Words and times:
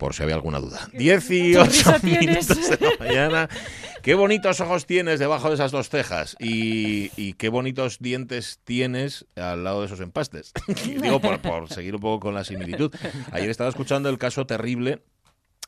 por 0.00 0.14
si 0.14 0.22
había 0.22 0.34
alguna 0.34 0.58
duda. 0.58 0.88
18 0.94 1.98
minutos 2.02 2.70
de 2.70 2.78
la 2.80 2.90
mañana. 2.98 3.48
Qué 4.02 4.14
bonitos 4.14 4.58
ojos 4.60 4.86
tienes 4.86 5.20
debajo 5.20 5.48
de 5.48 5.56
esas 5.56 5.72
dos 5.72 5.90
cejas 5.90 6.36
y, 6.40 7.10
y 7.16 7.34
qué 7.34 7.50
bonitos 7.50 7.98
dientes 8.00 8.58
tienes 8.64 9.26
al 9.36 9.62
lado 9.62 9.80
de 9.80 9.86
esos 9.86 10.00
empastes. 10.00 10.54
Digo, 10.84 11.20
por, 11.20 11.40
por 11.40 11.68
seguir 11.68 11.94
un 11.94 12.00
poco 12.00 12.18
con 12.18 12.34
la 12.34 12.44
similitud. 12.44 12.90
Ayer 13.30 13.50
estaba 13.50 13.68
escuchando 13.68 14.08
el 14.08 14.16
caso 14.16 14.46
terrible 14.46 15.02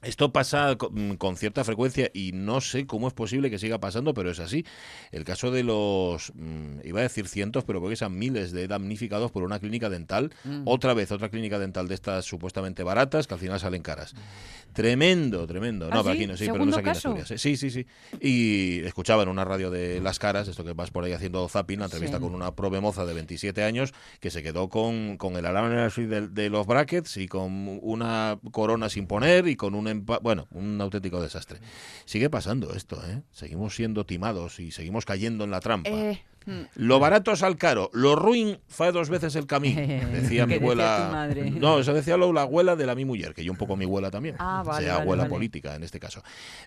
esto 0.03 0.33
pasa 0.33 0.77
mm, 0.91 1.13
con, 1.13 1.37
cierta 1.37 1.65
frecuencia 1.65 2.11
y 2.13 2.33
no 2.33 2.61
sé 2.61 2.87
cómo 2.87 3.09
es 3.09 3.15
posible 3.15 3.51
que 3.51 3.59
siga 3.59 3.79
pasando, 3.79 4.15
pero 4.15 4.31
es 4.31 4.41
así. 4.41 4.65
El 5.13 5.25
caso 5.25 5.51
de 5.51 5.63
los, 5.63 6.33
mm, 6.35 6.81
iba 6.85 7.01
a 7.01 7.03
decir 7.05 7.29
cientos, 7.29 7.65
pero 7.65 7.81
porque 7.81 7.97
sean 7.97 8.19
miles 8.19 8.53
de 8.53 8.67
damnificados 8.67 9.31
por 9.31 9.45
una 9.45 9.59
clínica 9.61 9.89
dental, 9.89 10.33
mm. 10.45 10.63
otra 10.65 10.95
vez 10.95 11.13
otra 11.13 11.29
clínica 11.29 11.59
dental 11.59 11.89
de 11.89 11.95
estas 11.95 12.25
supuestamente 12.25 12.83
baratas 12.83 13.27
que 13.27 13.35
al 13.35 13.41
final 13.41 13.61
salen 13.61 13.83
caras. 13.83 14.15
Tremendo, 14.73 15.47
tremendo. 15.47 15.89
no, 15.91 16.01
¿Ah, 16.01 16.03
pero 16.03 16.15
aquí 16.15 16.27
no, 16.27 16.37
sí, 16.37 16.47
pero 16.51 16.65
no 16.65 16.73
sé 16.73 16.81
aquí 16.81 16.89
en 16.89 16.97
Asturias. 16.97 17.33
Sí, 17.37 17.57
sí, 17.57 17.71
sí. 17.71 17.87
Y 18.21 18.81
escuchaba 18.85 19.23
en 19.23 19.29
una 19.29 19.45
radio 19.45 19.71
de 19.71 20.01
Las 20.01 20.19
Caras, 20.19 20.49
esto 20.49 20.65
que 20.65 20.73
vas 20.73 20.91
por 20.91 21.05
ahí 21.05 21.13
haciendo 21.13 21.47
zapping, 21.49 21.79
la 21.79 21.85
entrevista 21.87 22.21
con 22.21 22.35
una 22.35 22.55
prove 22.55 22.81
moza 22.81 23.05
de 23.05 23.13
27 23.13 23.63
años 23.65 23.93
que 24.19 24.31
se 24.31 24.43
quedó 24.43 24.69
con, 24.69 25.19
con 25.19 25.37
el 25.37 25.45
alarme 25.45 25.77
de, 25.77 26.29
de 26.29 26.51
los 26.51 26.67
brackets 26.67 27.19
y 27.19 27.29
con 27.29 27.79
una 27.83 28.39
corona 28.51 28.89
sin 28.89 29.07
poner 29.07 29.47
y 29.47 29.57
con 29.57 29.75
un 29.75 29.89
bueno, 29.95 30.49
un 30.51 30.81
auténtico 30.81 31.21
desastre. 31.23 31.59
Sigue 32.05 32.31
pasando 32.31 32.75
esto, 32.75 33.03
¿eh? 33.07 33.23
Seguimos 33.31 33.75
siendo 33.75 34.07
timados 34.07 34.61
y 34.61 34.71
seguimos 34.71 35.05
cayendo 35.05 35.45
en 35.45 35.51
la 35.51 35.61
trampa. 35.61 35.91
Eh. 35.91 36.23
Lo 36.77 36.99
barato 36.99 37.33
es 37.33 37.43
al 37.43 37.57
caro, 37.57 37.91
lo 37.93 38.17
ruin 38.17 38.59
fue 38.69 38.93
dos 38.93 39.09
veces 39.09 39.37
el 39.37 39.47
camino, 39.47 39.81
decía 40.13 40.47
mi 40.47 40.55
abuela. 40.55 41.29
No, 41.61 41.79
eso 41.79 41.95
decía 41.95 42.17
lo, 42.17 42.33
la 42.33 42.43
abuela 42.43 42.77
de 42.77 42.87
la 42.87 42.95
mi 42.95 43.05
mujer, 43.05 43.35
que 43.35 43.45
yo 43.45 43.53
un 43.53 43.59
poco 43.59 43.77
mi 43.77 43.85
abuela 43.85 44.11
también, 44.11 44.37
ah, 44.39 44.65
sea 44.79 44.97
abuela 44.97 45.29
política 45.29 45.75
en 45.75 45.83
este 45.83 46.01
caso. 46.01 46.23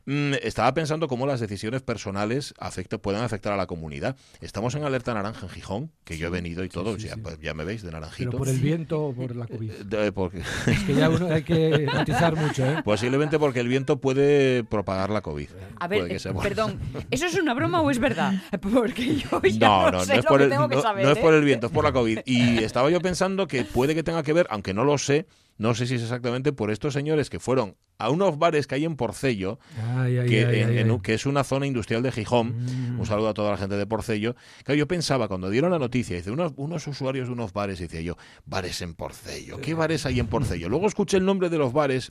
Mm, 0.06 0.34
estaba 0.42 0.74
pensando 0.74 1.08
cómo 1.08 1.26
las 1.26 1.40
decisiones 1.40 1.82
personales 1.82 2.54
pueden 3.02 3.22
afectar 3.22 3.54
a 3.54 3.58
la 3.58 3.68
comunidad. 3.68 4.16
Estamos 4.42 4.76
en 4.76 4.84
alerta 4.84 5.14
naranja 5.14 5.46
en 5.46 5.50
Gijón, 5.50 5.92
que 6.04 6.18
yo 6.18 6.28
he 6.28 6.30
venido 6.30 6.64
y 6.64 6.70
todo, 6.70 6.96
pues, 7.22 7.40
ya, 7.42 7.54
me 7.54 7.66
veis 7.66 7.84
de 7.84 7.92
naranjito. 7.92 8.32
¿Pero 8.32 8.40
por 8.40 8.50
el 8.50 8.60
viento 8.60 9.06
o 9.06 9.14
por 9.14 9.36
la 9.36 9.48
COVID? 9.48 9.72
Es 10.68 10.84
que 10.84 10.96
ya 10.96 11.10
uno 11.10 11.28
hay 11.28 11.44
que 11.44 11.88
matizar 11.94 12.36
mucho, 12.42 12.66
¿eh? 12.66 12.82
Posiblemente 12.84 13.40
porque 13.40 13.60
el 13.60 13.68
viento 13.68 14.00
puede 14.00 14.64
propagar 14.64 15.10
la 15.10 15.22
COVID. 15.22 15.50
A 15.80 15.88
ver, 15.88 16.12
eh, 16.12 16.20
perdón, 16.42 16.80
¿eso 17.12 17.26
es 17.26 17.36
una 17.36 17.54
broma 17.54 17.82
o 17.82 17.90
es 17.90 18.00
verdad? 18.00 18.34
Porque 18.62 19.16
yo 19.16 19.42
no, 19.92 19.92
no, 19.92 20.06
no, 20.06 20.14
es 20.14 20.26
por 20.26 20.42
el, 20.42 20.50
no, 20.50 20.66
es 21.12 21.18
por 21.18 21.34
el 21.34 21.44
viento, 21.44 21.68
es 21.68 21.74
por 21.74 21.84
la 21.84 21.92
COVID. 21.92 22.20
Y 22.26 22.64
estaba 22.64 22.90
yo 22.90 23.02
pensando 23.02 23.48
que 23.48 23.64
puede 23.64 23.96
que 23.96 24.04
tenga 24.04 24.24
que 24.24 24.34
ver, 24.34 24.48
aunque 24.50 24.74
no 24.74 24.84
lo 24.84 24.98
sé, 24.98 25.26
no 25.58 25.74
sé 25.74 25.88
si 25.88 25.96
es 25.96 26.02
exactamente 26.02 26.52
por 26.52 26.72
estos 26.72 26.94
señores 26.94 27.30
que 27.30 27.40
fueron 27.40 27.76
a 27.98 28.10
unos 28.10 28.38
bares 28.38 28.68
que 28.68 28.76
hay 28.76 28.86
en 28.86 28.96
Porcello, 28.96 29.60
que, 30.06 31.14
es 31.14 31.26
una 31.26 31.44
zona 31.44 31.66
industrial 31.66 32.04
de 32.04 32.12
Gijón. 32.12 32.56
Mm. 32.96 33.00
Un 33.00 33.06
saludo 33.06 33.30
a 33.30 33.34
toda 33.34 33.52
la 33.52 33.58
gente 33.58 33.78
de 33.78 33.86
Porcello. 33.86 34.36
Que 34.66 34.76
yo 34.78 34.88
pensaba, 34.88 35.28
cuando 35.28 35.50
dieron 35.50 35.72
la 35.72 35.80
noticia, 35.80 36.16
dice, 36.16 36.32
unos, 36.32 36.54
unos 36.58 36.86
usuarios 36.88 37.28
de 37.28 37.34
unos 37.34 37.54
bares, 37.54 37.80
decía 37.80 38.02
yo, 38.02 38.18
bares 38.46 38.82
en 38.82 38.94
Porcello, 38.96 39.60
¿qué 39.62 39.74
bares 39.74 40.06
hay 40.06 40.20
en 40.20 40.28
Porcello? 40.28 40.70
Luego 40.70 40.88
escuché 40.88 41.18
el 41.18 41.26
nombre 41.26 41.50
de 41.50 41.58
los 41.58 41.74
bares 41.74 42.10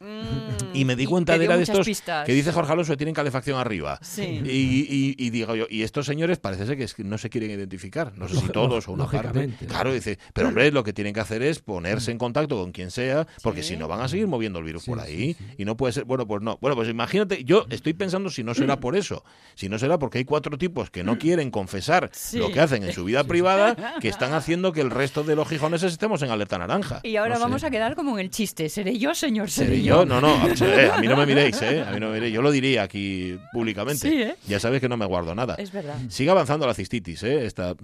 y 0.73 0.85
me 0.85 0.97
di 0.97 1.07
cuenta 1.07 1.37
de, 1.39 1.45
era 1.45 1.57
de 1.57 1.65
estos 1.65 1.87
que 2.25 2.33
dice 2.33 2.53
Jorge 2.53 2.73
Alonso 2.73 2.93
que 2.93 2.97
tienen 2.97 3.15
calefacción 3.15 3.59
arriba. 3.59 3.99
Y, 4.17 5.31
digo 5.31 5.55
yo, 5.55 5.67
y 5.69 5.83
estos 5.83 6.07
señores 6.07 6.39
parece 6.39 6.67
ser 6.67 6.77
que 6.79 7.05
no 7.05 7.19
se 7.19 7.31
quieren 7.31 7.51
identificar, 7.51 8.17
no 8.17 8.29
sé 8.29 8.37
si 8.39 8.49
todos 8.53 8.89
o 8.89 8.93
una 8.93 9.07
parte. 9.07 9.51
Claro, 9.67 9.93
dice, 9.93 10.19
pero 10.33 10.49
hombre, 10.49 10.71
lo 10.71 10.85
que 10.85 10.93
tienen 10.93 11.13
que 11.13 11.21
hacer 11.21 11.43
es 11.43 11.59
ponerse 11.59 12.11
en 12.11 12.19
contacto 12.19 12.57
con 12.57 12.73
quien 12.73 12.91
sea, 12.91 13.27
porque 13.43 13.63
si 13.63 13.77
no 13.77 13.89
van 13.89 14.01
a 14.01 14.09
seguir 14.09 14.27
moviendo 14.27 14.59
el 14.59 14.65
virus 14.65 14.85
por 14.85 15.01
ahí 15.01 15.37
y 15.59 15.65
no 15.65 15.74
puede 15.77 15.93
ser, 15.93 16.05
bueno, 16.05 16.27
pues 16.27 16.43
no. 16.43 16.59
Bueno, 16.61 16.77
pues 16.77 16.89
imagínate, 16.89 17.45
yo 17.45 17.67
estoy 17.71 17.95
pensando 17.95 18.31
si 18.31 18.43
no 18.43 18.55
será 18.55 18.81
por 18.81 18.97
eso, 18.97 19.25
si 19.55 19.69
no 19.69 19.79
será 19.79 19.99
porque 19.99 20.19
hay 20.19 20.25
cuatro 20.25 20.59
tipos 20.59 20.91
que 20.91 21.05
no 21.05 21.19
quieren 21.19 21.51
confesar 21.51 22.11
lo 22.35 22.51
que 22.51 22.61
hacen 22.61 22.83
en 22.85 22.93
su 22.93 23.05
vida 23.05 23.25
privada, 23.25 23.95
que 24.01 24.09
están 24.09 24.33
haciendo 24.33 24.73
que 24.73 24.81
el 24.81 24.91
resto 24.91 25.25
de 25.25 25.37
los 25.37 25.49
gijoneses 25.49 25.93
estemos 25.93 26.23
en 26.23 26.31
alerta 26.31 26.59
naranja. 26.59 27.01
Y 27.03 27.17
ahora 27.17 27.39
vamos 27.39 27.65
a 27.65 27.71
quedar 27.71 27.95
como 27.95 28.19
en 28.19 28.25
el 28.25 28.31
chiste, 28.31 28.69
¿seré 28.69 28.99
yo, 28.99 29.15
señor? 29.15 29.51
¿Seré, 29.51 29.83
yo? 29.83 30.05
No, 30.05 30.21
no, 30.21 30.35
a 30.93 31.01
mí 31.01 31.09
no 31.09 31.17
me 31.17 31.27
miréis, 31.27 31.61
¿eh? 31.63 31.83
A 31.83 31.93
mí 31.93 32.01
no 32.01 32.09
me 32.09 32.15
miréis. 32.15 32.35
Yo 32.35 32.43
lo 32.43 32.51
diría 32.51 32.83
aquí 32.83 33.39
públicamente. 33.53 34.23
¿eh? 34.23 34.37
Ya 34.47 34.61
sabes 34.61 34.81
que 34.81 34.89
no 34.89 34.97
me 34.97 35.07
guardo 35.07 35.35
nada. 35.35 35.55
Es 35.57 35.73
verdad. 35.73 35.97
Sigue 36.09 36.31
avanzando 36.31 36.67
la 36.67 36.75
cistitis, 36.75 37.23
¿eh? 37.23 37.47
Esta, 37.47 37.75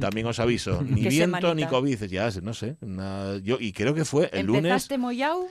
también 0.00 0.26
os 0.26 0.38
aviso. 0.40 0.82
Ni 0.88 1.02
viento 1.08 1.54
ni 1.54 1.66
COVID, 1.66 2.04
ya 2.04 2.30
no 2.42 2.54
sé. 2.54 2.76
yo, 3.42 3.58
y 3.60 3.72
creo 3.72 3.94
que 3.94 4.04
fue 4.04 4.30
el 4.32 4.46
lunes. 4.46 4.64
¿Empezaste 4.64 4.98
mollao? 4.98 5.48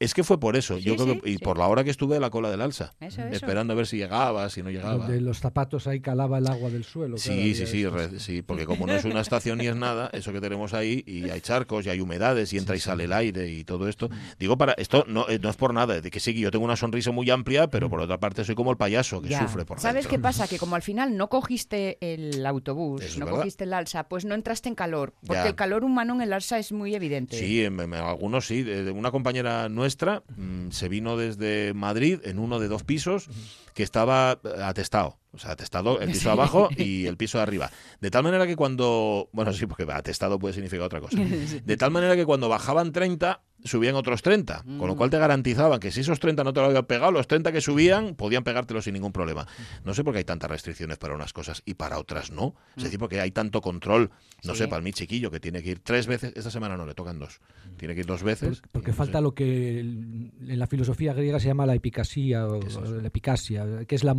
Es 0.00 0.12
que 0.12 0.24
fue 0.24 0.40
por 0.40 0.56
eso, 0.56 0.78
yo 0.78 0.96
creo 0.96 1.20
que, 1.20 1.30
y 1.30 1.38
por 1.38 1.58
la 1.58 1.68
hora 1.68 1.84
que 1.84 1.90
estuve 1.90 2.14
de 2.14 2.20
la 2.20 2.30
cola 2.30 2.50
del 2.50 2.60
alza, 2.60 2.94
esperando 3.00 3.72
a 3.72 3.76
ver 3.76 3.86
si 3.86 3.96
llegaba, 3.96 4.48
si 4.50 4.62
no 4.62 4.70
llegaba. 4.70 5.06
De 5.06 5.20
los 5.20 5.38
zapatos 5.38 5.86
ahí 5.86 6.00
calaba 6.00 6.38
el 6.38 6.46
agua 6.46 6.70
del 6.70 6.84
suelo. 6.84 7.16
Sí, 7.16 7.54
sí, 7.54 7.66
sí, 7.66 7.86
sí, 8.18 8.42
porque 8.42 8.66
como 8.66 8.86
no 8.86 8.94
es 8.94 9.04
una 9.04 9.20
estación 9.20 9.58
ni 9.58 9.66
es 9.66 9.76
nada, 9.76 10.10
eso 10.12 10.32
que 10.32 10.40
tenemos 10.40 10.74
ahí, 10.74 11.04
y 11.06 11.30
hay 11.30 11.40
charcos, 11.40 11.86
y 11.86 11.90
hay 11.90 12.00
humedades, 12.00 12.52
y 12.52 12.58
entra 12.58 12.76
y 12.76 12.80
sale 12.80 13.04
el 13.04 13.12
aire 13.12 13.48
y 13.48 13.64
todo 13.64 13.88
esto. 13.88 14.08
Digo, 14.38 14.58
para 14.58 14.72
esto 14.72 15.04
no, 15.06 15.28
eh, 15.28 15.38
no 15.40 15.50
es 15.50 15.56
por 15.56 15.72
nada, 15.72 16.00
de 16.00 16.10
que 16.10 16.20
sí, 16.20 16.34
que 16.34 16.40
yo 16.40 16.50
tengo 16.50 16.64
una 16.64 16.76
sonrisa 16.76 17.12
muy 17.12 17.30
amplia, 17.30 17.68
pero 17.68 17.88
por 17.88 18.00
otra 18.00 18.18
parte 18.18 18.44
soy 18.44 18.54
como 18.54 18.70
el 18.70 18.76
payaso 18.76 19.22
que 19.22 19.36
sufre 19.36 19.64
por 19.64 19.80
¿Sabes 19.80 20.06
qué 20.06 20.18
pasa? 20.18 20.48
Que 20.48 20.58
como 20.58 20.76
al 20.76 20.82
final 20.82 21.16
no 21.16 21.28
cogiste 21.28 21.98
el 22.00 22.44
autobús, 22.44 23.16
no 23.18 23.28
cogiste 23.28 23.64
el 23.64 23.72
alza, 23.72 24.08
pues 24.08 24.24
no 24.24 24.34
entraste 24.34 24.68
en 24.68 24.74
calor, 24.74 25.14
porque 25.26 25.48
el 25.48 25.54
calor 25.54 25.84
humano 25.84 26.14
en 26.14 26.22
el 26.22 26.32
alza 26.32 26.58
es 26.58 26.72
muy 26.72 26.94
evidente. 26.94 27.38
Sí, 27.38 27.64
algunos 27.64 28.46
sí. 28.46 28.64
Una 28.94 29.10
compañera 29.10 29.68
nuestra 29.74 30.22
mm, 30.36 30.70
se 30.70 30.88
vino 30.88 31.16
desde 31.16 31.74
Madrid 31.74 32.20
en 32.24 32.38
uno 32.38 32.58
de 32.58 32.68
dos 32.68 32.84
pisos 32.84 33.28
que 33.74 33.82
estaba 33.82 34.38
eh, 34.44 34.62
atestado. 34.62 35.18
O 35.32 35.38
sea, 35.38 35.52
atestado 35.52 36.00
el 36.00 36.12
piso 36.12 36.28
de 36.28 36.32
abajo 36.32 36.68
y 36.76 37.06
el 37.06 37.16
piso 37.16 37.38
de 37.38 37.42
arriba. 37.42 37.70
De 38.00 38.10
tal 38.10 38.22
manera 38.22 38.46
que 38.46 38.56
cuando. 38.56 39.28
Bueno, 39.32 39.52
sí, 39.52 39.66
porque 39.66 39.84
atestado 39.92 40.38
puede 40.38 40.54
significar 40.54 40.86
otra 40.86 41.00
cosa. 41.00 41.18
De 41.64 41.76
tal 41.76 41.90
manera 41.90 42.14
que 42.14 42.24
cuando 42.24 42.48
bajaban 42.48 42.92
30, 42.92 43.42
subían 43.64 43.94
otros 43.94 44.22
30. 44.22 44.62
Con 44.62 44.86
lo 44.86 44.94
mm. 44.94 44.96
cual 44.96 45.10
te 45.10 45.18
garantizaban 45.18 45.80
que 45.80 45.90
si 45.90 46.00
esos 46.00 46.20
30 46.20 46.44
no 46.44 46.52
te 46.52 46.60
lo 46.60 46.66
habían 46.66 46.84
pegado, 46.84 47.10
los 47.10 47.26
30 47.26 47.50
que 47.52 47.60
subían 47.60 48.14
podían 48.14 48.44
pegártelo 48.44 48.82
sin 48.82 48.94
ningún 48.94 49.12
problema. 49.12 49.46
No 49.84 49.94
sé 49.94 50.04
por 50.04 50.12
qué 50.12 50.18
hay 50.18 50.24
tantas 50.24 50.50
restricciones 50.50 50.98
para 50.98 51.14
unas 51.14 51.32
cosas 51.32 51.62
y 51.64 51.74
para 51.74 51.98
otras 51.98 52.30
no. 52.30 52.54
Es 52.76 52.82
mm. 52.82 52.84
decir, 52.84 52.98
porque 52.98 53.20
hay 53.20 53.30
tanto 53.30 53.60
control. 53.60 54.10
No 54.44 54.54
sé, 54.54 54.68
para 54.68 54.82
mi 54.82 54.92
chiquillo 54.92 55.30
que 55.30 55.40
tiene 55.40 55.62
que 55.62 55.70
ir 55.70 55.78
tres 55.80 56.06
veces. 56.06 56.32
Esta 56.36 56.50
semana 56.50 56.76
no 56.76 56.86
le 56.86 56.94
tocan 56.94 57.18
dos. 57.18 57.40
Tiene 57.78 57.94
que 57.94 58.00
ir 58.00 58.06
dos 58.06 58.22
veces. 58.22 58.62
Porque, 58.72 58.92
falta 58.92 59.20
lo 59.20 59.34
que 59.34 59.80
en 59.80 60.32
la 60.58 60.66
filosofía 60.66 61.14
griega 61.14 61.40
se 61.40 61.48
llama 61.48 61.66
la 61.66 61.74
epicasía 61.74 62.46
o, 62.46 62.60
la 62.60 63.08
epicasia, 63.08 63.84
que 63.86 63.94
es 63.94 64.04
la, 64.04 64.14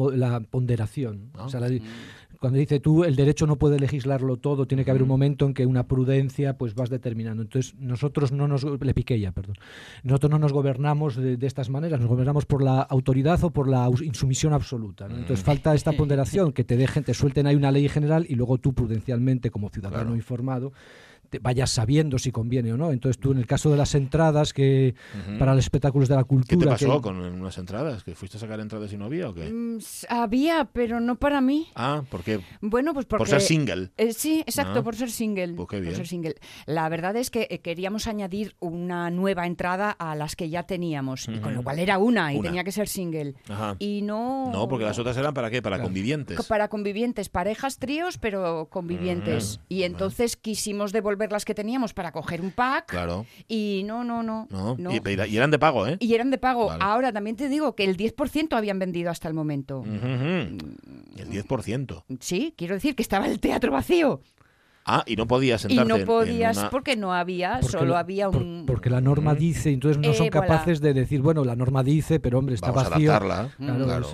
ponderación. 0.49 1.31
Ah. 1.35 1.47
Mm. 1.47 1.79
Cuando 2.39 2.59
dice 2.59 2.79
tú, 2.79 3.03
el 3.03 3.15
derecho 3.15 3.47
no 3.47 3.57
puede 3.57 3.79
legislarlo 3.79 4.37
todo, 4.37 4.67
tiene 4.67 4.83
que 4.85 4.91
haber 4.91 5.03
un 5.03 5.09
momento 5.09 5.45
en 5.45 5.53
que 5.53 5.65
una 5.65 5.87
prudencia 5.87 6.57
pues 6.57 6.75
vas 6.75 6.89
determinando. 6.89 7.43
Entonces, 7.43 7.75
nosotros 7.75 8.31
no 8.31 8.47
nos, 8.47 8.63
le 8.63 8.93
piqué 8.93 9.19
ya, 9.19 9.31
perdón, 9.31 9.55
nosotros 10.03 10.31
no 10.31 10.39
nos 10.39 10.53
gobernamos 10.53 11.15
de, 11.15 11.37
estas 11.41 11.69
maneras, 11.69 11.99
nos 11.99 12.09
gobernamos 12.09 12.45
por 12.45 12.63
la 12.63 12.81
autoridad 12.81 13.43
o 13.43 13.51
por 13.51 13.67
la 13.67 13.89
insumisión 14.03 14.53
absoluta. 14.53 15.05
Entonces, 15.05 15.41
mm. 15.41 15.45
falta 15.45 15.73
esta 15.73 15.93
ponderación, 15.93 16.51
que 16.51 16.63
te 16.63 16.77
dejen, 16.77 17.03
te 17.03 17.13
suelten 17.13 17.47
ahí 17.47 17.55
una 17.55 17.71
ley 17.71 17.87
general 17.89 18.25
y 18.27 18.35
luego 18.35 18.57
tú 18.57 18.73
prudencialmente, 18.73 19.51
como 19.51 19.69
ciudadano 19.69 20.15
informado, 20.15 20.73
vayas 21.41 21.71
sabiendo 21.71 22.17
si 22.19 22.31
conviene 22.31 22.73
o 22.73 22.77
no. 22.77 22.91
Entonces 22.91 23.19
tú 23.19 23.31
en 23.31 23.37
el 23.37 23.47
caso 23.47 23.69
de 23.69 23.77
las 23.77 23.95
entradas 23.95 24.53
que 24.53 24.95
para 25.39 25.53
los 25.53 25.63
espectáculos 25.65 26.09
de 26.09 26.15
la 26.15 26.23
cultura... 26.23 26.75
¿Qué 26.77 26.85
te 26.85 26.85
pasó 26.87 27.01
con 27.01 27.17
unas 27.17 27.57
entradas? 27.57 28.03
¿Que 28.03 28.15
fuiste 28.15 28.37
a 28.37 28.39
sacar 28.39 28.59
entradas 28.59 28.91
y 28.93 28.97
no 28.97 29.05
había 29.05 29.29
o 29.29 29.33
qué? 29.33 29.49
Mm, 29.51 29.79
había, 30.09 30.65
pero 30.65 30.99
no 30.99 31.15
para 31.15 31.41
mí. 31.41 31.67
Ah, 31.75 32.03
¿por 32.09 32.23
qué? 32.23 32.39
Bueno, 32.61 32.93
pues 32.93 33.05
porque... 33.05 33.21
Por 33.21 33.29
ser 33.29 33.41
single. 33.41 33.91
Eh, 33.97 34.13
sí, 34.13 34.41
exacto, 34.41 34.79
ah. 34.79 34.83
por 34.83 34.95
ser 34.95 35.11
single. 35.11 35.53
Pues 35.53 35.67
qué 35.69 35.79
bien. 35.79 35.91
Por 35.91 35.97
ser 35.97 36.07
single. 36.07 36.35
La 36.65 36.87
verdad 36.89 37.15
es 37.15 37.29
que 37.29 37.47
eh, 37.49 37.59
queríamos 37.59 38.07
añadir 38.07 38.55
una 38.59 39.09
nueva 39.09 39.45
entrada 39.47 39.91
a 39.91 40.15
las 40.15 40.35
que 40.35 40.49
ya 40.49 40.63
teníamos, 40.63 41.27
y 41.27 41.39
con 41.39 41.53
lo 41.53 41.63
cual 41.63 41.79
era 41.79 41.97
una 41.97 42.33
y 42.33 42.41
tenía 42.41 42.63
que 42.63 42.71
ser 42.71 42.87
single. 42.87 43.35
Y 43.79 44.01
no... 44.01 44.51
No, 44.51 44.67
porque 44.67 44.85
las 44.85 44.99
otras 44.99 45.17
eran 45.17 45.33
para 45.33 45.49
qué? 45.49 45.61
Para 45.61 45.81
convivientes. 45.81 46.41
Para 46.45 46.67
convivientes, 46.67 47.29
parejas, 47.29 47.77
tríos, 47.77 48.17
pero 48.17 48.67
convivientes. 48.69 49.57
Mm, 49.57 49.73
y 49.73 49.83
entonces 49.83 50.37
quisimos 50.37 50.91
devolver 50.91 51.14
las 51.31 51.45
que 51.45 51.53
teníamos 51.53 51.93
para 51.93 52.11
coger 52.11 52.41
un 52.41 52.51
pack. 52.51 52.87
Claro. 52.87 53.25
Y 53.47 53.83
no, 53.85 54.03
no, 54.03 54.23
no. 54.23 54.47
Y, 54.91 55.35
eran 55.35 55.51
de 55.51 55.59
pago, 55.59 55.87
¿eh? 55.87 55.97
Y 55.99 56.13
eran 56.13 56.31
de 56.31 56.37
pago. 56.37 56.71
Ahora 56.71 57.11
también 57.11 57.35
te 57.35 57.49
digo 57.49 57.75
que 57.75 57.83
el 57.83 57.97
10% 57.97 58.55
habían 58.55 58.79
vendido 58.79 59.11
hasta 59.11 59.27
el 59.27 59.33
momento. 59.33 59.83
El 59.85 61.29
10%. 61.29 62.03
Sí, 62.19 62.53
quiero 62.57 62.75
decir 62.75 62.95
que 62.95 63.01
estaba 63.01 63.27
el 63.27 63.39
teatro 63.39 63.71
vacío. 63.71 64.21
Ah, 64.87 65.03
y 65.07 65.15
no 65.15 65.25
podías 65.25 65.61
sentarte 65.61 65.93
Y 65.93 65.97
no 65.99 66.05
podías 66.05 66.65
porque 66.69 66.95
no 66.95 67.11
había, 67.11 67.61
solo 67.63 67.97
había 67.97 68.29
un... 68.29 68.65
porque 68.67 68.91
la 68.91 69.01
norma 69.01 69.33
dice, 69.33 69.71
entonces 69.71 69.97
no 69.97 70.13
son 70.13 70.29
capaces 70.29 70.79
de 70.79 70.93
decir, 70.93 71.21
bueno, 71.21 71.43
la 71.43 71.55
norma 71.55 71.83
dice, 71.83 72.19
pero 72.19 72.37
hombre, 72.37 72.53
está 72.53 72.71
vacío. 72.71 73.11
Claro, 73.17 73.49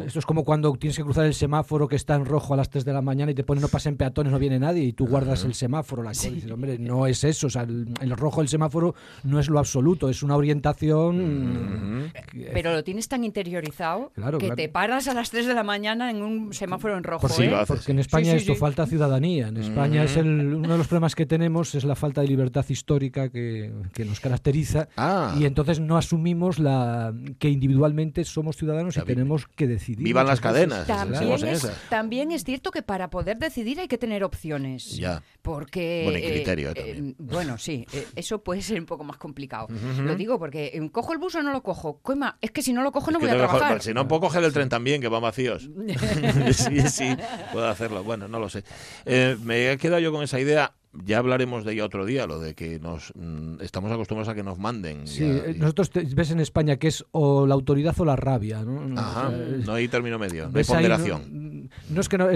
Esto 0.05 0.19
es 0.19 0.25
como 0.25 0.45
cuando 0.45 0.71
tienes 0.73 0.95
que 0.95 1.03
cruzar 1.03 1.25
el 1.25 1.33
semáforo 1.33 1.89
que 1.89 1.97
está 1.97 2.15
en 2.15 2.25
rojo 2.25 2.53
a 2.53 2.57
las 2.57 2.69
3 2.69 2.85
de 2.85 2.93
la 2.93 3.01
mañana 3.01 3.31
y 3.31 3.35
te 3.35 3.43
pone 3.43 3.59
no 3.59 3.67
pasen 3.67 3.97
peatones, 3.97 4.31
no 4.31 4.39
viene 4.39 4.59
nadie 4.59 4.83
y 4.83 4.93
tú 4.93 5.07
guardas 5.07 5.43
el 5.43 5.53
semáforo. 5.53 6.03
La 6.03 6.11
dices, 6.11 6.49
hombre, 6.49 6.79
no 6.79 7.05
es 7.05 7.23
eso, 7.25 7.47
o 7.47 7.49
sea, 7.49 7.63
el, 7.63 8.11
rojo 8.11 8.39
del 8.39 8.47
semáforo 8.47 8.95
no 9.23 9.39
es 9.39 9.49
lo 9.49 9.59
absoluto, 9.59 10.09
es 10.09 10.23
una 10.23 10.37
orientación... 10.37 12.11
pero 12.53 12.71
lo 12.71 12.83
tienes 12.83 13.09
tan 13.09 13.25
interiorizado 13.25 14.11
que 14.39 14.51
te 14.51 14.69
paras 14.69 15.09
a 15.09 15.13
las 15.13 15.31
3 15.31 15.47
de 15.47 15.53
la 15.53 15.63
mañana 15.63 16.09
en 16.09 16.21
un 16.21 16.53
semáforo 16.53 16.97
en 16.97 17.03
rojo. 17.03 17.27
¿eh? 17.41 17.51
Porque 17.67 17.91
en 17.91 17.99
España 17.99 18.33
esto 18.33 18.55
falta 18.55 18.85
ciudadanía. 18.85 19.49
En 19.49 19.57
España 19.57 20.03
es 20.03 20.15
el, 20.15 20.60
uno 20.65 20.73
de 20.73 20.77
los 20.77 20.87
problemas 20.87 21.15
que 21.15 21.25
tenemos 21.25 21.75
es 21.75 21.83
la 21.83 21.95
falta 21.95 22.21
de 22.21 22.27
libertad 22.27 22.65
histórica 22.69 23.29
que, 23.29 23.71
que 23.93 24.05
nos 24.05 24.19
caracteriza 24.19 24.87
ah. 24.97 25.35
y 25.39 25.45
entonces 25.45 25.79
no 25.79 25.97
asumimos 25.97 26.59
la 26.59 27.13
que 27.39 27.49
individualmente 27.49 28.23
somos 28.23 28.57
ciudadanos 28.57 28.97
y 28.97 29.01
tenemos 29.01 29.47
que 29.47 29.67
decidir. 29.67 30.03
Vivan 30.03 30.27
las 30.27 30.41
cadenas. 30.41 30.87
También 30.87 31.47
es, 31.47 31.71
también 31.89 32.31
es 32.31 32.43
cierto 32.43 32.71
que 32.71 32.81
para 32.81 33.09
poder 33.09 33.37
decidir 33.37 33.79
hay 33.79 33.87
que 33.87 33.97
tener 33.97 34.23
opciones. 34.23 34.97
Ya. 34.97 35.23
Porque... 35.41 36.03
Buen 36.05 36.21
criterio 36.21 36.71
eh, 36.75 37.13
bueno, 37.17 37.57
sí, 37.57 37.85
eso 38.15 38.43
puede 38.43 38.61
ser 38.61 38.79
un 38.79 38.85
poco 38.85 39.03
más 39.03 39.17
complicado. 39.17 39.67
Lo 40.03 40.15
digo 40.15 40.37
porque 40.39 40.89
¿cojo 40.91 41.13
el 41.13 41.19
bus 41.19 41.35
o 41.35 41.43
no 41.43 41.51
lo 41.51 41.63
cojo? 41.63 41.99
Coima, 42.01 42.37
es 42.41 42.51
que 42.51 42.61
si 42.61 42.73
no 42.73 42.81
lo 42.83 42.91
cojo 42.91 43.11
no 43.11 43.19
voy 43.19 43.29
a 43.29 43.37
trabajar. 43.37 43.81
si 43.81 43.93
no, 43.93 44.07
puedo 44.07 44.21
coger 44.21 44.43
el 44.43 44.53
tren 44.53 44.69
también, 44.69 45.01
que 45.01 45.07
va 45.07 45.19
vacíos. 45.19 45.69
sí, 46.53 46.81
sí, 46.89 47.15
puedo 47.51 47.67
hacerlo. 47.67 48.03
Bueno, 48.03 48.27
no 48.27 48.39
lo 48.39 48.49
sé. 48.49 48.63
Eh, 49.05 49.37
me 49.43 49.71
he 49.71 49.77
quedado 49.77 49.99
yo 49.99 50.11
con 50.11 50.23
esa 50.23 50.39
idea 50.39 50.50
idea 50.51 50.80
ya 50.93 51.19
hablaremos 51.19 51.63
de 51.63 51.73
ello 51.73 51.85
otro 51.85 52.05
día, 52.05 52.27
lo 52.27 52.39
de 52.39 52.53
que 52.53 52.79
nos 52.79 53.13
mm, 53.15 53.61
estamos 53.61 53.91
acostumbrados 53.91 54.29
a 54.29 54.35
que 54.35 54.43
nos 54.43 54.59
manden. 54.59 55.07
Sí, 55.07 55.23
eh, 55.23 55.55
nosotros 55.57 55.91
ves 55.93 56.31
en 56.31 56.39
España 56.39 56.77
que 56.77 56.89
es 56.89 57.05
o 57.11 57.47
la 57.47 57.53
autoridad 57.53 57.99
o 57.99 58.05
la 58.05 58.15
rabia, 58.15 58.63
¿no? 58.63 58.99
Ajá, 58.99 59.31
no 59.65 59.73
hay 59.73 59.87
término 59.87 60.19
medio, 60.19 60.49
no 60.49 60.57
hay 60.57 60.65
ponderación. 60.65 61.69
no, 61.89 62.01
es 62.01 62.09
que 62.09 62.17
no, 62.17 62.27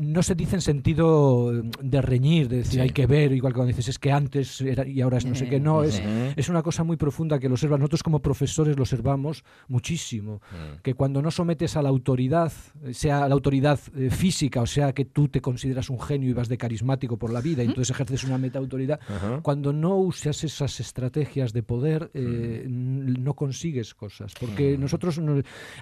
no 0.00 0.22
se 0.22 0.34
dice 0.34 0.56
en 0.56 0.62
sentido 0.62 1.52
de 1.80 2.02
reñir, 2.02 2.48
de 2.48 2.58
decir 2.58 2.80
hay 2.80 2.90
que 2.90 3.06
ver, 3.06 3.32
igual 3.32 3.52
que 3.52 3.56
cuando 3.56 3.68
dices 3.68 3.88
es 3.88 3.98
que 3.98 4.12
antes 4.12 4.60
era 4.60 4.86
y 4.86 5.00
ahora 5.00 5.18
es 5.18 5.26
no 5.26 5.34
sé 5.34 5.48
qué, 5.48 5.58
no, 5.58 5.82
es, 5.82 6.00
es 6.36 6.48
una 6.48 6.62
cosa 6.62 6.84
muy 6.84 6.96
profunda 6.96 7.38
que 7.38 7.48
lo 7.48 7.54
observa. 7.54 7.78
Nosotros 7.78 8.02
como 8.02 8.20
profesores 8.20 8.76
lo 8.76 8.82
observamos 8.82 9.44
muchísimo, 9.66 10.40
mm. 10.52 10.82
que 10.82 10.94
cuando 10.94 11.20
no 11.20 11.30
sometes 11.30 11.76
a 11.76 11.82
la 11.82 11.88
autoridad, 11.88 12.52
sea 12.92 13.28
la 13.28 13.34
autoridad 13.34 13.80
eh, 13.96 14.10
física, 14.10 14.60
o 14.62 14.66
sea 14.66 14.92
que 14.92 15.04
tú 15.04 15.28
te 15.28 15.40
consideras 15.40 15.90
un 15.90 16.00
genio 16.00 16.30
y 16.30 16.32
vas 16.32 16.48
de 16.48 16.58
carismático 16.58 17.16
por 17.16 17.32
la 17.32 17.40
vida, 17.40 17.62
y 17.62 17.66
entonces 17.74 18.03
es 18.12 18.24
una 18.24 18.38
meta 18.38 18.58
autoridad, 18.58 19.00
cuando 19.42 19.72
no 19.72 19.96
usas 19.96 20.44
esas 20.44 20.80
estrategias 20.80 21.52
de 21.52 21.62
poder, 21.62 22.10
eh, 22.14 22.64
no 22.68 23.34
consigues 23.34 23.94
cosas. 23.94 24.34
Porque 24.38 24.76
nosotros, 24.78 25.20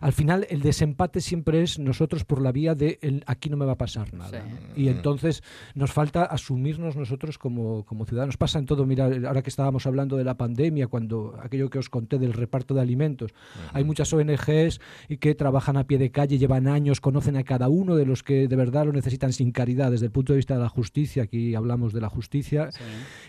al 0.00 0.12
final, 0.12 0.46
el 0.50 0.60
desempate 0.60 1.20
siempre 1.20 1.62
es 1.62 1.78
nosotros 1.78 2.24
por 2.24 2.40
la 2.40 2.52
vía 2.52 2.74
de 2.74 3.22
aquí 3.26 3.50
no 3.50 3.56
me 3.56 3.64
va 3.64 3.72
a 3.72 3.78
pasar 3.78 4.12
nada. 4.14 4.44
Y 4.76 4.88
entonces 4.88 5.42
nos 5.74 5.92
falta 5.92 6.24
asumirnos 6.24 6.96
nosotros 6.96 7.38
como, 7.38 7.84
como 7.84 8.04
ciudadanos. 8.04 8.36
Pasa 8.36 8.58
en 8.58 8.66
todo, 8.66 8.86
mira, 8.86 9.06
ahora 9.06 9.42
que 9.42 9.50
estábamos 9.50 9.86
hablando 9.86 10.16
de 10.16 10.24
la 10.24 10.36
pandemia, 10.36 10.86
cuando 10.86 11.38
aquello 11.42 11.70
que 11.70 11.78
os 11.78 11.88
conté 11.88 12.18
del 12.18 12.32
reparto 12.32 12.74
de 12.74 12.80
alimentos, 12.80 13.32
hay 13.72 13.84
muchas 13.84 14.12
ONGs 14.12 14.80
y 15.08 15.16
que 15.18 15.34
trabajan 15.34 15.76
a 15.76 15.84
pie 15.86 15.98
de 15.98 16.10
calle, 16.10 16.38
llevan 16.38 16.68
años, 16.68 17.00
conocen 17.00 17.36
a 17.36 17.44
cada 17.44 17.68
uno 17.68 17.96
de 17.96 18.06
los 18.06 18.22
que 18.22 18.48
de 18.48 18.56
verdad 18.56 18.86
lo 18.86 18.92
necesitan 18.92 19.32
sin 19.32 19.52
caridad, 19.52 19.90
desde 19.90 20.06
el 20.06 20.12
punto 20.12 20.32
de 20.32 20.38
vista 20.38 20.54
de 20.54 20.60
la 20.60 20.68
justicia, 20.68 21.24
aquí 21.24 21.54
hablamos 21.54 21.92
de 21.92 22.00
la 22.00 22.08
justicia, 22.12 22.70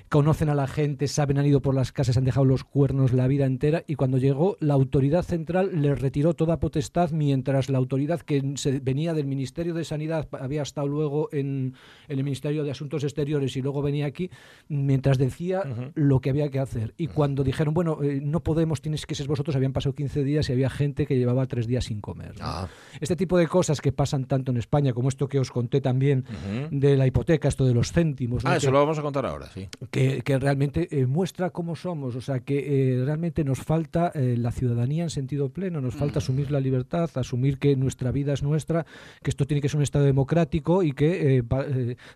conocen 0.10 0.50
a 0.50 0.56
la 0.56 0.68
gente, 0.68 1.08
saben, 1.08 1.40
han 1.40 1.46
ido 1.46 1.62
por 1.62 1.74
las 1.74 1.92
casas, 1.92 2.18
han 2.18 2.24
dejado 2.24 2.46
los 2.46 2.64
cuernos 2.64 3.14
la 3.14 3.28
vida 3.28 3.46
entera 3.46 3.84
y 3.88 3.96
cuando 3.96 4.18
llegó 4.18 4.58
la 4.60 4.76
autoridad 4.76 5.24
central 5.24 5.82
les 5.82 6.00
retiró 6.00 6.34
toda 6.36 6.60
potestad 6.60 7.12
mientras 7.12 7.70
la 7.70 7.78
autoridad 7.78 8.22
que 8.22 8.54
se 8.56 8.80
venía 8.80 9.14
del 9.14 9.26
Ministerio 9.26 9.74
de 9.74 9.86
Sanidad 9.86 10.28
había 10.40 10.62
estado 10.62 10.88
luego 10.88 11.30
en, 11.32 11.74
el 12.08 12.24
Ministerio 12.24 12.64
de 12.64 12.72
Asuntos 12.72 13.04
Exteriores 13.04 13.56
y 13.56 13.62
luego 13.62 13.82
venía 13.82 14.06
aquí, 14.06 14.30
mientras 14.68 15.18
decía 15.18 15.64
lo 15.96 16.20
que 16.20 16.30
había 16.30 16.50
que 16.50 16.60
hacer. 16.60 16.94
Y 16.98 17.08
cuando 17.08 17.44
dijeron, 17.44 17.74
bueno, 17.74 18.02
eh, 18.04 18.20
no 18.22 18.42
podemos, 18.42 18.82
tienes 18.82 19.06
que 19.06 19.16
ser 19.16 19.28
vosotros, 19.28 19.56
habían 19.56 19.74
pasado 19.74 19.96
15 19.96 20.24
días 20.24 20.50
y 20.50 20.54
había 20.54 20.70
gente 20.70 21.06
que 21.06 21.18
llevaba 21.18 21.46
tres 21.48 21.68
días 21.68 21.86
sin 21.86 22.02
comer. 22.02 22.34
Ah. 22.42 22.68
Este 23.00 23.16
tipo 23.16 23.38
de 23.38 23.48
cosas 23.48 23.82
que 23.82 23.92
pasan 23.92 24.26
tanto 24.26 24.52
en 24.52 24.58
España 24.58 24.94
como 24.94 25.10
esto 25.10 25.28
que 25.28 25.40
os 25.40 25.52
conté 25.52 25.82
también 25.82 26.26
de 26.72 26.98
la 26.98 27.08
hipoteca, 27.08 27.48
esto 27.48 27.66
de 27.66 27.74
los 27.74 27.92
céntimos. 27.92 28.44
Ah, 28.46 28.58
eso 28.58 28.72
lo 28.74 28.80
vamos 28.80 29.00
a 29.00 29.02
contar 29.02 29.26
ahora, 29.26 29.48
sí. 29.54 29.70
Que, 29.92 30.22
realmente 30.40 30.88
eh, 30.92 31.06
muestra 31.06 31.52
cómo 31.52 31.76
somos, 31.76 32.16
o 32.16 32.22
sea, 32.22 32.40
que 32.40 32.98
eh, 32.98 33.06
realmente 33.06 33.44
nos 33.44 33.60
falta 33.60 34.12
eh, 34.14 34.36
la 34.38 34.52
ciudadanía 34.52 35.04
en 35.04 35.10
sentido 35.10 35.50
pleno, 35.50 35.80
nos 35.80 35.96
falta 35.96 36.16
mm. 36.16 36.24
asumir 36.24 36.52
la 36.52 36.60
libertad, 36.60 37.10
asumir 37.16 37.60
que 37.60 37.76
nuestra 37.76 38.12
vida 38.12 38.34
es 38.34 38.44
nuestra, 38.44 38.86
que 39.22 39.30
esto 39.30 39.46
tiene 39.46 39.62
que 39.62 39.70
ser 39.70 39.78
un 39.78 39.84
Estado 39.84 40.06
democrático 40.06 40.84
y 40.84 40.94
que 40.94 41.46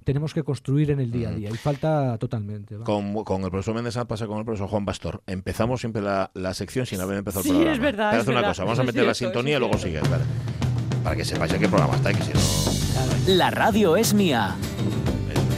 tenemos 0.04 0.34
que 0.34 0.44
construir 0.44 0.92
en 0.92 1.00
el 1.00 1.12
día 1.12 1.30
a 1.30 1.32
mm. 1.32 1.36
día. 1.36 1.50
Y 1.50 1.58
falta 1.58 2.18
totalmente. 2.18 2.76
Con, 2.78 3.16
el 3.16 3.52
profesor 3.52 3.76
Méndez 3.76 3.98
pasa 4.08 4.28
con 4.28 4.40
el 4.40 4.46
profesor 4.46 4.68
Juan 4.68 4.86
Pastor. 4.86 5.22
Empezamos 5.28 5.80
siempre 5.80 6.02
la, 6.02 6.54
sección 6.54 6.86
sin 6.86 7.00
haber 7.02 7.18
empezado 7.18 7.42
el 7.42 7.50
programa. 7.50 7.72
Sí, 7.72 7.78
es 7.78 7.82
verdad. 7.82 8.20
Es 8.20 8.28
una 8.28 8.44
cosa, 8.44 8.64
vamos 8.64 8.80
a 8.80 8.84
meter 8.84 9.06
la 9.06 9.14
sintonía 9.14 9.58
y 9.58 9.60
luego 9.60 9.78
sigue. 9.78 10.02
Para 11.04 11.16
que 11.16 11.24
sepáis 11.24 11.54
a 11.54 11.60
qué 11.60 11.68
programa 11.68 11.96
está 11.96 12.12
y 12.12 12.16
que 12.16 12.24
si 12.24 12.34
no... 12.34 13.36
La 13.36 13.52
radio 13.52 13.96
es 13.96 14.14
mía. 14.14 14.56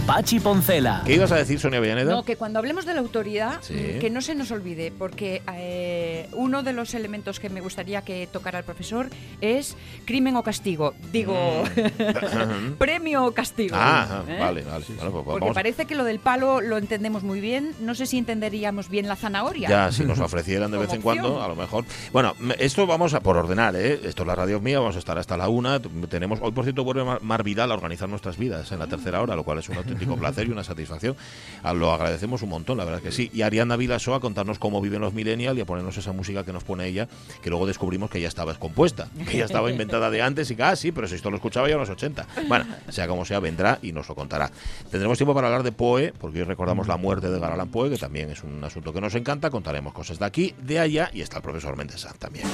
Pachi 0.09 0.39
Poncela. 0.39 1.03
¿Qué 1.06 1.13
ibas 1.13 1.31
a 1.31 1.35
decir, 1.35 1.59
Sonia 1.59 1.79
Villaneda? 1.79 2.11
No, 2.11 2.23
que 2.23 2.35
cuando 2.35 2.57
hablemos 2.57 2.83
de 2.88 2.95
la 2.95 3.00
autoridad, 3.00 3.61
que 3.61 4.09
no 4.09 4.21
se 4.21 4.33
nos 4.33 4.50
olvide, 4.50 4.91
porque 4.91 5.44
eh, 5.53 6.27
uno 6.31 6.63
de 6.63 6.73
los 6.73 6.95
elementos 6.95 7.39
que 7.39 7.51
me 7.51 7.61
gustaría 7.61 8.01
que 8.01 8.25
tocara 8.25 8.57
el 8.57 8.65
profesor 8.65 9.11
es 9.39 9.77
crimen 10.06 10.35
o 10.35 10.41
castigo. 10.41 10.95
Digo, 11.11 11.63
mm. 11.63 12.71
premio 12.79 13.23
o 13.23 13.33
castigo. 13.33 13.75
Ah, 13.77 14.23
¿eh? 14.27 14.38
vale, 14.39 14.63
vale. 14.63 14.85
Pues 14.88 15.23
porque 15.23 15.51
parece 15.53 15.85
que 15.85 15.94
lo 15.94 16.03
del 16.03 16.17
palo 16.17 16.59
lo 16.59 16.79
entendemos 16.79 17.21
muy 17.21 17.39
bien. 17.39 17.75
No 17.79 17.94
sé 17.94 18.07
si 18.07 18.17
entenderíamos 18.17 18.89
bien 18.89 19.07
la 19.07 19.15
zanahoria. 19.15 19.69
Ya, 19.69 19.91
si 19.91 20.06
nos 20.06 20.17
ofrecieran 20.17 20.71
de 20.71 20.79
vez 20.79 20.91
en 20.91 21.03
cuando, 21.03 21.44
a 21.44 21.47
lo 21.47 21.56
mejor. 21.56 21.85
Bueno, 22.11 22.33
esto 22.57 22.88
vamos 22.88 23.13
a 23.13 23.19
por 23.19 23.38
ordenar, 23.38 23.75
¿eh? 23.75 24.00
Esto 24.03 24.23
es 24.23 24.27
la 24.27 24.33
radio 24.33 24.59
mía, 24.59 24.79
vamos 24.79 24.95
a 24.95 25.00
estar 25.00 25.19
hasta 25.19 25.38
la 25.38 25.50
una. 25.50 25.79
Tenemos, 25.79 26.39
hoy 26.41 26.51
por 26.51 26.63
cierto 26.63 26.83
vuelve 26.83 27.06
Mar 27.21 27.44
Vidal 27.44 27.69
a 27.69 27.75
organizar 27.75 28.09
nuestras 28.09 28.38
vidas 28.38 28.71
en 28.71 28.79
la 28.79 28.88
tercera 28.88 29.21
hora, 29.21 29.35
lo 29.35 29.44
cual 29.44 29.59
es 29.59 29.69
un 29.69 29.77
auténtico 29.99 30.19
placer 30.19 30.47
y 30.47 30.51
una 30.51 30.63
satisfacción. 30.63 31.15
Ah, 31.63 31.73
lo 31.73 31.91
agradecemos 31.91 32.41
un 32.41 32.49
montón, 32.49 32.77
la 32.77 32.85
verdad 32.85 33.01
que 33.01 33.11
sí. 33.11 33.29
Y 33.33 33.41
Ariana 33.41 33.75
Vilaso 33.75 34.15
a 34.15 34.19
contarnos 34.19 34.59
cómo 34.59 34.81
viven 34.81 35.01
los 35.01 35.13
millennials 35.13 35.57
y 35.57 35.61
a 35.61 35.65
ponernos 35.65 35.97
esa 35.97 36.11
música 36.11 36.43
que 36.43 36.53
nos 36.53 36.63
pone 36.63 36.87
ella, 36.87 37.07
que 37.41 37.49
luego 37.49 37.67
descubrimos 37.67 38.09
que 38.09 38.21
ya 38.21 38.27
estaba 38.27 38.51
descompuesta, 38.51 39.09
que 39.29 39.37
ya 39.37 39.45
estaba 39.45 39.69
inventada 39.69 40.09
de 40.09 40.21
antes 40.21 40.49
y 40.51 40.55
que, 40.55 40.63
ah, 40.63 40.75
sí, 40.75 40.91
pero 40.91 41.07
si 41.07 41.15
esto 41.15 41.29
lo 41.29 41.37
escuchaba 41.37 41.67
ya 41.67 41.73
en 41.73 41.81
los 41.81 41.89
80. 41.89 42.27
Bueno, 42.47 42.65
sea 42.89 43.07
como 43.07 43.25
sea, 43.25 43.39
vendrá 43.39 43.79
y 43.81 43.91
nos 43.91 44.07
lo 44.07 44.15
contará. 44.15 44.51
Tendremos 44.89 45.17
tiempo 45.17 45.33
para 45.33 45.47
hablar 45.47 45.63
de 45.63 45.71
Poe, 45.71 46.13
porque 46.17 46.39
hoy 46.39 46.45
recordamos 46.45 46.87
la 46.87 46.97
muerte 46.97 47.29
de 47.29 47.39
Garalán 47.39 47.69
Poe, 47.69 47.89
que 47.89 47.97
también 47.97 48.29
es 48.29 48.43
un 48.43 48.63
asunto 48.63 48.93
que 48.93 49.01
nos 49.01 49.15
encanta. 49.15 49.49
Contaremos 49.49 49.93
cosas 49.93 50.19
de 50.19 50.25
aquí, 50.25 50.55
de 50.61 50.79
allá 50.79 51.09
y 51.13 51.21
está 51.21 51.37
el 51.37 51.43
profesor 51.43 51.75
Méndez 51.75 52.05
también. 52.19 52.47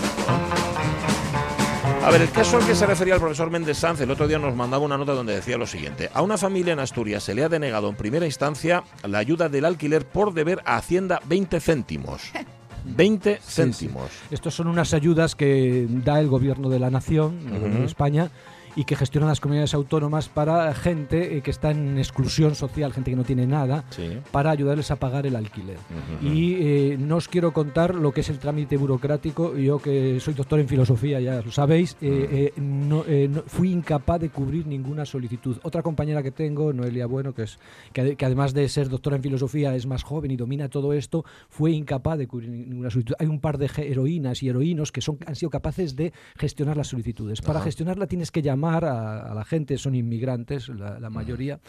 A 2.05 2.11
ver, 2.11 2.21
el 2.21 2.29
caso 2.29 2.57
al 2.57 2.67
que 2.67 2.75
se 2.75 2.85
refería 2.85 3.15
el 3.15 3.19
profesor 3.19 3.49
Méndez 3.49 3.79
Sanz 3.79 3.99
el 3.99 4.11
otro 4.11 4.27
día 4.27 4.37
nos 4.37 4.55
mandaba 4.55 4.85
una 4.85 4.95
nota 4.95 5.13
donde 5.13 5.33
decía 5.33 5.57
lo 5.57 5.65
siguiente. 5.65 6.11
A 6.13 6.21
una 6.21 6.37
familia 6.37 6.73
en 6.73 6.79
Asturias 6.79 7.23
se 7.23 7.33
le 7.33 7.43
ha 7.43 7.49
denegado 7.49 7.89
en 7.89 7.95
primera 7.95 8.27
instancia 8.27 8.83
la 9.07 9.17
ayuda 9.17 9.49
del 9.49 9.65
alquiler 9.65 10.05
por 10.05 10.31
deber 10.31 10.61
a 10.65 10.77
Hacienda 10.77 11.19
20 11.25 11.59
céntimos. 11.59 12.31
20 12.85 13.39
céntimos. 13.41 14.11
Estos 14.29 14.53
son 14.53 14.67
unas 14.67 14.93
ayudas 14.93 15.33
que 15.33 15.87
da 15.89 16.19
el 16.19 16.27
gobierno 16.27 16.69
de 16.69 16.77
la 16.77 16.91
nación, 16.91 17.39
de 17.49 17.85
España, 17.85 18.29
y 18.75 18.83
que 18.83 18.95
gestionan 18.95 19.29
las 19.29 19.39
comunidades 19.39 19.73
autónomas 19.73 20.27
para 20.27 20.73
gente 20.73 21.37
eh, 21.37 21.41
que 21.41 21.51
está 21.51 21.71
en 21.71 21.97
exclusión 21.97 22.55
social, 22.55 22.91
gente 22.93 23.11
que 23.11 23.17
no 23.17 23.23
tiene 23.23 23.47
nada, 23.47 23.85
para 24.31 24.51
ayudarles 24.51 24.91
a 24.91 24.97
pagar 24.97 25.25
el 25.25 25.35
alquiler. 25.35 25.77
Y 26.21 26.55
eh, 26.55 26.97
no 26.99 27.17
os 27.17 27.27
quiero 27.27 27.53
contar 27.53 27.95
lo 27.95 28.11
que 28.11 28.21
es 28.21 28.29
el 28.29 28.39
trámite 28.39 28.77
burocrático. 28.77 29.55
Yo 29.55 29.79
que 29.79 30.19
soy 30.19 30.33
doctor 30.33 30.59
en 30.59 30.67
filosofía, 30.67 31.19
ya 31.21 31.41
lo 31.41 31.51
sabéis, 31.51 31.95
eh, 32.01 32.51
no, 32.57 33.03
fui 33.47 33.71
incapaz 33.71 34.19
de 34.19 34.29
cubrir 34.29 34.67
ninguna 34.67 35.05
solicitud. 35.05 35.57
Otra 35.63 35.81
compañera 35.81 36.21
que 36.21 36.31
tengo, 36.31 36.73
Noelia 36.73 37.05
Bueno, 37.05 37.33
que, 37.33 37.43
es, 37.43 37.59
que, 37.93 38.17
además 38.25 38.53
de 38.53 38.67
ser 38.67 38.89
doctora 38.89 39.15
en 39.15 39.23
filosofía 39.23 39.75
es 39.75 39.85
más 39.85 40.03
joven 40.03 40.31
y 40.31 40.35
domina 40.35 40.69
todo 40.69 40.93
esto, 40.93 41.23
fue 41.49 41.71
incapaz 41.71 42.17
de 42.17 42.27
cubrir 42.27 42.49
ninguna 42.49 42.89
solicitud. 42.89 43.15
Hay 43.19 43.27
un 43.27 43.39
par 43.39 43.57
de 43.57 43.69
heroínas 43.77 44.43
y 44.43 44.49
heroínos 44.49 44.91
que 44.91 45.01
son, 45.01 45.17
han 45.25 45.35
sido 45.35 45.49
capaces 45.49 45.95
de 45.95 46.11
gestionar 46.35 46.75
las 46.75 46.87
solicitudes. 46.87 47.41
Para 47.41 47.61
gestionarla 47.61 48.07
tienes 48.07 48.31
que 48.31 48.41
llamar 48.41 48.64
a, 48.67 49.33
la 49.33 49.45
gente, 49.45 49.77
son 49.77 49.95
inmigrantes, 49.95 50.69
la, 50.69 51.09
mayoría, 51.09 51.59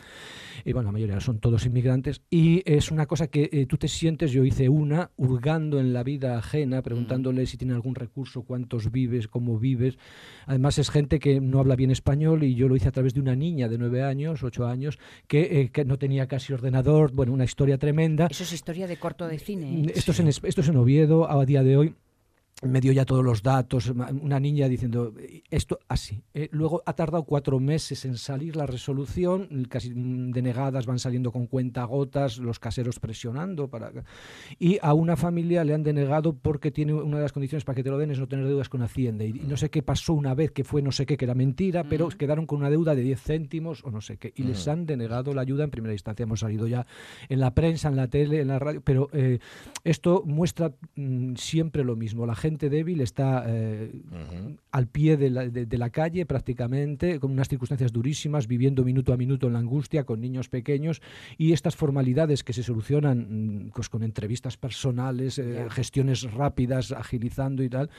y 0.65 0.73
bueno, 0.73 0.89
la 0.89 0.93
mayoría 0.93 1.21
son 1.21 1.39
todos 1.39 1.67
inmigrantes, 1.67 2.23
y 2.31 2.63
es 2.65 2.91
una 2.91 3.07
cosa 3.07 3.29
que 3.29 3.49
eh, 3.53 3.67
tú 3.67 3.77
te 3.77 3.89
sientes, 3.89 4.33
yo 4.33 4.45
hice 4.45 4.69
una, 4.69 5.11
hurgando 5.17 5.79
en 5.79 5.93
la 5.93 6.03
vida 6.03 6.39
ajena, 6.39 6.83
preguntándole 6.83 7.47
si 7.47 7.57
tiene 7.57 7.75
algún 7.75 7.95
recurso, 7.95 8.43
cuántos 8.43 8.91
vives, 8.91 9.29
cómo 9.29 9.59
vives. 9.59 9.99
Además 10.47 10.79
es 10.79 10.91
gente 10.91 11.19
que 11.19 11.41
no 11.41 11.61
habla 11.61 11.77
bien 11.77 11.91
español 11.91 12.43
y 12.43 12.55
yo 12.55 12.69
lo 12.69 12.77
hice 12.77 12.89
a 12.89 12.93
través 12.93 13.15
de 13.15 13.21
una 13.21 13.37
niña 13.37 13.69
de 13.69 13.79
nueve 13.79 14.03
años, 14.03 14.43
ocho 14.43 14.67
años, 14.67 14.99
que, 15.27 15.61
eh, 15.61 15.71
que 15.71 15.85
no 15.85 15.99
tenía 15.99 16.27
casi 16.27 16.53
ordenador, 16.53 17.13
bueno, 17.13 17.33
una 17.33 17.45
historia 17.45 17.79
tremenda. 17.79 18.29
Eso 18.31 18.45
es 18.45 18.53
historia 18.53 18.87
de 18.87 18.97
corto 18.97 19.27
de 19.27 19.39
cine. 19.39 19.83
¿eh? 19.83 19.93
Esto, 19.95 20.13
es 20.13 20.21
en, 20.21 20.29
esto 20.29 20.61
es 20.61 20.69
en 20.69 20.77
Oviedo, 20.77 21.31
a 21.31 21.45
día 21.45 21.63
de 21.63 21.77
hoy 21.77 21.95
me 22.63 22.81
dio 22.81 22.91
ya 22.93 23.05
todos 23.05 23.23
los 23.23 23.43
datos, 23.43 23.89
una 23.91 24.41
niña 24.41 24.67
diciendo 24.67 25.13
esto 25.51 25.79
así. 25.89 26.23
Eh, 26.33 26.49
luego 26.53 26.83
ha 26.87 26.95
tardado 26.95 27.25
cuatro 27.25 27.61
meses 27.61 28.07
en 28.07 28.17
salir 28.17 28.57
la 28.57 28.65
resolución, 28.65 29.67
casi 29.69 29.93
denegadas 29.95 30.87
van 30.87 30.99
saliendo 30.99 31.33
con 31.33 31.49
cuentagotas, 31.49 32.39
los 32.39 32.59
caseros 32.59 32.99
presionando 32.99 33.69
para 33.69 33.93
y 34.59 34.79
a 34.81 34.95
una 34.95 35.17
familia 35.17 35.65
le 35.65 35.75
han 35.75 35.83
denegado 35.83 36.35
porque 36.35 36.71
tiene 36.71 36.95
una 36.95 37.19
de 37.19 37.25
las 37.25 37.33
condiciones 37.33 37.65
para 37.65 37.77
que 37.77 37.83
te 37.83 37.91
lo 37.91 37.99
den 37.99 38.11
es 38.11 38.19
no 38.19 38.27
tener 38.27 38.47
deudas 38.47 38.71
con 38.71 38.83
Hacienda 38.83 39.25
y, 39.25 39.35
no 39.35 39.59
sé 39.59 39.69
qué 39.69 39.83
pasó 39.83 40.15
una 40.15 40.35
vez 40.35 40.51
que 40.51 40.65
fue 40.65 40.81
no 40.81 40.93
sé 40.93 41.05
qué 41.05 41.19
que 41.19 41.27
era 41.27 41.35
mentira, 41.35 41.85
pero 41.85 42.09
quedaron 42.09 42.47
con 42.47 42.61
una 42.61 42.71
deuda 42.71 42.95
de 42.95 43.03
10 43.03 43.21
céntimos 43.21 43.85
o 43.85 43.91
no 43.91 44.01
sé 44.01 44.17
qué 44.17 44.33
y 44.35 44.45
les 44.45 44.67
han 44.67 44.87
denegado 44.87 45.35
la 45.35 45.43
ayuda 45.43 45.65
en 45.65 45.71
primera 45.71 45.93
instancia. 45.93 46.25
Hemos 46.25 46.41
salido 46.41 46.67
ya 46.67 46.87
en 47.29 47.39
la 47.39 47.53
prensa, 47.53 47.89
en 47.89 47.97
la 47.97 48.09
tele, 48.09 48.41
en 48.41 48.49
la 48.49 48.59
radio, 48.59 48.81
pero 48.81 49.11
eh, 49.13 49.41
esto 49.85 50.23
muestra 50.25 50.73
mm, 50.95 51.35
siempre 51.35 51.85
lo 51.85 51.97
mismo. 51.97 52.25
La 52.25 52.35
gente 52.35 52.46
débil 52.51 53.01
está 53.01 53.45
eh, 53.47 53.91
al 54.71 54.87
pie 54.89 55.17
de 55.17 55.79
la, 55.79 55.91
calle 55.91 56.27
prácticamente, 56.27 57.19
con 57.21 57.31
unas 57.31 57.49
circunstancias 57.49 57.93
durísimas, 57.93 58.47
viviendo 58.47 58.85
minuto 58.85 59.13
a 59.13 59.17
minuto 59.17 59.47
en 59.47 59.55
la 59.55 59.59
angustia, 59.59 60.05
con 60.05 60.21
niños 60.21 60.49
pequeños, 60.49 61.03
y 61.37 61.53
estas 61.53 61.77
formalidades 61.77 62.45
que 62.45 62.53
se 62.53 62.63
solucionan 62.63 63.67
mm, 63.67 63.71
pues, 63.71 63.89
con 63.89 64.03
entrevistas 64.03 64.57
personales, 64.57 65.39
eh, 65.39 65.67
gestiones 65.71 66.23
rápidas, 66.33 66.93
agilizando 66.93 67.63
y 67.63 67.69
tal, 67.69 67.91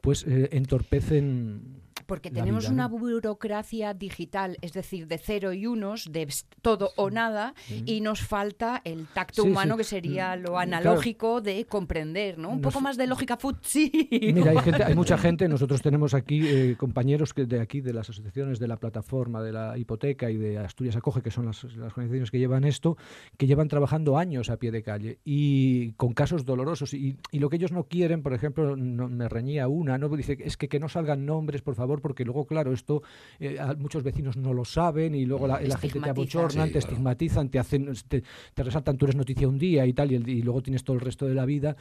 pues 0.00 0.24
eh, 0.26 0.48
entorpecen 0.52 1.82
porque 2.06 2.30
tenemos 2.30 2.68
una 2.68 2.88
burocracia 2.88 3.94
digital, 3.94 4.56
es 4.60 4.72
decir, 4.72 5.06
de 5.06 5.18
cero 5.18 5.52
y 5.52 5.66
unos, 5.66 6.10
de 6.10 6.28
todo 6.62 6.92
o 6.96 7.10
nada, 7.10 7.54
y 7.86 8.00
nos 8.00 8.20
falta 8.20 8.80
el 8.84 9.06
tacto 9.06 9.44
humano, 9.44 9.76
que 9.76 9.84
sería 9.84 10.36
mm, 10.36 10.40
lo 10.40 10.58
analógico 10.58 11.40
de 11.40 11.64
comprender, 11.66 12.38
¿no? 12.38 12.50
Un 12.50 12.60
poco 12.60 12.80
más 12.80 12.96
de 12.96 13.06
lógica 13.06 13.36
food, 13.36 13.56
sí. 13.62 14.08
Mira, 14.34 14.52
hay, 14.86 14.94
mucha 14.94 15.18
gente, 15.18 15.48
nosotros 15.48 15.82
tenemos 15.82 16.14
aquí 16.14 16.46
eh, 16.46 16.76
compañeros 16.76 17.34
que 17.34 17.46
de 17.46 17.60
aquí, 17.60 17.80
de 17.80 17.92
las 17.92 18.08
asociaciones 18.10 18.58
de 18.58 18.68
la 18.68 18.76
plataforma 18.76 19.42
de 19.42 19.52
la 19.52 19.78
hipoteca 19.78 20.30
y 20.30 20.36
de 20.36 20.58
Asturias 20.58 20.96
Acoge, 20.96 21.22
que 21.22 21.30
son 21.30 21.46
las, 21.46 21.64
organizaciones 21.64 22.30
que 22.30 22.38
llevan 22.38 22.64
esto, 22.64 22.96
que 23.36 23.46
llevan 23.46 23.68
trabajando 23.68 24.18
años 24.18 24.50
a 24.50 24.56
pie 24.56 24.70
de 24.70 24.82
calle 24.82 25.18
y 25.24 25.92
con 25.92 26.12
casos 26.12 26.44
dolorosos. 26.44 26.94
Y, 26.94 27.18
lo 27.32 27.48
que 27.48 27.56
ellos 27.56 27.72
no 27.72 27.84
quieren, 27.84 28.22
por 28.22 28.34
ejemplo, 28.34 28.76
me 28.76 29.28
reñía 29.28 29.66
una, 29.66 29.96
¿no? 29.96 30.08
Dice, 30.10 30.36
es 30.40 30.58
que, 30.58 30.68
que 30.68 30.78
no 30.78 30.88
salgan 30.88 31.24
nombres, 31.24 31.62
por 31.62 31.74
favor, 31.74 31.89
porque 31.98 32.24
luego, 32.24 32.46
claro, 32.46 32.72
esto 32.72 33.02
eh, 33.40 33.58
muchos 33.78 34.02
vecinos 34.02 34.36
no 34.36 34.52
lo 34.54 34.64
saben 34.64 35.14
y 35.14 35.24
luego 35.26 35.46
la, 35.46 35.58
gente 35.78 36.00
te 36.00 36.10
abochorna, 36.10 36.68
te 36.68 36.78
estigmatizan, 36.78 37.48
te 37.48 37.58
hacen, 37.58 37.92
te, 38.08 38.22
resaltan, 38.62 38.96
tú 38.96 39.06
eres 39.06 39.16
noticia 39.16 39.48
un 39.48 39.58
día 39.58 39.86
y 39.86 39.92
tal, 39.92 40.12
y, 40.12 40.42
luego 40.42 40.62
tienes 40.62 40.84
todo 40.84 40.94
el 40.94 41.00
resto 41.00 41.26
de 41.26 41.34
la 41.34 41.44
vida. 41.44 41.76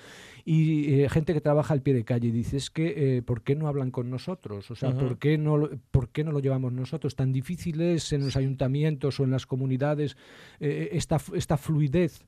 Y 0.45 1.01
eh, 1.01 1.09
gente 1.09 1.33
que 1.33 1.41
trabaja 1.41 1.73
al 1.73 1.81
pie 1.81 1.93
de 1.93 2.03
calle 2.03 2.29
y 2.29 2.31
dices 2.31 2.69
que, 2.69 3.17
eh, 3.17 3.21
¿por 3.21 3.43
qué 3.43 3.55
no 3.55 3.67
hablan 3.67 3.91
con 3.91 4.09
nosotros? 4.09 4.71
O 4.71 4.75
sea, 4.75 4.91
¿por, 4.91 5.19
qué 5.19 5.37
no, 5.37 5.69
¿por 5.91 6.09
qué 6.09 6.23
no 6.23 6.31
lo 6.31 6.39
llevamos 6.39 6.73
nosotros? 6.73 7.15
Tan 7.15 7.31
difícil 7.31 7.81
es 7.81 8.11
en 8.13 8.25
los 8.25 8.35
ayuntamientos 8.35 9.19
o 9.19 9.23
en 9.23 9.31
las 9.31 9.45
comunidades 9.45 10.17
esta, 10.59 11.19
esta 11.33 11.57
fluidez 11.57 12.25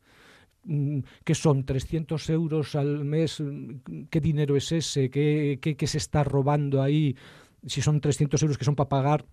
mm, 0.63 0.99
que 1.23 1.35
son 1.35 1.65
300 1.65 2.29
euros 2.29 2.75
al 2.75 3.05
mes, 3.05 3.41
¿qué 4.09 4.19
dinero 4.19 4.55
es 4.55 4.71
ese? 4.71 5.09
¿Qué, 5.09 5.59
qué, 5.61 5.75
qué 5.75 5.87
se 5.87 5.97
está 5.97 6.23
robando 6.23 6.81
ahí? 6.81 7.15
Si 7.65 7.81
son 7.81 8.01
300 8.01 8.41
euros 8.43 8.57
que 8.57 8.65
son 8.65 8.75
para 8.75 8.89
pagar. 8.89 9.25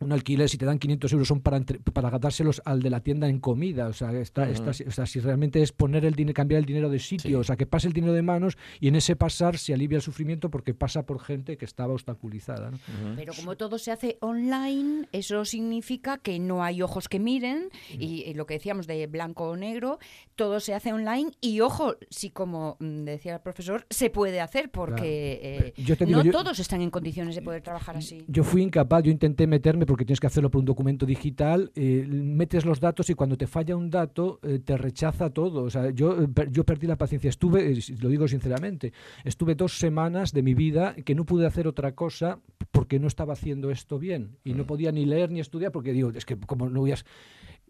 Un 0.00 0.12
alquiler, 0.12 0.48
si 0.48 0.58
te 0.58 0.64
dan 0.64 0.78
500 0.78 1.12
euros, 1.12 1.28
son 1.28 1.40
para, 1.40 1.60
para 1.60 2.18
dárselos 2.18 2.62
al 2.64 2.80
de 2.80 2.90
la 2.90 3.00
tienda 3.00 3.28
en 3.28 3.40
comida. 3.40 3.88
O 3.88 3.92
sea, 3.92 4.12
está, 4.12 4.48
o 4.48 4.90
sea, 4.90 5.06
si 5.06 5.20
realmente 5.20 5.62
es 5.62 5.72
poner 5.72 6.04
el 6.04 6.14
dinero, 6.14 6.34
cambiar 6.34 6.60
el 6.60 6.66
dinero 6.66 6.88
de 6.88 6.98
sitio, 6.98 7.40
o 7.40 7.44
sea, 7.44 7.56
que 7.56 7.66
pase 7.66 7.88
el 7.88 7.92
dinero 7.92 8.12
de 8.12 8.22
manos 8.22 8.56
y 8.80 8.88
en 8.88 8.96
ese 8.96 9.16
pasar 9.16 9.58
se 9.58 9.74
alivia 9.74 9.96
el 9.96 10.02
sufrimiento 10.02 10.50
porque 10.50 10.74
pasa 10.74 11.04
por 11.04 11.20
gente 11.20 11.56
que 11.56 11.64
estaba 11.64 11.94
obstaculizada. 11.94 12.70
Pero 13.16 13.32
como 13.34 13.56
todo 13.56 13.78
se 13.78 13.90
hace 13.90 14.18
online, 14.20 15.08
eso 15.12 15.44
significa 15.44 16.18
que 16.18 16.38
no 16.38 16.62
hay 16.62 16.82
ojos 16.82 17.08
que 17.08 17.18
miren 17.18 17.70
y, 17.98 18.34
lo 18.34 18.46
que 18.46 18.54
decíamos 18.54 18.86
de 18.86 19.06
blanco 19.06 19.48
o 19.48 19.56
negro, 19.56 19.98
todo 20.34 20.60
se 20.60 20.74
hace 20.74 20.92
online 20.92 21.30
y 21.40 21.60
ojo, 21.60 21.96
si 22.10 22.30
como 22.30 22.76
mm, 22.80 23.04
decía 23.04 23.34
el 23.34 23.40
profesor, 23.40 23.86
se 23.90 24.10
puede 24.10 24.40
hacer 24.40 24.70
porque 24.70 25.72
eh, 25.76 26.06
no 26.06 26.22
todos 26.30 26.58
están 26.58 26.82
en 26.82 26.90
condiciones 26.90 27.34
de 27.34 27.42
poder 27.42 27.62
trabajar 27.62 27.96
así. 27.96 28.24
Yo 28.28 28.44
fui 28.44 28.62
incapaz, 28.62 29.02
yo 29.02 29.10
intenté 29.10 29.46
meterme 29.56 29.86
porque 29.86 30.04
tienes 30.04 30.20
que 30.20 30.26
hacerlo 30.26 30.50
por 30.50 30.58
un 30.58 30.66
documento 30.66 31.06
digital, 31.06 31.72
eh, 31.74 32.06
metes 32.06 32.66
los 32.66 32.78
datos 32.78 33.08
y 33.08 33.14
cuando 33.14 33.38
te 33.38 33.46
falla 33.46 33.74
un 33.74 33.88
dato 33.90 34.38
eh, 34.42 34.58
te 34.58 34.76
rechaza 34.76 35.30
todo. 35.30 35.62
O 35.62 35.70
sea, 35.70 35.90
yo, 35.90 36.22
eh, 36.22 36.28
yo 36.50 36.64
perdí 36.64 36.86
la 36.86 36.96
paciencia. 36.96 37.30
Estuve, 37.30 37.74
lo 37.98 38.10
digo 38.10 38.28
sinceramente, 38.28 38.92
estuve 39.24 39.54
dos 39.54 39.78
semanas 39.78 40.32
de 40.32 40.42
mi 40.42 40.52
vida 40.52 40.94
que 41.06 41.14
no 41.14 41.24
pude 41.24 41.46
hacer 41.46 41.66
otra 41.66 41.92
cosa 41.92 42.38
porque 42.70 42.98
no 42.98 43.06
estaba 43.06 43.32
haciendo 43.32 43.70
esto 43.70 43.98
bien 43.98 44.36
y 44.44 44.52
no 44.52 44.64
mm. 44.64 44.66
podía 44.66 44.92
ni 44.92 45.06
leer 45.06 45.30
ni 45.30 45.40
estudiar 45.40 45.72
porque 45.72 45.92
digo, 45.92 46.10
es 46.10 46.26
que 46.26 46.36
como 46.36 46.68
no 46.68 46.80
voy 46.80 46.92
a 46.92 46.96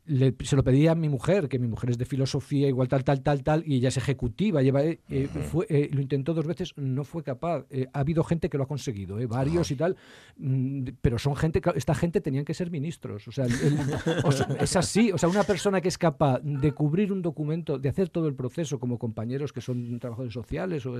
se 0.06 0.56
lo 0.56 0.62
pedía 0.62 0.92
a 0.92 0.94
mi 0.94 1.08
mujer, 1.08 1.48
que 1.48 1.58
mi 1.58 1.66
mujer 1.66 1.90
es 1.90 1.98
de 1.98 2.04
filosofía, 2.04 2.68
igual 2.68 2.88
tal, 2.88 3.04
tal, 3.04 3.22
tal, 3.22 3.42
tal, 3.42 3.64
y 3.66 3.76
ella 3.76 3.88
es 3.88 3.96
ejecutiva, 3.96 4.62
lleva, 4.62 4.84
eh, 4.84 5.00
eh, 5.08 5.28
fue, 5.50 5.66
eh, 5.68 5.90
lo 5.92 6.00
intentó 6.00 6.32
dos 6.32 6.46
veces, 6.46 6.72
no 6.76 7.04
fue 7.04 7.22
capaz. 7.22 7.66
ha 7.92 7.98
habido 7.98 8.22
gente 8.22 8.48
que 8.48 8.56
lo 8.56 8.64
ha 8.64 8.68
conseguido, 8.68 9.16
varios 9.28 9.70
y 9.70 9.76
tal, 9.76 9.96
mm, 10.36 10.88
pero 11.00 11.18
son 11.18 11.34
gente, 11.34 11.60
esta 11.74 11.94
gente 11.94 12.20
tenían 12.20 12.44
que 12.44 12.54
ser 12.54 12.70
ministros. 12.70 13.26
O 13.26 13.32
sea, 13.32 13.46
es 14.60 14.76
así, 14.76 15.10
o 15.12 15.18
sea, 15.18 15.28
una 15.28 15.42
persona 15.42 15.80
que 15.80 15.88
es 15.88 15.98
capaz 15.98 16.40
de 16.42 16.72
cubrir 16.72 17.12
un 17.12 17.22
documento, 17.22 17.78
de 17.78 17.88
hacer 17.88 18.08
todo 18.08 18.28
el 18.28 18.34
proceso 18.34 18.78
como 18.78 18.98
compañeros 18.98 19.52
que 19.52 19.60
son 19.60 19.98
trabajadores 19.98 20.34
sociales, 20.34 20.86
o, 20.86 20.94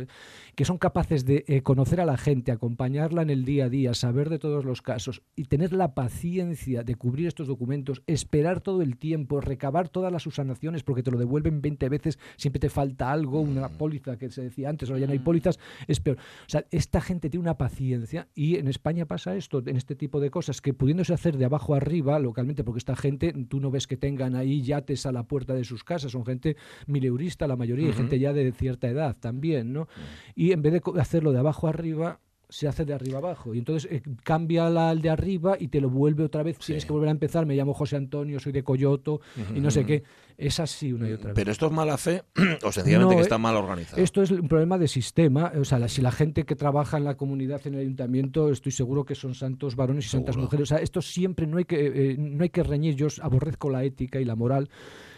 que 0.55 0.65
son 0.65 0.79
capaces 0.79 1.25
de 1.25 1.63
conocer 1.63 2.01
a 2.01 2.07
la 2.07 2.17
gente, 2.17 2.51
acompañarla 2.51 3.23
en 3.23 3.31
el 3.31 3.45
día 3.45 3.67
a 3.67 3.69
día, 3.69 3.95
saber 3.95 4.31
de 4.31 4.39
todos 4.39 4.65
los 4.65 4.83
casos 4.83 5.23
y 5.37 5.45
tener 5.45 5.73
la 5.73 5.95
paciencia 5.95 6.83
de 6.83 6.95
cubrir 6.97 7.29
estos 7.29 7.47
documentos, 7.47 8.03
esperar 8.07 8.61
todo 8.61 8.83
el 8.83 8.96
tiempo, 8.97 9.41
recabar 9.41 9.89
todas 9.89 10.13
las 10.13 10.27
usanaciones 10.27 10.83
porque 10.83 11.03
te 11.03 11.11
lo 11.11 11.19
devuelven 11.19 11.61
20 11.61 11.89
veces, 11.89 12.19
siempre 12.37 12.61
te 12.61 12.69
falta 12.69 13.11
algo, 13.11 13.41
una 13.41 13.69
mm. 13.69 13.79
póliza 13.79 14.17
que 14.19 14.31
se 14.31 14.43
decía 14.43 14.69
antes, 14.69 14.89
ahora 14.89 15.01
ya 15.01 15.07
no 15.07 15.13
hay 15.13 15.19
mm. 15.19 15.25
pólizas, 15.25 15.59
es 15.87 16.01
peor. 16.01 16.17
O 16.19 16.49
sea, 16.49 16.65
esta 16.71 17.01
gente 17.01 17.31
tiene 17.31 17.43
una 17.43 17.59
paciencia 17.59 18.29
y 18.35 18.57
en 18.57 18.69
España 18.69 19.07
pasa 19.07 19.37
esto, 19.37 19.63
en 19.65 19.77
este 19.77 19.95
tipo 19.95 20.21
de 20.21 20.31
cosas, 20.31 20.61
que 20.61 20.75
pudiéndose 20.75 21.15
hacer 21.15 21.37
de 21.37 21.45
abajo 21.45 21.75
arriba 21.75 22.19
localmente, 22.19 22.65
porque 22.65 22.79
esta 22.79 22.97
gente, 22.97 23.33
tú 23.49 23.61
no 23.61 23.71
ves 23.71 23.87
que 23.87 23.97
tengan 23.97 24.35
ahí 24.35 24.63
yates 24.63 25.07
a 25.07 25.13
la 25.13 25.25
puerta 25.25 25.55
de 25.55 25.65
sus 25.65 25.85
casas, 25.85 26.13
son 26.13 26.25
gente 26.25 26.57
mileurista 26.87 27.47
la 27.47 27.57
mayoría, 27.57 27.89
y 27.89 27.93
gente 27.93 28.19
ya 28.19 28.33
de 28.33 28.53
cierta 28.53 28.89
edad 28.89 29.17
también, 29.19 29.73
¿no? 29.73 29.83
Mm. 29.83 29.87
Y 30.35 30.53
en 30.53 30.63
vez 30.63 30.73
de 30.73 31.01
hacerlo 31.01 31.33
de 31.33 31.39
abajo 31.39 31.69
arriba, 31.69 32.21
se 32.49 32.69
hace 32.69 32.85
de 32.85 32.95
arriba 32.95 33.19
abajo. 33.19 33.55
Y 33.55 33.59
entonces 33.59 33.91
eh, 33.91 34.03
cambia 34.23 34.71
la, 34.71 34.91
al 34.91 35.03
de 35.03 35.11
arriba 35.11 35.57
y 35.59 35.69
te 35.69 35.81
lo 35.81 35.91
vuelve 35.91 36.25
otra 36.25 36.43
vez. 36.43 36.59
Tienes 36.59 36.85
que 36.85 36.93
volver 36.93 37.09
a 37.09 37.13
empezar. 37.13 37.47
Me 37.47 37.55
llamo 37.55 37.75
José 37.75 37.97
Antonio, 37.97 38.39
soy 38.39 38.53
de 38.53 38.63
Coyoto 38.63 39.21
y 39.55 39.61
no 39.61 39.71
sé 39.71 39.85
qué. 39.85 40.03
Es 40.39 40.61
así 40.61 40.93
una 40.93 41.09
y 41.09 41.13
otra 41.13 41.29
vez. 41.29 41.35
¿Pero 41.35 41.51
esto 41.51 41.67
es 41.67 41.73
mala 41.73 41.97
fe 41.97 42.23
o 42.63 42.71
sencillamente 42.71 43.17
que 43.17 43.23
está 43.23 43.39
mal 43.39 43.57
organizado? 43.57 44.03
Esto 44.03 44.23
es 44.23 44.31
un 44.31 44.49
problema 44.49 44.79
de 44.79 44.87
sistema. 44.87 45.53
O 45.59 45.65
sea, 45.65 45.89
si 45.89 46.03
la 46.03 46.13
gente 46.13 46.45
que 46.45 46.55
trabaja 46.55 46.99
en 46.99 47.05
la 47.05 47.17
comunidad, 47.17 47.67
en 47.67 47.75
el 47.75 47.81
ayuntamiento, 47.81 48.51
estoy 48.51 48.73
seguro 48.73 49.05
que 49.05 49.15
son 49.15 49.35
santos 49.35 49.77
varones 49.77 50.07
y 50.07 50.09
santas 50.09 50.37
mujeres. 50.37 50.65
O 50.65 50.75
sea, 50.75 50.79
esto 50.79 51.01
siempre 51.01 51.47
no 51.47 51.59
hay 51.59 51.65
que, 51.65 52.13
eh, 52.13 52.17
no 52.19 52.43
hay 52.43 52.51
que 52.51 52.63
reñir. 52.63 52.95
Yo 52.97 53.09
aborrezco 53.23 53.71
la 53.71 53.85
ética 53.85 54.21
y 54.21 54.25
la 54.25 54.37
moral 54.37 54.69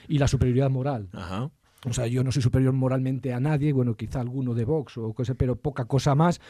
y 0.07 0.19
la 0.19 0.29
superioridad 0.29 0.71
moral. 0.71 1.09
Ajá. 1.13 1.51
O 1.87 1.93
sea, 1.93 2.09
yo 2.09 2.25
no 2.25 2.33
soy 2.33 2.43
superior 2.43 2.73
moralmente 2.73 3.33
a 3.33 3.39
nadie, 3.39 3.73
bueno, 3.73 3.95
quizá 3.95 4.21
alguno 4.21 4.53
de 4.53 4.65
Vox 4.65 4.99
o 4.99 5.13
cosa, 5.13 5.35
pero 5.35 5.55
poca 5.55 5.85
cosa 5.85 6.17
más. 6.17 6.41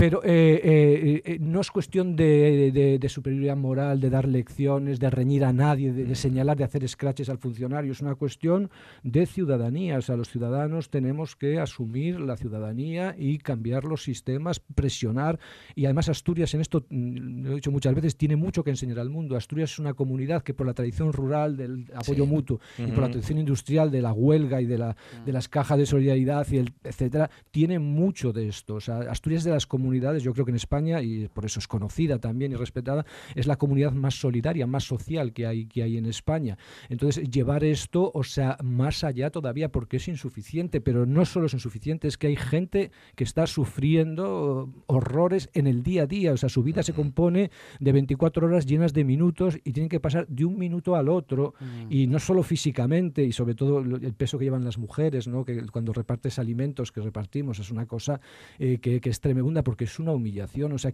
Pero 0.00 0.22
eh, 0.24 0.58
eh, 0.64 1.22
eh, 1.26 1.38
no 1.38 1.60
es 1.60 1.70
cuestión 1.70 2.16
de, 2.16 2.98
superioridad 3.10 3.58
moral, 3.58 4.00
de 4.00 4.08
dar 4.08 4.26
lecciones, 4.26 4.98
de 4.98 5.10
reñir 5.10 5.44
a 5.44 5.52
nadie, 5.52 5.92
de, 5.92 6.14
señalar, 6.14 6.56
de 6.56 6.64
hacer 6.64 6.88
scratches 6.88 7.28
al 7.28 7.36
funcionario. 7.36 7.92
Es 7.92 8.00
una 8.00 8.14
cuestión 8.14 8.70
de 9.02 9.26
ciudadanía. 9.26 9.98
O 9.98 10.00
sea, 10.00 10.16
los 10.16 10.30
ciudadanos 10.30 10.88
tenemos 10.88 11.36
que 11.36 11.60
asumir 11.60 12.18
la 12.18 12.38
ciudadanía 12.38 13.14
y 13.18 13.36
cambiar 13.36 13.84
los 13.84 14.02
sistemas, 14.02 14.60
presionar. 14.60 15.38
Y 15.74 15.84
además 15.84 16.08
Asturias 16.08 16.54
en 16.54 16.62
esto, 16.62 16.86
mm, 16.88 17.42
lo 17.42 17.52
he 17.52 17.54
dicho 17.56 17.70
muchas 17.70 17.94
veces, 17.94 18.16
tiene 18.16 18.36
mucho 18.36 18.64
que 18.64 18.70
enseñar 18.70 19.00
al 19.00 19.10
mundo. 19.10 19.36
Asturias 19.36 19.72
es 19.72 19.78
una 19.78 19.92
comunidad 19.92 20.42
que 20.42 20.54
por 20.54 20.66
la 20.66 20.72
tradición 20.72 21.12
rural 21.12 21.58
del 21.58 21.84
apoyo 21.94 22.24
mutuo 22.24 22.58
y 22.78 22.90
por 22.92 23.00
la 23.00 23.10
tradición 23.10 23.36
industrial 23.36 23.90
de 23.90 24.00
la 24.00 24.14
huelga 24.14 24.62
y 24.62 24.69
de, 24.70 24.78
la, 24.78 24.96
de 25.26 25.32
las 25.32 25.48
cajas 25.48 25.76
de 25.76 25.84
solidaridad 25.84 26.46
y 26.50 26.56
el 26.56 26.70
etcétera, 26.82 27.30
tiene 27.50 27.78
mucho 27.78 28.32
de 28.32 28.48
esto. 28.48 28.74
O 28.74 28.80
sea, 28.80 28.98
Asturias 29.10 29.44
de 29.44 29.50
las 29.50 29.66
comunidades 29.66 30.22
yo 30.22 30.32
creo 30.32 30.44
que 30.44 30.50
en 30.50 30.56
España, 30.56 31.02
y 31.02 31.28
por 31.28 31.44
eso 31.44 31.58
es 31.58 31.68
conocida 31.68 32.18
también 32.18 32.52
y 32.52 32.56
respetada, 32.56 33.04
es 33.34 33.46
la 33.46 33.56
comunidad 33.56 33.92
más 33.92 34.14
solidaria, 34.14 34.66
más 34.66 34.84
social 34.84 35.32
que 35.32 35.46
hay, 35.46 35.66
que 35.66 35.82
hay 35.82 35.96
en 35.96 36.06
España. 36.06 36.58
Entonces, 36.88 37.28
llevar 37.30 37.64
esto, 37.64 38.10
o 38.14 38.24
sea, 38.24 38.56
más 38.62 39.04
allá 39.04 39.30
todavía, 39.30 39.70
porque 39.70 39.98
es 39.98 40.08
insuficiente, 40.08 40.80
pero 40.80 41.06
no 41.06 41.24
solo 41.24 41.46
es 41.46 41.54
insuficiente, 41.54 42.08
es 42.08 42.16
que 42.16 42.28
hay 42.28 42.36
gente 42.36 42.90
que 43.14 43.24
está 43.24 43.46
sufriendo 43.46 44.72
horrores 44.86 45.50
en 45.54 45.66
el 45.66 45.82
día 45.82 46.04
a 46.04 46.06
día, 46.06 46.32
o 46.32 46.36
sea, 46.36 46.48
su 46.48 46.62
vida 46.62 46.82
se 46.82 46.92
compone 46.92 47.50
de 47.78 47.92
24 47.92 48.46
horas 48.46 48.66
llenas 48.66 48.92
de 48.92 49.04
minutos 49.04 49.58
y 49.64 49.72
tienen 49.72 49.88
que 49.88 50.00
pasar 50.00 50.26
de 50.28 50.44
un 50.44 50.58
minuto 50.58 50.96
al 50.96 51.08
otro, 51.08 51.54
mm. 51.60 51.92
y 51.92 52.06
no 52.06 52.18
solo 52.18 52.42
físicamente, 52.42 53.24
y 53.24 53.32
sobre 53.32 53.54
todo 53.54 53.80
el 53.80 54.14
peso 54.14 54.38
que 54.38 54.44
llevan 54.44 54.59
las 54.64 54.78
mujeres, 54.78 55.28
¿no? 55.28 55.44
que 55.44 55.66
cuando 55.66 55.92
repartes 55.92 56.38
alimentos 56.38 56.92
que 56.92 57.00
repartimos 57.00 57.58
es 57.58 57.70
una 57.70 57.86
cosa 57.86 58.20
eh, 58.58 58.78
que, 58.78 59.00
es 59.02 59.20
tremenda 59.20 59.62
porque 59.62 59.84
es 59.84 59.98
una 59.98 60.12
humillación, 60.12 60.72
o 60.72 60.78
sea, 60.78 60.92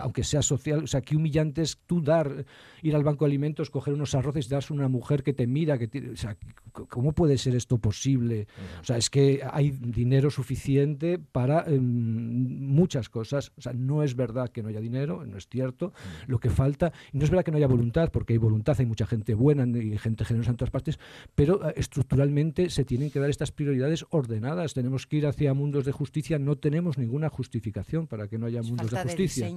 aunque 0.00 0.24
sea 0.24 0.42
social, 0.42 0.84
o 0.84 0.86
sea, 0.86 1.00
qué 1.00 1.16
humillante 1.16 1.62
es 1.62 1.78
tú 1.86 2.00
dar, 2.00 2.44
ir 2.82 2.94
al 2.94 3.04
banco 3.04 3.24
de 3.24 3.30
alimentos, 3.30 3.70
coger 3.70 3.94
unos 3.94 4.14
arroces 4.14 4.46
y 4.46 4.50
darse 4.50 4.72
a 4.72 4.76
una 4.76 4.88
mujer 4.88 5.22
que 5.22 5.32
te 5.32 5.46
mira, 5.46 5.78
que 5.78 6.10
o 6.12 6.16
sea, 6.16 6.36
¿cómo 6.72 7.12
puede 7.12 7.38
ser 7.38 7.54
esto 7.54 7.78
posible? 7.78 8.46
O 8.80 8.84
sea, 8.84 8.96
es 8.96 9.10
que 9.10 9.40
hay 9.50 9.70
dinero 9.70 10.30
suficiente 10.30 11.18
para 11.18 11.64
em, 11.66 11.82
muchas 11.82 13.08
cosas, 13.08 13.52
o 13.56 13.60
sea, 13.60 13.72
no 13.72 14.02
es 14.02 14.16
verdad 14.16 14.48
que 14.48 14.62
no 14.62 14.68
haya 14.68 14.80
dinero, 14.80 15.24
no 15.26 15.36
es 15.36 15.48
cierto, 15.48 15.92
lo 16.26 16.38
que 16.38 16.50
falta, 16.50 16.92
y 17.12 17.18
no 17.18 17.24
es 17.24 17.30
verdad 17.30 17.44
que 17.44 17.50
no 17.50 17.56
haya 17.58 17.66
voluntad, 17.66 18.10
porque 18.10 18.34
hay 18.34 18.38
voluntad, 18.38 18.76
hay 18.78 18.86
mucha 18.86 19.06
gente 19.06 19.34
buena 19.34 19.66
y 19.66 19.98
gente 19.98 20.24
generosa 20.24 20.50
en 20.50 20.56
todas 20.56 20.70
partes, 20.70 20.98
pero 21.34 21.68
eh, 21.68 21.74
estructuralmente 21.76 22.70
se 22.70 22.84
tienen 22.92 23.10
que 23.10 23.20
dar 23.20 23.30
estas 23.30 23.52
prioridades 23.52 24.04
ordenadas, 24.10 24.74
tenemos 24.74 25.06
que 25.06 25.16
ir 25.16 25.26
hacia 25.26 25.54
mundos 25.54 25.86
de 25.86 25.92
justicia, 25.92 26.38
no 26.38 26.56
tenemos 26.56 26.98
ninguna 26.98 27.30
justificación 27.30 28.06
para 28.06 28.28
que 28.28 28.36
no 28.36 28.44
haya 28.44 28.60
mundos 28.60 28.90
de 28.90 28.98
justicia. 28.98 29.48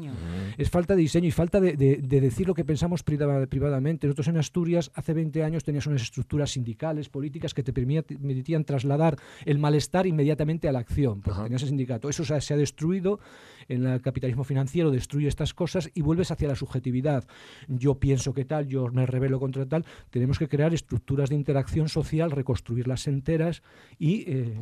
es 0.57 0.69
falta 0.69 0.95
de 0.95 1.01
diseño 1.01 1.27
y 1.27 1.31
falta 1.31 1.59
de, 1.59 1.75
decir 1.75 2.47
lo 2.47 2.53
que 2.53 2.63
pensamos 2.63 3.03
privadamente. 3.03 4.07
Nosotros 4.07 4.29
en 4.29 4.37
Asturias 4.37 4.89
hace 4.95 5.13
20 5.13 5.43
años 5.43 5.65
teníamos 5.65 5.87
unas 5.87 6.03
estructuras 6.03 6.51
sindicales, 6.51 7.09
políticas 7.09 7.53
que 7.53 7.61
te 7.61 7.73
permitían 7.73 8.63
trasladar 8.63 9.17
el 9.43 9.59
malestar 9.59 10.07
inmediatamente 10.07 10.69
a 10.69 10.71
la 10.71 10.79
acción, 10.79 11.19
porque 11.19 11.41
tenías 11.43 11.63
el 11.63 11.67
sindicato. 11.67 12.07
Eso 12.07 12.23
se 12.23 12.53
ha 12.53 12.57
destruido 12.57 13.19
en 13.67 13.85
el 13.85 14.01
capitalismo 14.01 14.43
financiero, 14.43 14.91
destruye 14.91 15.27
estas 15.27 15.53
cosas 15.53 15.89
y 15.93 16.01
vuelves 16.01 16.31
hacia 16.31 16.47
la 16.47 16.55
subjetividad. 16.55 17.25
Yo 17.67 17.95
pienso 17.95 18.33
que 18.33 18.45
tal, 18.45 18.67
yo 18.67 18.87
me 18.89 19.05
revelo 19.05 19.39
contra 19.39 19.65
tal. 19.65 19.85
Tenemos 20.09 20.39
que 20.39 20.47
crear 20.47 20.73
estructuras 20.73 21.29
de 21.29 21.35
interacción 21.35 21.89
social, 21.89 22.31
reconstruirlas 22.31 23.07
enteras 23.07 23.63
y... 23.97 24.23
Eh, 24.27 24.59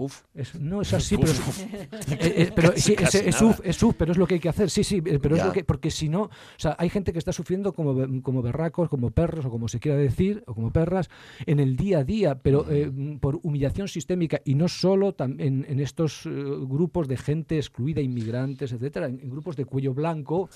no 0.59 0.81
es 0.81 0.93
así, 0.93 1.17
pero, 1.17 1.31
es, 1.31 2.89
es, 2.89 3.93
pero 3.97 4.11
es 4.11 4.17
lo 4.17 4.27
que 4.27 4.35
hay 4.35 4.39
que 4.39 4.49
hacer. 4.49 4.69
Sí, 4.69 4.83
sí, 4.83 5.01
eh, 5.05 5.19
pero 5.21 5.35
es 5.35 5.45
lo 5.45 5.51
que... 5.51 5.63
Porque 5.63 5.91
si 5.91 6.09
no, 6.09 6.23
o 6.23 6.31
sea, 6.57 6.75
hay 6.79 6.89
gente 6.89 7.11
que 7.13 7.19
está 7.19 7.33
sufriendo 7.33 7.73
como, 7.73 8.21
como 8.21 8.41
berracos, 8.41 8.89
como 8.89 9.11
perros 9.11 9.45
o 9.45 9.49
como 9.49 9.67
se 9.67 9.79
quiera 9.79 9.97
decir, 9.97 10.43
o 10.47 10.53
como 10.53 10.71
perras, 10.71 11.09
en 11.45 11.59
el 11.59 11.75
día 11.75 11.99
a 11.99 12.03
día, 12.03 12.39
pero 12.39 12.65
eh, 12.69 12.91
por 13.19 13.39
humillación 13.43 13.87
sistémica 13.87 14.41
y 14.45 14.55
no 14.55 14.67
solo 14.67 15.15
en, 15.19 15.65
en 15.67 15.79
estos 15.79 16.23
grupos 16.25 17.07
de 17.07 17.17
gente 17.17 17.57
excluida, 17.57 18.01
inmigrantes, 18.01 18.71
etc 18.71 18.92
en, 19.01 19.29
grupos 19.29 19.55
de 19.55 19.65
cuello 19.65 19.93
blanco. 19.93 20.49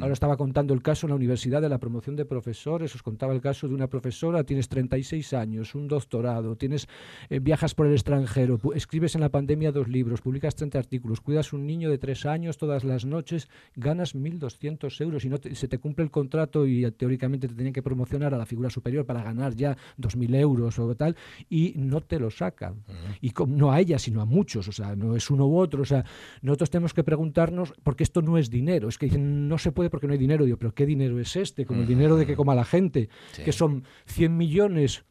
Ahora 0.00 0.12
estaba 0.12 0.36
contando 0.36 0.74
el 0.74 0.82
caso 0.82 1.06
en 1.06 1.10
la 1.10 1.16
universidad 1.16 1.60
de 1.60 1.68
la 1.68 1.78
promoción 1.78 2.16
de 2.16 2.24
profesores, 2.24 2.94
os 2.94 3.02
contaba 3.02 3.34
el 3.34 3.40
caso 3.40 3.68
de 3.68 3.74
una 3.74 3.88
profesora, 3.88 4.44
tienes 4.44 4.68
36 4.68 5.34
años, 5.34 5.74
un 5.74 5.88
doctorado, 5.88 6.56
tienes 6.56 6.88
eh, 7.28 7.38
viajas 7.40 7.74
por 7.74 7.86
el 7.86 7.92
extranjero, 7.92 8.58
escribes 8.74 9.14
en 9.14 9.20
la 9.20 9.28
pandemia 9.28 9.72
dos 9.72 9.88
libros, 9.88 10.20
publicas 10.20 10.54
30 10.54 10.78
artículos, 10.78 11.20
cuidas 11.20 11.52
un 11.52 11.66
niño 11.66 11.90
de 11.90 11.98
3 11.98 12.26
años 12.26 12.58
todas 12.58 12.84
las 12.84 13.04
noches, 13.04 13.48
ganas 13.76 14.14
1.200 14.14 15.00
euros 15.00 15.24
y 15.24 15.28
no 15.28 15.38
se 15.52 15.68
te 15.68 15.78
cumple 15.78 16.04
el 16.04 16.10
contrato 16.10 16.66
y 16.66 16.84
eh, 16.84 16.90
teóricamente 16.92 17.48
te 17.48 17.54
tenían 17.54 17.72
que 17.72 17.82
promocionar 17.82 18.34
a 18.34 18.38
la 18.38 18.46
figura 18.46 18.70
superior 18.70 19.04
para 19.04 19.22
ganar 19.22 19.54
ya 19.54 19.76
2.000 19.98 20.36
euros 20.36 20.78
o 20.78 20.94
tal 20.94 21.16
y 21.50 21.74
no 21.76 22.00
te 22.00 22.18
lo 22.18 22.30
sacan. 22.30 22.82
Y 23.20 23.32
no 23.46 23.72
a 23.72 23.80
ella, 23.80 23.98
sino 23.98 24.20
a 24.20 24.24
muchos, 24.24 24.68
o 24.68 24.72
sea, 24.72 24.94
no 24.96 25.16
es 25.16 25.30
uno 25.30 25.46
u 25.46 25.58
otro, 25.58 25.82
o 25.82 25.84
sea, 25.84 26.04
nosotros 26.40 26.70
tenemos 26.70 26.94
que 26.94 27.04
preguntarnos 27.04 27.74
porque 27.82 28.04
esto 28.04 28.22
no 28.22 28.38
es 28.38 28.50
dinero. 28.50 28.88
Es 28.88 28.98
que 28.98 29.06
dicen, 29.06 29.48
no 29.48 29.58
se 29.58 29.72
puede 29.72 29.90
porque 29.90 30.06
no 30.06 30.12
hay 30.12 30.18
dinero. 30.18 30.44
Digo, 30.44 30.56
pero 30.56 30.74
¿qué 30.74 30.86
dinero 30.86 31.18
es 31.18 31.36
este? 31.36 31.66
Como 31.66 31.82
el 31.82 31.86
dinero 31.86 32.16
de 32.16 32.26
que 32.26 32.36
coma 32.36 32.54
la 32.54 32.64
gente, 32.64 33.08
que 33.44 33.52
son 33.52 33.84
100 34.06 34.36
millones 34.36 35.04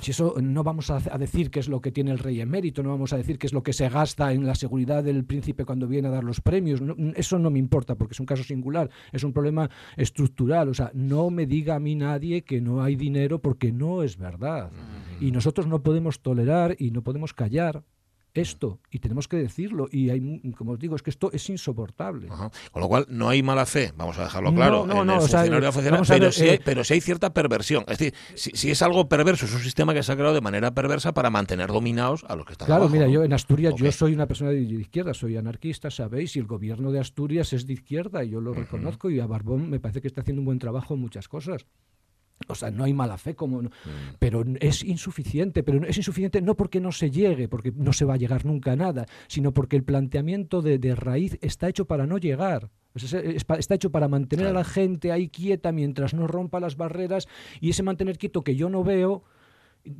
si 0.00 0.12
eso 0.12 0.34
no 0.40 0.62
vamos 0.62 0.90
a, 0.90 1.00
decir 1.18 1.50
qué 1.50 1.60
es 1.60 1.68
lo 1.68 1.80
que 1.80 1.90
tiene 1.90 2.10
el 2.10 2.18
rey 2.18 2.40
emérito, 2.40 2.82
no 2.82 2.90
vamos 2.90 3.12
a 3.12 3.16
decir 3.16 3.38
qué 3.38 3.46
es 3.46 3.52
lo 3.52 3.62
que 3.62 3.72
se 3.72 3.88
gasta 3.88 4.32
en 4.32 4.46
la 4.46 4.54
seguridad 4.54 5.02
del 5.02 5.24
príncipe 5.24 5.64
cuando 5.64 5.86
viene 5.86 6.08
a 6.08 6.10
dar 6.10 6.24
los 6.24 6.40
premios, 6.40 6.80
eso 7.14 7.38
no 7.38 7.50
me 7.50 7.58
importa 7.58 7.96
porque 7.96 8.12
es 8.12 8.20
un 8.20 8.26
caso 8.26 8.44
singular, 8.44 8.90
es 9.12 9.24
un 9.24 9.32
problema 9.32 9.70
estructural, 9.96 10.68
o 10.68 10.74
sea, 10.74 10.90
no 10.94 11.30
me 11.30 11.46
diga 11.46 11.76
a 11.76 11.80
mí 11.80 11.94
nadie 11.94 12.42
que 12.42 12.60
no 12.60 12.82
hay 12.82 12.96
dinero 12.96 13.40
porque 13.40 13.72
no 13.72 14.02
es 14.02 14.16
verdad. 14.16 14.70
Y 15.20 15.32
nosotros 15.32 15.66
no 15.66 15.82
podemos 15.82 16.20
tolerar 16.20 16.76
y 16.78 16.90
no 16.90 17.02
podemos 17.02 17.34
callar 17.34 17.82
esto 18.34 18.80
y 18.90 18.98
tenemos 18.98 19.28
que 19.28 19.36
decirlo 19.36 19.88
y 19.90 20.10
hay 20.10 20.20
como 20.56 20.72
os 20.72 20.78
digo 20.78 20.96
es 20.96 21.02
que 21.02 21.10
esto 21.10 21.30
es 21.32 21.48
insoportable. 21.48 22.28
Con 22.28 22.82
lo 22.82 22.88
cual 22.88 23.06
no 23.08 23.28
hay 23.28 23.42
mala 23.42 23.66
fe 23.66 23.92
vamos 23.96 24.18
a 24.18 24.24
dejarlo 24.24 24.54
claro 24.54 24.86
no, 24.86 25.04
no, 25.04 25.18
pero, 25.18 26.32
sí 26.32 26.42
hay, 26.44 26.48
eh, 26.48 26.60
pero 26.64 26.82
hay 26.88 27.00
cierta 27.00 27.32
perversión 27.32 27.84
es 27.88 27.98
decir 27.98 28.14
si, 28.34 28.70
es 28.70 28.82
algo 28.82 29.08
perverso 29.08 29.46
es 29.46 29.54
un 29.54 29.60
sistema 29.60 29.94
que 29.94 30.02
se 30.02 30.12
ha 30.12 30.16
creado 30.16 30.34
de 30.34 30.40
manera 30.40 30.72
perversa 30.72 31.12
para 31.12 31.30
mantener 31.30 31.68
dominados 31.68 32.24
a 32.28 32.36
los 32.36 32.46
que 32.46 32.52
están 32.52 32.66
claro 32.66 32.88
mira 32.88 33.08
yo 33.08 33.24
en 33.24 33.32
Asturias 33.32 33.74
yo 33.76 33.90
soy 33.92 34.12
una 34.14 34.26
persona 34.26 34.50
de, 34.50 34.60
izquierda 34.60 35.14
soy 35.14 35.36
anarquista 35.36 35.90
sabéis 35.90 36.36
y 36.36 36.38
el 36.38 36.46
gobierno 36.46 36.92
de 36.92 37.00
Asturias 37.00 37.52
es 37.52 37.66
de 37.66 37.72
izquierda 37.74 38.24
y 38.24 38.30
yo 38.30 38.40
lo 38.40 38.54
reconozco 38.54 39.10
y 39.10 39.20
a 39.20 39.26
Barbón 39.26 39.70
me 39.70 39.80
parece 39.80 40.00
que 40.00 40.08
está 40.08 40.20
haciendo 40.20 40.42
un 40.42 40.46
buen 40.46 40.58
trabajo 40.58 40.94
en 40.94 41.00
muchas 41.00 41.28
cosas 41.28 41.66
o 42.46 42.54
sea, 42.54 42.70
no 42.70 42.84
hay 42.84 42.92
mala 42.92 43.18
fe, 43.18 43.34
como, 43.34 43.62
mm. 43.62 43.68
pero 44.18 44.44
es 44.60 44.84
insuficiente. 44.84 45.62
Pero 45.62 45.84
es 45.86 45.96
insuficiente 45.96 46.40
no 46.40 46.56
porque 46.56 46.80
no 46.80 46.92
se 46.92 47.10
llegue, 47.10 47.48
porque 47.48 47.72
no 47.74 47.92
se 47.92 48.04
va 48.04 48.14
a 48.14 48.18
llegar 48.18 48.44
nunca 48.44 48.72
a 48.72 48.76
nada, 48.76 49.06
sino 49.26 49.52
porque 49.52 49.76
el 49.76 49.84
planteamiento 49.84 50.62
de, 50.62 50.78
raíz 50.94 51.38
está 51.40 51.68
hecho 51.68 51.86
para 51.86 52.06
no 52.06 52.18
llegar. 52.18 52.70
Está 52.94 53.74
hecho 53.74 53.90
para 53.90 54.08
mantener 54.08 54.46
a 54.46 54.52
la 54.52 54.64
gente 54.64 55.12
ahí 55.12 55.28
quieta 55.28 55.72
mientras 55.72 56.14
no 56.14 56.26
rompa 56.26 56.58
las 56.58 56.76
barreras 56.76 57.28
y 57.60 57.70
ese 57.70 57.82
mantener 57.82 58.18
quieto 58.18 58.42
que 58.42 58.56
yo 58.56 58.70
no 58.70 58.82
veo, 58.82 59.22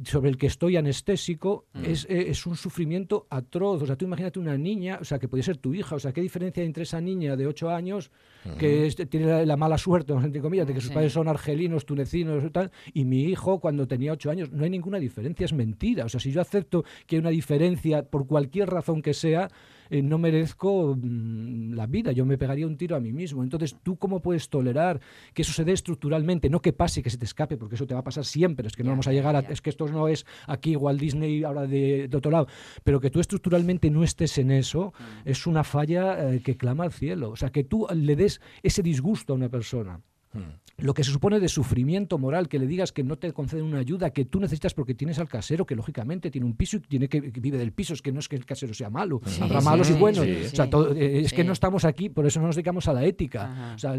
sobre 0.04 0.30
el 0.30 0.36
que 0.36 0.46
estoy 0.46 0.76
anestésico 0.76 1.66
mm. 1.72 1.84
es, 1.84 2.04
eh, 2.08 2.30
es, 2.30 2.46
un 2.46 2.56
sufrimiento 2.56 3.26
atroz. 3.30 3.82
O 3.82 3.86
sea, 3.86 3.96
tú 3.96 4.04
imagínate 4.04 4.38
una 4.38 4.56
niña, 4.56 4.98
o 5.00 5.04
sea, 5.04 5.18
que 5.18 5.28
puede 5.28 5.42
ser 5.42 5.56
tu 5.56 5.74
hija, 5.74 5.96
o 5.96 5.98
sea, 5.98 6.12
¿qué 6.12 6.20
diferencia 6.20 6.60
hay 6.62 6.66
entre 6.66 6.82
esa 6.82 7.00
niña 7.00 7.36
de 7.36 7.46
8 7.46 7.70
años 7.70 8.10
que 8.58 8.88
tiene 9.10 9.44
la, 9.44 9.56
mala 9.56 9.76
suerte, 9.78 10.12
entre 10.12 10.40
comillas, 10.40 10.66
de 10.66 10.74
que 10.74 10.80
sus 10.80 10.90
padres 10.90 11.12
son 11.12 11.28
argelinos, 11.28 11.84
tunecinos 11.84 12.44
y 12.44 12.50
tal, 12.50 12.70
y 12.94 13.04
mi 13.04 13.24
hijo 13.24 13.60
cuando 13.60 13.86
tenía 13.86 14.12
8 14.12 14.30
años? 14.30 14.52
No 14.52 14.64
hay 14.64 14.70
ninguna 14.70 14.98
diferencia, 14.98 15.44
es 15.44 15.52
mentira. 15.52 16.04
O 16.04 16.08
sea, 16.08 16.20
si 16.20 16.32
yo 16.32 16.40
acepto 16.40 16.84
que 17.06 17.16
hay 17.16 17.20
una 17.20 17.30
diferencia 17.30 18.02
por 18.02 18.26
cualquier 18.26 18.70
razón 18.70 19.02
que 19.02 19.14
sea, 19.14 19.50
eh, 19.90 20.02
no 20.02 20.18
merezco 20.18 20.96
mm, 20.96 21.74
la 21.74 21.86
vida, 21.86 22.12
yo 22.12 22.24
me 22.24 22.38
pegaría 22.38 22.66
un 22.66 22.76
tiro 22.76 22.96
a 22.96 23.00
mí 23.00 23.12
mismo. 23.12 23.42
Entonces, 23.42 23.76
¿tú 23.82 23.96
cómo 23.96 24.20
puedes 24.20 24.48
tolerar 24.48 25.00
que 25.34 25.42
eso 25.42 25.52
se 25.52 25.64
dé 25.64 25.72
estructuralmente? 25.72 26.50
No 26.50 26.60
que 26.60 26.72
pase, 26.72 27.02
que 27.02 27.10
se 27.10 27.18
te 27.18 27.24
escape, 27.24 27.56
porque 27.56 27.74
eso 27.74 27.86
te 27.86 27.94
va 27.94 28.00
a 28.00 28.04
pasar 28.04 28.24
siempre, 28.24 28.66
es 28.66 28.74
que 28.74 28.84
no 28.84 28.90
vamos 28.90 29.08
a 29.08 29.12
llegar 29.12 29.36
a... 29.36 29.40
Es 29.40 29.60
que 29.60 29.70
esto 29.70 29.88
no 29.88 30.08
es 30.08 30.26
aquí 30.46 30.72
igual 30.72 30.98
Disney 30.98 31.44
ahora 31.44 31.66
de, 31.66 32.08
otro 32.14 32.30
lado, 32.30 32.48
pero 32.84 33.00
que 33.00 33.10
tú 33.10 33.20
estructuralmente 33.20 33.90
no 33.90 34.02
estés 34.02 34.38
en 34.38 34.50
eso 34.50 34.92
mm. 34.98 35.28
es 35.28 35.46
una 35.46 35.64
falla 35.64 36.32
eh, 36.32 36.40
que 36.40 36.56
clama 36.56 36.84
al 36.84 36.92
cielo. 36.92 37.30
O 37.30 37.36
sea, 37.36 37.50
que 37.50 37.64
tú 37.64 37.86
le 37.94 38.16
des 38.16 38.40
ese 38.62 38.82
disgusto 38.82 39.32
a 39.32 39.36
una 39.36 39.48
persona. 39.48 40.00
Mm. 40.38 40.68
Lo 40.80 40.94
que 40.94 41.02
se 41.02 41.10
supone 41.10 41.40
de 41.40 41.48
sufrimiento 41.48 42.18
moral, 42.18 42.48
que 42.48 42.60
le 42.60 42.68
digas 42.68 42.92
que 42.92 43.02
no 43.02 43.18
te 43.18 43.32
conceden 43.32 43.64
una 43.64 43.78
ayuda 43.78 44.10
que 44.10 44.24
tú 44.24 44.38
necesitas 44.38 44.74
porque 44.74 44.94
tienes 44.94 45.18
al 45.18 45.28
casero, 45.28 45.66
que 45.66 45.74
lógicamente 45.74 46.30
tiene 46.30 46.46
un 46.46 46.54
piso 46.54 46.76
y 46.76 46.80
tiene 46.80 47.08
que, 47.08 47.20
vive 47.20 47.58
del 47.58 47.72
piso, 47.72 47.94
es 47.94 48.00
que 48.00 48.12
no 48.12 48.20
es 48.20 48.28
que 48.28 48.36
el 48.36 48.46
casero 48.46 48.72
sea 48.72 48.88
malo, 48.88 49.20
habrá 49.40 49.60
malos 49.60 49.90
y 49.90 49.94
buenos, 49.94 50.24
o 50.24 50.54
sea, 50.54 50.68
eh, 50.94 51.22
es 51.24 51.32
que 51.32 51.42
no 51.42 51.52
estamos 51.52 51.84
aquí, 51.84 52.08
por 52.10 52.26
eso 52.26 52.38
no 52.38 52.46
nos 52.46 52.54
dedicamos 52.54 52.86
a 52.86 52.92
la 52.92 53.04
ética, 53.04 53.72
o 53.74 53.78
sea, 53.78 53.96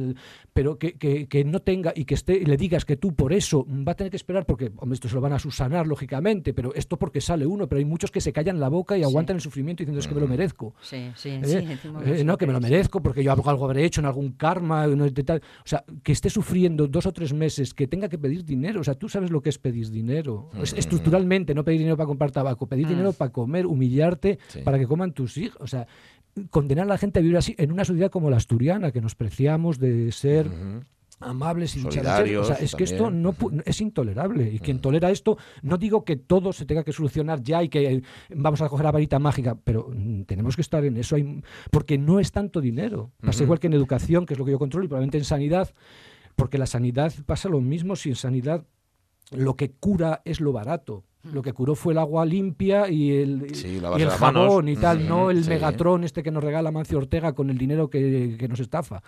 pero 0.54 0.80
que, 0.80 0.94
que, 0.94 1.44
no 1.44 1.60
tenga 1.60 1.92
y 1.94 2.06
que 2.06 2.14
esté, 2.14 2.46
le 2.46 2.56
digas 2.56 2.86
que 2.86 2.96
tú 2.96 3.14
por 3.14 3.34
eso 3.34 3.66
va 3.70 3.92
a 3.92 3.96
tener 3.96 4.10
que 4.10 4.18
esperar, 4.18 4.46
porque 4.46 4.72
hombre, 4.78 4.94
esto 4.94 5.10
se 5.10 5.16
lo 5.16 5.22
van 5.22 5.34
a 5.34 5.40
susanar 5.40 5.86
lógicamente, 5.86 6.54
pero 6.54 6.74
esto 6.76 6.96
porque 6.96 7.20
sale 7.20 7.46
uno, 7.46 7.68
pero 7.68 7.80
hay 7.80 7.86
muchos 7.86 8.10
que 8.10 8.22
se 8.22 8.32
callan 8.32 8.58
la 8.58 8.70
boca 8.70 8.98
y 8.98 9.04
aguantan 9.04 9.36
el 9.36 9.42
sufrimiento 9.42 9.82
diciendo 9.82 10.00
es 10.00 10.08
que 10.08 10.16
me 10.16 10.22
lo 10.22 10.30
merezco. 10.30 10.74
Sí, 10.82 11.12
sí, 11.16 11.30
¿Eh? 11.30 11.78
Eh, 12.06 12.24
no, 12.24 12.38
que 12.38 12.48
me 12.48 12.54
lo 12.54 12.62
merezco 12.62 13.02
porque 13.02 13.22
yo 13.22 13.34
algo 13.34 13.66
habré 13.66 13.84
hecho 13.84 14.00
en 14.00 14.06
algún 14.06 14.32
karma, 14.32 14.88
tal, 15.26 15.40
o 15.40 15.68
sea, 15.68 15.84
que 16.04 16.14
esté 16.14 16.29
sufriendo 16.30 16.88
dos 16.88 17.06
o 17.06 17.12
tres 17.12 17.34
meses 17.34 17.74
que 17.74 17.88
tenga 17.88 18.10
que 18.10 18.18
pedir 18.18 18.44
dinero. 18.44 18.82
O 18.82 18.84
sea, 18.84 18.96
tú 18.96 19.10
sabes 19.10 19.32
lo 19.32 19.42
que 19.42 19.50
es 19.50 19.58
pedir 19.58 19.90
dinero. 19.90 20.50
Mm. 20.54 20.62
estructuralmente, 20.78 21.54
no 21.54 21.64
pedir 21.64 21.80
dinero 21.80 21.98
para 21.98 22.08
comprar 22.08 22.32
tabaco, 22.32 22.68
pedir 22.68 22.88
mm. 22.88 22.90
dinero 22.90 23.14
para 23.14 23.32
comer, 23.32 23.66
humillarte, 23.66 24.40
para 24.64 24.78
que 24.78 24.88
coman 24.88 25.14
tus 25.14 25.38
hijos. 25.38 25.62
O 25.62 25.68
sea, 25.68 25.88
condenar 26.50 26.86
a 26.86 26.90
la 26.90 26.98
gente 26.98 27.20
a 27.20 27.22
vivir 27.22 27.38
así 27.38 27.56
en 27.58 27.72
una 27.72 27.86
sociedad 27.86 28.12
como 28.12 28.30
la 28.30 28.38
asturiana, 28.38 28.92
que 28.92 29.02
nos 29.02 29.16
preciamos 29.16 29.80
de 29.80 30.12
ser 30.12 30.50
amables 31.20 31.76
y 31.76 31.82
solidarios. 31.82 32.50
O 32.50 32.54
sea, 32.54 32.64
es 32.64 32.76
que 32.76 32.84
esto 32.84 33.12
no 33.12 33.36
es 33.66 33.82
intolerable. 33.82 34.52
Y 34.52 34.60
quien 34.60 34.78
mm. 34.78 34.82
tolera 34.82 35.12
esto, 35.12 35.38
no 35.62 35.78
digo 35.78 36.04
que 36.04 36.16
todo 36.16 36.54
se 36.54 36.66
tenga 36.66 36.84
que 36.84 36.94
solucionar 36.94 37.42
ya 37.42 37.64
y 37.64 37.70
que 37.70 38.02
vamos 38.34 38.62
a 38.62 38.70
coger 38.70 38.86
la 38.86 38.92
varita 38.92 39.20
mágica, 39.20 39.58
pero 39.64 39.90
mm, 39.94 40.24
tenemos 40.24 40.56
que 40.56 40.62
estar 40.62 40.84
en 40.86 40.98
eso, 40.98 41.18
porque 41.72 41.98
no 41.98 42.20
es 42.20 42.32
tanto 42.32 42.62
dinero. 42.62 43.12
Pasa 43.22 43.44
igual 43.44 43.60
que 43.60 43.68
en 43.68 43.74
educación, 43.74 44.26
que 44.26 44.34
es 44.34 44.40
lo 44.40 44.46
que 44.46 44.52
yo 44.52 44.60
controlo, 44.60 44.86
y 44.86 44.88
probablemente 44.88 45.18
en 45.18 45.26
sanidad, 45.26 45.74
porque 46.40 46.58
la 46.58 46.66
sanidad 46.66 47.14
pasa 47.26 47.50
lo 47.50 47.60
mismo 47.62 47.96
si 47.96 48.10
en 48.10 48.16
sanidad 48.16 48.66
lo 49.32 49.56
que 49.56 49.72
cura 49.72 50.22
es 50.26 50.40
lo 50.40 50.52
barato. 50.54 51.04
Hmm. 51.22 51.34
Lo 51.34 51.42
que 51.42 51.54
curó 51.54 51.76
fue 51.76 51.94
el 51.94 52.00
agua 52.00 52.26
limpia 52.26 52.90
y 52.90 53.12
el, 53.12 53.46
el 53.98 54.10
jabón 54.10 54.70
y 54.70 54.78
tal, 54.78 55.08
no 55.08 55.30
el 55.30 55.46
megatrón 55.46 56.06
este 56.06 56.24
que 56.24 56.32
nos 56.32 56.44
regala 56.44 56.72
Mancio 56.72 56.98
Ortega 56.98 57.34
con 57.34 57.50
el 57.50 57.58
dinero 57.58 57.90
que, 57.90 58.38
que 58.40 58.48
nos 58.48 58.62
estafa. 58.62 59.04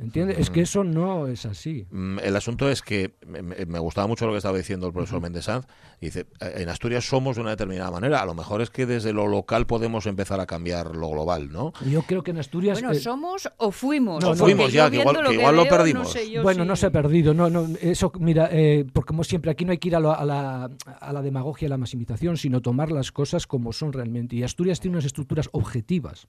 ¿Entiendes? 0.00 0.38
Es 0.38 0.48
que 0.48 0.62
eso 0.62 0.82
no 0.82 1.26
es 1.26 1.44
así. 1.44 1.86
Mm, 1.90 2.20
el 2.20 2.34
asunto 2.34 2.70
es 2.70 2.80
que 2.80 3.14
me, 3.26 3.78
gustaba 3.78 4.06
mucho 4.06 4.26
lo 4.26 4.32
que 4.32 4.38
estaba 4.38 4.56
diciendo 4.56 4.86
el 4.86 4.92
profesor 4.92 5.20
Méndez 5.20 5.44
Sanz. 5.44 5.66
Dice, 6.00 6.26
eh, 6.40 6.54
en 6.56 6.68
Asturias 6.70 7.04
somos 7.04 7.36
de 7.36 7.42
una 7.42 7.50
determinada 7.50 7.90
manera. 7.90 8.22
A 8.22 8.26
lo 8.26 8.34
mejor 8.34 8.62
es 8.62 8.70
que 8.70 8.86
desde 8.86 9.12
lo 9.12 9.26
local 9.26 9.66
podemos 9.66 10.06
empezar 10.06 10.40
a 10.40 10.46
cambiar 10.46 10.96
lo 10.96 11.10
global, 11.10 11.52
¿no? 11.52 11.74
Yo 11.84 12.02
creo 12.02 12.22
que 12.22 12.30
en 12.30 12.38
Asturias... 12.38 12.80
Bueno, 12.80 12.94
¿somos 12.98 13.50
o 13.58 13.70
fuimos? 13.70 14.24
No, 14.24 14.34
fuimos 14.34 14.72
ya, 14.72 14.90
que 14.90 15.00
igual, 15.00 15.16
lo, 15.54 15.68
perdimos. 15.68 16.16
bueno, 16.42 16.64
no 16.64 16.76
se 16.76 16.86
ha 16.86 16.90
perdido. 16.90 17.34
No, 17.34 17.50
no, 17.50 17.68
eso, 17.80 18.10
mira, 18.18 18.48
eh, 18.50 18.86
porque 18.92 19.08
como 19.08 19.24
siempre, 19.24 19.50
aquí 19.50 19.66
no 19.66 19.72
hay 19.72 19.78
que 19.78 19.88
ir 19.88 19.96
a, 19.96 20.00
la, 20.00 20.14
a 20.14 21.12
la 21.12 21.22
demagogia, 21.22 21.66
a 21.66 21.70
la 21.70 21.76
maximización, 21.76 22.38
sino 22.38 22.62
tomar 22.62 22.90
las 22.90 23.12
cosas 23.12 23.46
como 23.46 23.72
son 23.72 23.92
realmente. 23.92 24.36
Y 24.36 24.42
Asturias 24.44 24.80
tiene 24.80 24.96
unas 24.96 25.04
estructuras 25.04 25.50
objetivas 25.52 26.26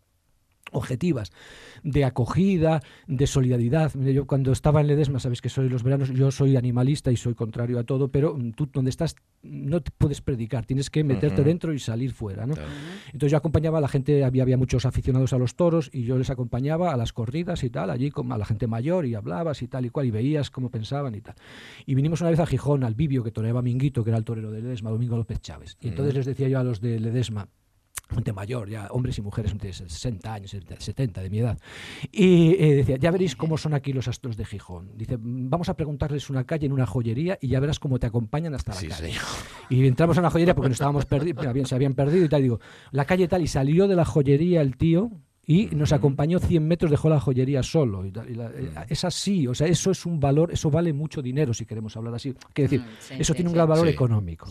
objetivas 0.72 1.32
de 1.84 2.06
acogida, 2.06 2.82
de 3.08 3.28
solidaridad. 3.28 3.94
yo 3.94 4.26
cuando 4.28 4.52
estaba 4.52 4.82
en 4.82 4.88
Ledesma, 4.88 5.20
sabes 5.20 5.42
que 5.42 5.50
soy 5.50 5.70
los 5.70 5.84
veranos, 5.84 6.10
yo 6.12 6.32
soy 6.32 6.58
animalista 6.58 7.12
y 7.12 7.18
soy 7.18 7.34
contrario 7.34 7.80
a 7.80 7.84
todo, 7.84 8.10
pero 8.10 8.36
mm, 8.38 8.52
tú 8.52 8.70
donde 8.72 8.90
estás 8.90 9.16
no 9.44 9.82
te 9.82 9.92
puedes 9.98 10.22
predicar, 10.22 10.66
tienes 10.66 10.90
que 10.90 11.04
meterte 11.04 11.44
dentro 11.44 11.74
y 11.74 11.80
salir 11.80 12.14
fuera. 12.14 12.46
¿no? 12.46 12.54
Entonces 13.08 13.32
yo 13.32 13.38
acompañaba 13.38 13.80
a 13.80 13.82
la 13.82 13.88
gente, 13.88 14.24
había, 14.24 14.44
había 14.44 14.58
muchos 14.58 14.86
aficionados 14.86 15.34
a 15.34 15.38
los 15.38 15.56
toros 15.56 15.90
y 15.92 16.04
yo 16.04 16.18
les 16.18 16.30
acompañaba 16.30 16.94
a 16.94 16.98
las 16.98 17.12
corridas 17.12 17.64
y 17.64 17.70
tal, 17.70 17.90
allí 17.90 18.12
con 18.12 18.32
a 18.32 18.38
la 18.38 18.46
gente 18.46 18.68
mayor 18.68 19.06
y 19.06 19.16
hablabas 19.16 19.62
y 19.62 19.68
tal 19.68 19.86
y 19.86 19.90
cual 19.90 20.06
y 20.06 20.12
veías 20.12 20.52
cómo 20.52 20.70
pensaban 20.70 21.16
y 21.16 21.22
tal. 21.22 21.36
Y 21.86 21.96
vinimos 21.96 22.22
una 22.22 22.30
vez 22.30 22.40
a 22.40 22.46
Gijón, 22.46 22.84
al 22.84 22.94
Bibio, 22.94 23.24
que 23.24 23.32
toreaba 23.32 23.62
Minguito, 23.62 24.04
que 24.04 24.12
era 24.12 24.18
el 24.18 24.24
torero 24.24 24.52
de 24.52 24.62
Ledesma, 24.62 24.92
Domingo 24.92 25.18
López 25.18 25.42
Chávez. 25.42 25.78
Y 25.82 25.90
entonces 25.90 26.14
les 26.14 26.26
decía 26.26 26.48
yo 26.48 26.60
a 26.60 26.64
los 26.64 26.82
de 26.82 27.00
Ledesma, 27.00 27.48
gente 28.15 28.34
mayor, 28.34 28.69
ya 28.69 28.88
hombres 28.91 29.17
y 29.17 29.21
mujeres 29.21 29.58
de 29.58 29.74
60 29.74 30.34
años, 30.34 30.56
70 30.78 31.21
de 31.21 31.30
mi 31.30 31.39
edad. 31.39 31.58
Y 32.12 32.56
eh, 32.60 32.76
decía, 32.76 32.97
ya 32.97 33.12
veréis 33.12 33.36
cómo 33.36 33.58
son 33.58 33.74
aquí 33.74 33.93
los 33.93 34.08
astros 34.08 34.38
de 34.38 34.45
Gijón. 34.45 34.91
Dice, 34.95 35.17
vamos 35.19 35.69
a 35.69 35.76
preguntarles 35.76 36.30
una 36.30 36.43
calle 36.45 36.65
en 36.65 36.74
una 36.74 36.86
joyería 36.86 37.38
y 37.41 37.50
ya 37.50 37.60
verás 37.60 37.80
cómo 37.80 38.00
te 38.00 38.08
acompañan 38.08 38.54
hasta 38.54 38.74
la 38.74 38.82
calle. 38.82 39.13
Y 39.69 39.86
entramos 39.88 40.17
a 40.17 40.21
una 40.21 40.30
joyería 40.30 40.56
porque 40.56 40.69
nos 40.69 40.76
estábamos 40.76 41.06
perdidos, 41.06 41.69
se 41.69 41.76
habían 41.76 41.93
perdido 41.93 42.26
y 42.26 42.30
tal. 42.30 42.41
digo, 42.41 42.60
la 42.91 43.06
calle 43.06 43.28
tal, 43.28 43.41
y 43.41 43.47
salió 43.47 43.88
de 43.88 43.95
la 43.95 44.06
joyería 44.06 44.62
el 44.62 44.78
tío, 44.78 45.12
y 45.45 45.65
nos 45.67 45.91
acompañó 45.91 46.39
100 46.39 46.67
metros, 46.67 46.91
dejó 46.91 47.10
la 47.10 47.19
joyería 47.19 47.63
solo. 47.63 48.06
Y, 48.06 48.10
eh, 48.10 48.71
es 48.89 49.04
así, 49.04 49.47
o 49.47 49.56
sea, 49.56 49.67
eso 49.67 49.91
es 49.91 50.06
un 50.06 50.19
valor, 50.19 50.51
eso 50.51 50.69
vale 50.69 50.93
mucho 50.93 51.21
dinero 51.21 51.54
si 51.54 51.65
queremos 51.65 51.97
hablar 51.97 52.13
así. 52.13 52.34
Quiero 52.54 52.69
decir, 52.69 52.88
eso 53.17 53.34
tiene 53.34 53.49
un 53.49 53.56
gran 53.56 53.67
valor 53.67 53.88
económico. 53.88 54.47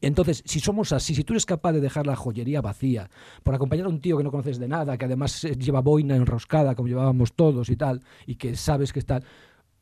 Entonces, 0.00 0.42
si 0.46 0.60
somos 0.60 0.92
así, 0.92 1.14
si 1.14 1.24
tú 1.24 1.32
eres 1.32 1.44
capaz 1.44 1.72
de 1.72 1.80
dejar 1.80 2.06
la 2.06 2.14
joyería 2.14 2.60
vacía 2.60 3.10
por 3.42 3.54
acompañar 3.54 3.86
a 3.86 3.88
un 3.88 4.00
tío 4.00 4.16
que 4.16 4.24
no 4.24 4.30
conoces 4.30 4.58
de 4.58 4.68
nada, 4.68 4.96
que 4.96 5.04
además 5.06 5.42
eh, 5.44 5.56
lleva 5.56 5.80
boina 5.80 6.14
enroscada 6.14 6.74
como 6.74 6.88
llevábamos 6.88 7.32
todos 7.32 7.68
y 7.68 7.76
tal, 7.76 8.02
y 8.26 8.36
que 8.36 8.54
sabes 8.56 8.92
que 8.92 9.00
está 9.00 9.22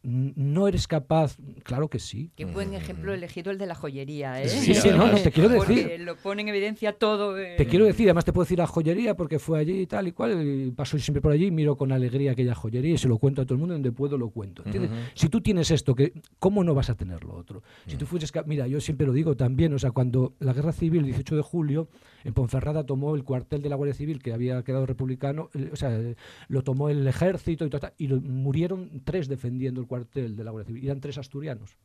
no 0.05 0.69
eres 0.69 0.87
capaz, 0.87 1.39
claro 1.65 1.89
que 1.89 1.99
sí. 1.99 2.31
Qué 2.37 2.45
buen 2.45 2.75
ejemplo 2.75 3.13
elegido 3.13 3.51
el 3.51 3.59
de 3.59 3.67
la 3.67 3.75
joyería, 3.75 4.41
¿eh? 4.41 4.49
Sí, 4.49 4.75
sí, 4.75 4.91
no, 4.91 5.11
te 5.11 5.33
quiero 5.33 5.49
decir. 5.49 6.01
lo 6.01 6.17
pone 6.17 6.43
en 6.43 6.49
evidencia 6.49 6.93
todo. 6.93 7.35
Te 7.35 7.67
quiero 7.67 7.87
decir, 7.87 8.07
además 8.07 8.25
te 8.25 8.33
puedo 8.33 8.45
decir 8.45 8.59
la 8.59 8.67
joyería 8.69 9.17
porque 9.17 9.41
fue 9.41 9.59
allí 9.59 9.81
y 9.81 9.87
tal 9.87 10.07
y 10.07 10.13
cual, 10.13 10.47
y 10.47 10.71
paso 10.71 10.99
siempre 10.99 11.21
por 11.21 11.33
allí, 11.33 11.51
miro 11.51 11.77
con 11.77 11.91
alegría 11.91 12.33
aquella 12.33 12.55
joyería 12.55 12.95
y 12.95 12.99
se 12.99 13.09
lo 13.09 13.19
cuento 13.19 13.43
a 13.43 13.45
todo 13.45 13.55
el 13.55 13.61
mundo, 13.61 13.75
donde 13.75 13.91
puedo 13.91 14.17
lo 14.17 14.31
cuento. 14.31 14.63
Si 15.15 15.29
tú 15.29 15.41
tienes 15.41 15.71
esto, 15.71 15.95
que 15.95 16.13
¿cómo 16.39 16.63
no 16.63 16.75
vas 16.75 16.91
a 16.91 16.95
tener 16.95 17.25
lo 17.25 17.35
otro? 17.35 17.63
Si 17.87 17.97
tú 17.97 18.07
fueses, 18.07 18.33
mira, 18.47 18.67
yo 18.67 18.81
siempre 18.81 19.07
lo 19.07 19.13
digo 19.13 19.37
también, 19.37 19.73
o 19.73 19.79
sea, 19.79 19.91
cuando 19.91 20.35
la 20.39 20.53
guerra 20.53 20.73
civil, 20.73 21.01
el 21.01 21.07
18 21.07 21.37
de 21.37 21.43
julio, 21.43 21.89
en 22.25 22.35
Ponferrada 22.35 22.85
tomó 22.85 23.15
el 23.15 23.25
cuartel 23.25 23.63
de 23.63 23.69
la 23.69 23.77
Guardia 23.77 23.95
Civil, 23.95 24.23
que 24.23 24.33
había 24.33 24.63
quedado 24.65 24.87
republicano, 24.87 25.51
o 25.73 25.77
sea, 25.77 25.99
lo 26.49 26.63
tomó 26.63 26.89
el 26.89 27.07
ejército 27.07 27.67
y, 27.99 28.05
y 28.05 28.09
murieron 28.09 29.03
tres 29.05 29.29
defendiendo 29.29 29.81
el 29.81 29.87
cuartel 29.87 30.37
de 30.37 30.45
la 30.45 30.51
Guardia 30.51 30.69
Civil 30.69 30.85
eran 30.85 31.01
tres 31.01 31.19
asturianos, 31.19 31.77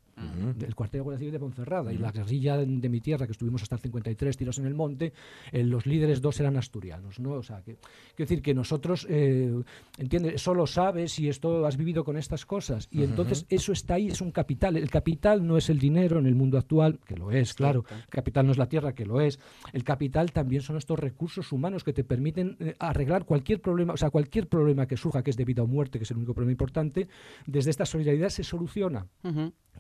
del 0.56 0.76
cuartel 0.76 1.00
de 1.00 1.04
Guardia 1.04 1.20
Civil 1.20 1.34
de 1.34 1.40
Ponferrada, 1.40 1.94
y 1.94 1.98
la 1.98 2.12
guerrilla 2.12 2.58
de, 2.58 2.90
mi 2.90 3.02
tierra, 3.02 3.26
que 3.26 3.32
estuvimos 3.32 3.62
hasta 3.64 3.76
el 3.76 3.82
53 3.82 4.38
tiros 4.38 4.58
en 4.60 4.66
el 4.66 4.74
monte, 4.74 5.14
eh, 5.52 5.64
los 5.64 5.86
líderes 5.86 6.22
dos 6.22 6.40
eran 6.40 6.58
asturianos, 6.58 7.20
¿no? 7.20 7.32
O 7.32 7.44
sea, 7.44 7.62
que, 7.62 7.76
quiero 8.16 8.30
decir 8.30 8.42
que 8.42 8.54
nosotros, 8.54 9.06
eh, 9.10 9.54
entiendes, 9.98 10.36
eso 10.36 10.54
lo 10.54 10.68
sabes 10.68 11.20
y 11.20 11.30
esto 11.30 11.66
has 11.66 11.78
vivido 11.78 12.04
con 12.04 12.18
estas 12.18 12.46
cosas, 12.46 12.88
y 12.92 13.04
entonces 13.04 13.46
eso 13.50 13.72
está 13.72 13.96
ahí, 13.96 14.08
es 14.08 14.22
un 14.22 14.32
capital. 14.32 14.78
El 14.78 14.90
capital 14.90 15.46
no 15.46 15.58
es 15.58 15.70
el 15.70 15.80
dinero 15.80 16.20
en 16.20 16.26
el 16.26 16.36
mundo 16.36 16.58
actual, 16.58 17.00
que 17.06 17.16
lo 17.16 17.32
es, 17.32 17.54
claro, 17.54 17.86
el 17.90 18.08
capital 18.08 18.46
no 18.46 18.52
es 18.52 18.58
la 18.58 18.68
tierra, 18.68 18.94
que 18.94 19.06
lo 19.06 19.22
es, 19.22 19.40
el 19.74 19.84
capital 19.84 20.32
también 20.32 20.62
son 20.62 20.78
estos 20.78 21.00
recursos 21.00 21.52
humanos 21.52 21.84
que 21.84 21.94
te 21.94 22.04
permiten 22.04 22.58
eh, 22.60 22.76
arreglar 22.80 23.26
cualquier 23.26 23.62
problema, 23.62 23.94
o 23.94 23.98
sea, 23.98 24.10
cualquier 24.10 24.48
problema 24.48 24.88
que 24.88 24.98
surja, 24.98 25.24
que 25.24 25.32
es 25.32 25.38
de 25.38 25.46
vida 25.46 25.64
o 25.64 25.68
muerte, 25.68 26.00
que 26.00 26.04
es 26.04 26.12
el 26.12 26.18
único 26.18 26.34
problema 26.34 26.52
importante, 26.52 27.08
desde 27.46 27.72
esta 27.72 27.86
solidaridad 27.86 28.30
se 28.30 28.44
soluciona. 28.44 29.08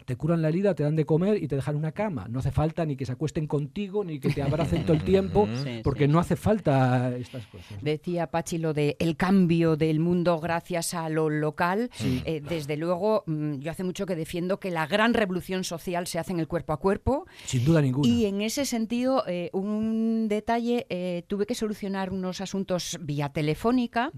Te 0.05 0.15
curan 0.29 0.43
la 0.43 0.49
herida, 0.49 0.75
te 0.75 0.83
dan 0.83 0.95
de 0.95 1.05
comer 1.05 1.41
y 1.41 1.47
te 1.47 1.55
dejan 1.55 1.75
una 1.75 1.91
cama. 1.91 2.27
No 2.29 2.37
hace 2.37 2.51
falta 2.51 2.85
ni 2.85 2.95
que 2.95 3.03
se 3.03 3.13
acuesten 3.13 3.47
contigo, 3.47 4.03
ni 4.03 4.19
que 4.19 4.29
te 4.29 4.43
abracen 4.43 4.85
todo 4.85 4.93
el 4.93 5.03
tiempo, 5.13 5.47
porque 5.83 6.07
no 6.07 6.19
hace 6.19 6.35
falta 6.35 7.15
estas 7.17 7.47
cosas. 7.47 7.81
Decía 7.81 8.27
Pachi 8.27 8.59
lo 8.59 8.75
de 8.75 8.95
el 8.99 9.15
cambio 9.17 9.75
del 9.75 9.99
mundo 9.99 10.39
gracias 10.39 10.93
a 10.93 11.09
lo 11.09 11.31
local. 11.31 11.89
Eh, 12.25 12.43
desde 12.47 12.77
luego, 12.77 13.23
mm, 13.25 13.55
yo 13.55 13.71
hace 13.71 13.83
mucho 13.83 14.05
que 14.05 14.15
defiendo 14.15 14.59
que 14.59 14.69
la 14.69 14.85
gran 14.85 15.15
revolución 15.15 15.63
social 15.63 16.05
se 16.05 16.19
hace 16.19 16.31
en 16.31 16.39
el 16.39 16.47
cuerpo 16.47 16.73
a 16.73 16.77
cuerpo. 16.77 17.25
Sin 17.45 17.65
duda 17.65 17.81
ninguna. 17.81 18.07
Y 18.07 18.25
en 18.27 18.41
ese 18.41 18.65
sentido, 18.65 19.23
eh, 19.27 19.49
un 19.51 20.27
detalle, 20.27 20.85
eh, 20.89 21.23
tuve 21.27 21.47
que 21.47 21.55
solucionar 21.55 22.13
unos 22.13 22.39
asuntos 22.39 22.99
vía 23.01 23.29
telefónica 23.29 24.11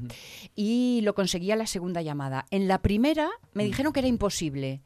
y 0.58 1.00
lo 1.04 1.16
conseguí 1.16 1.52
a 1.52 1.56
la 1.56 1.68
segunda 1.68 2.02
llamada. 2.02 2.48
En 2.52 2.68
la 2.68 2.82
primera 2.82 3.30
me 3.54 3.64
dijeron 3.64 3.94
que 3.94 4.02
era 4.02 4.10
imposible. 4.10 4.82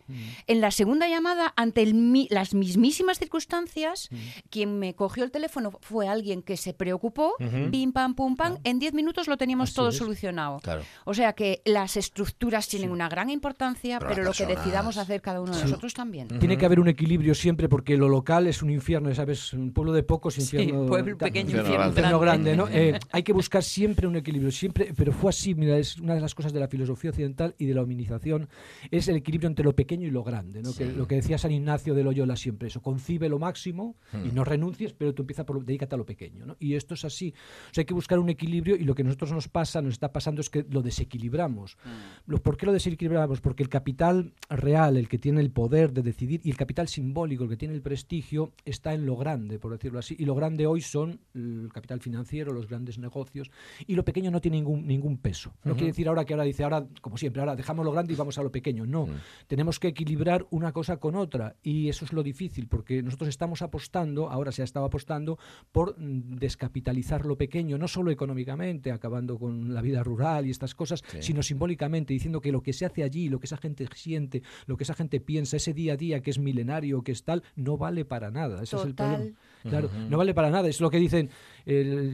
En 0.45 0.61
la 0.61 0.69
segunda 0.69 1.04
llamada, 1.07 1.53
ante 1.55 1.85
las 2.29 2.53
mismísimas 2.53 3.19
circunstancias, 3.19 4.09
quien 4.49 4.79
me 4.79 4.95
cogió 4.95 5.23
el 5.23 5.31
teléfono 5.31 5.71
fue 5.81 6.07
alguien 6.07 6.41
que 6.41 6.57
se 6.57 6.73
preocupó, 6.73 7.35
pim, 7.71 7.91
pam, 7.91 8.15
pum, 8.15 8.35
pam, 8.35 8.57
en 8.63 8.79
10 8.79 8.93
minutos 8.93 9.27
lo 9.27 9.37
teníamos 9.37 9.73
todo 9.73 9.91
solucionado. 9.91 10.59
O 11.05 11.13
sea 11.13 11.33
que 11.33 11.61
las 11.65 11.97
estructuras 11.97 12.67
tienen 12.67 12.91
una 12.91 13.09
gran 13.09 13.29
importancia, 13.29 13.99
pero, 13.99 14.23
lo 14.23 14.31
que 14.31 14.45
decidamos 14.45 14.97
hacer 14.97 15.21
cada 15.21 15.41
uno 15.41 15.55
de 15.55 15.61
nosotros 15.61 15.93
también. 15.93 16.27
Tiene 16.39 16.57
que 16.57 16.65
haber 16.65 16.79
un 16.79 16.87
equilibrio 16.87 17.35
siempre, 17.35 17.69
porque 17.69 17.97
lo 17.97 18.09
local 18.09 18.47
es 18.47 18.61
un 18.61 18.69
infierno, 18.69 19.13
¿sabes? 19.13 19.53
Un 19.53 19.71
pueblo 19.71 19.93
de 19.93 20.03
pocos, 20.03 20.37
infierno... 20.37 20.85
pueblo 20.85 21.17
pequeño, 21.17 21.57
infierno, 21.59 22.19
grande. 22.19 22.55
¿no? 22.55 22.67
Eh, 22.69 22.99
hay 23.11 23.23
que 23.23 23.33
buscar 23.33 23.63
siempre 23.63 24.07
un 24.07 24.15
equilibrio, 24.15 24.51
siempre, 24.51 24.93
pero 24.95 25.11
fue 25.11 25.29
así, 25.29 25.55
mira, 25.55 25.77
es 25.77 25.97
una 25.97 26.15
de 26.15 26.21
las 26.21 26.35
cosas 26.35 26.53
de 26.53 26.59
la 26.59 26.67
filosofía 26.67 27.11
occidental 27.11 27.55
y 27.57 27.65
de 27.65 27.73
la 27.73 27.81
hominización, 27.81 28.49
es 28.91 29.07
el 29.07 29.17
equilibrio 29.17 29.47
entre 29.47 29.65
lo 29.65 29.73
pequeño 29.73 30.07
y 30.07 30.11
lo 30.11 30.23
grande. 30.23 30.61
¿no? 30.61 30.73
Que, 30.73 30.85
lo 30.95 31.08
que 31.08 31.15
decía 31.15 31.38
San 31.38 31.51
Ignacio 31.51 31.93
de 31.93 32.03
Loyola 32.03 32.36
siempre, 32.36 32.67
eso, 32.67 32.81
concibe 32.81 33.29
lo 33.29 33.39
máximo 33.39 33.95
y 34.13 34.17
hmm. 34.29 34.36
no 34.36 34.43
renuncies, 34.43 34.93
pero 34.93 35.13
tú 35.13 35.23
empiezas 35.23 35.45
por 35.45 35.63
dedícate 35.63 35.95
a 35.95 35.97
lo 35.97 36.05
pequeño. 36.05 36.45
¿no? 36.45 36.55
Y 36.60 36.75
esto 36.75 36.93
es 36.93 37.05
así. 37.05 37.34
O 37.69 37.73
sea, 37.73 37.81
hay 37.81 37.86
que 37.86 37.93
buscar 37.93 38.19
un 38.19 38.29
equilibrio 38.29 38.75
y 38.75 38.84
lo 38.84 38.95
que 38.95 39.01
a 39.01 39.05
nosotros 39.05 39.31
nos 39.31 39.47
pasa, 39.47 39.81
nos 39.81 39.93
está 39.93 40.12
pasando 40.12 40.41
es 40.41 40.49
que 40.49 40.65
lo 40.69 40.81
desequilibramos. 40.81 41.77
Hmm. 41.84 42.36
¿Por 42.36 42.58
qué 42.58 42.65
lo 42.65 42.73
desequilibramos? 42.73 43.41
Porque 43.41 43.63
el 43.63 43.69
capital 43.69 44.34
real, 44.49 44.97
el 44.97 45.08
que 45.08 45.17
tiene 45.17 45.41
el 45.41 45.51
poder 45.51 45.93
de 45.93 46.01
decidir, 46.01 46.41
y 46.43 46.49
el 46.49 46.58
capital 46.58 46.88
simbólico, 46.88 47.43
el 47.43 47.49
que 47.49 47.58
tiene 47.58 47.73
el 47.73 47.81
prestigio, 47.81 48.53
está 48.63 48.93
en 48.93 49.05
lo 49.05 49.15
grande, 49.15 49.60
por 49.60 49.71
decirlo 49.71 49.99
así. 49.99 50.15
Y 50.17 50.25
lo 50.25 50.36
grande 50.36 50.67
hoy 50.67 50.81
son 50.81 51.19
el 51.34 51.69
capital 51.73 51.99
financiero, 51.99 52.53
los 52.53 52.67
grandes 52.67 52.97
negocios, 52.97 53.49
y 53.86 53.95
lo 53.95 54.05
pequeño 54.05 54.31
no 54.31 54.41
tiene 54.41 54.58
ningún, 54.58 54.86
ningún 54.86 55.17
peso. 55.17 55.53
No 55.63 55.73
quiere 55.73 55.88
decir 55.88 56.08
ahora 56.08 56.25
que 56.25 56.34
ahora 56.34 56.43
dice, 56.43 56.63
ahora, 56.63 56.86
como 57.01 57.17
siempre, 57.17 57.41
ahora 57.41 57.55
dejamos 57.55 57.86
lo 57.86 57.91
grande 57.91 58.13
y 58.13 58.15
vamos 58.15 58.38
a 58.38 58.43
lo 58.43 58.51
pequeño. 58.51 58.86
No, 58.86 59.08
hmm. 59.08 59.15
tenemos 59.47 59.79
que 59.79 59.88
equilibrar 59.89 60.45
una 60.51 60.71
cosa 60.71 60.85
con 60.98 61.15
otra 61.15 61.56
y 61.63 61.89
eso 61.89 62.06
es 62.06 62.13
lo 62.13 62.24
difícil 62.24 62.67
porque 62.67 63.02
nosotros 63.02 63.30
estamos 63.30 63.62
apostando, 63.62 64.30
ahora 64.30 64.52
se 64.52 64.62
ha 64.62 64.65
estado 64.65 64.86
apostando 64.86 65.38
por 65.71 66.00
mm, 66.00 66.38
descapitalizar 66.38 67.26
lo 67.26 67.38
pequeño, 67.38 67.78
no 67.78 67.88
solo 67.88 68.12
económicamente, 68.12 68.91
acabando 68.91 69.38
con 69.38 69.74
la 69.74 69.82
vida 69.82 70.04
rural 70.04 70.45
y 70.45 70.52
estas 70.52 70.76
cosas, 70.76 71.04
sino 71.19 71.43
simbólicamente, 71.43 72.13
diciendo 72.13 72.41
que 72.41 72.52
lo 72.52 72.62
que 72.62 72.74
se 72.74 72.86
hace 72.86 73.04
allí, 73.04 73.30
lo 73.30 73.39
que 73.39 73.45
esa 73.45 73.58
gente 73.58 73.88
siente, 73.95 74.43
lo 74.65 74.78
que 74.78 74.84
esa 74.84 74.93
gente 74.93 75.19
piensa, 75.19 75.58
ese 75.58 75.74
día 75.74 75.93
a 75.93 75.98
día 75.98 76.21
que 76.21 76.32
es 76.32 76.39
milenario, 76.39 77.04
que 77.04 77.12
es 77.12 77.24
tal, 77.24 77.43
no 77.56 77.78
vale 77.78 78.06
para 78.06 78.32
nada. 78.32 78.63
Ese 78.63 78.76
es 78.76 78.86
el 78.86 78.95
problema. 78.95 79.32
Claro, 79.63 79.89
no 80.10 80.17
vale 80.17 80.34
para 80.34 80.52
nada. 80.52 80.67
Es 80.67 80.80
lo 80.80 80.89
que 80.89 80.98
dicen, 81.00 81.30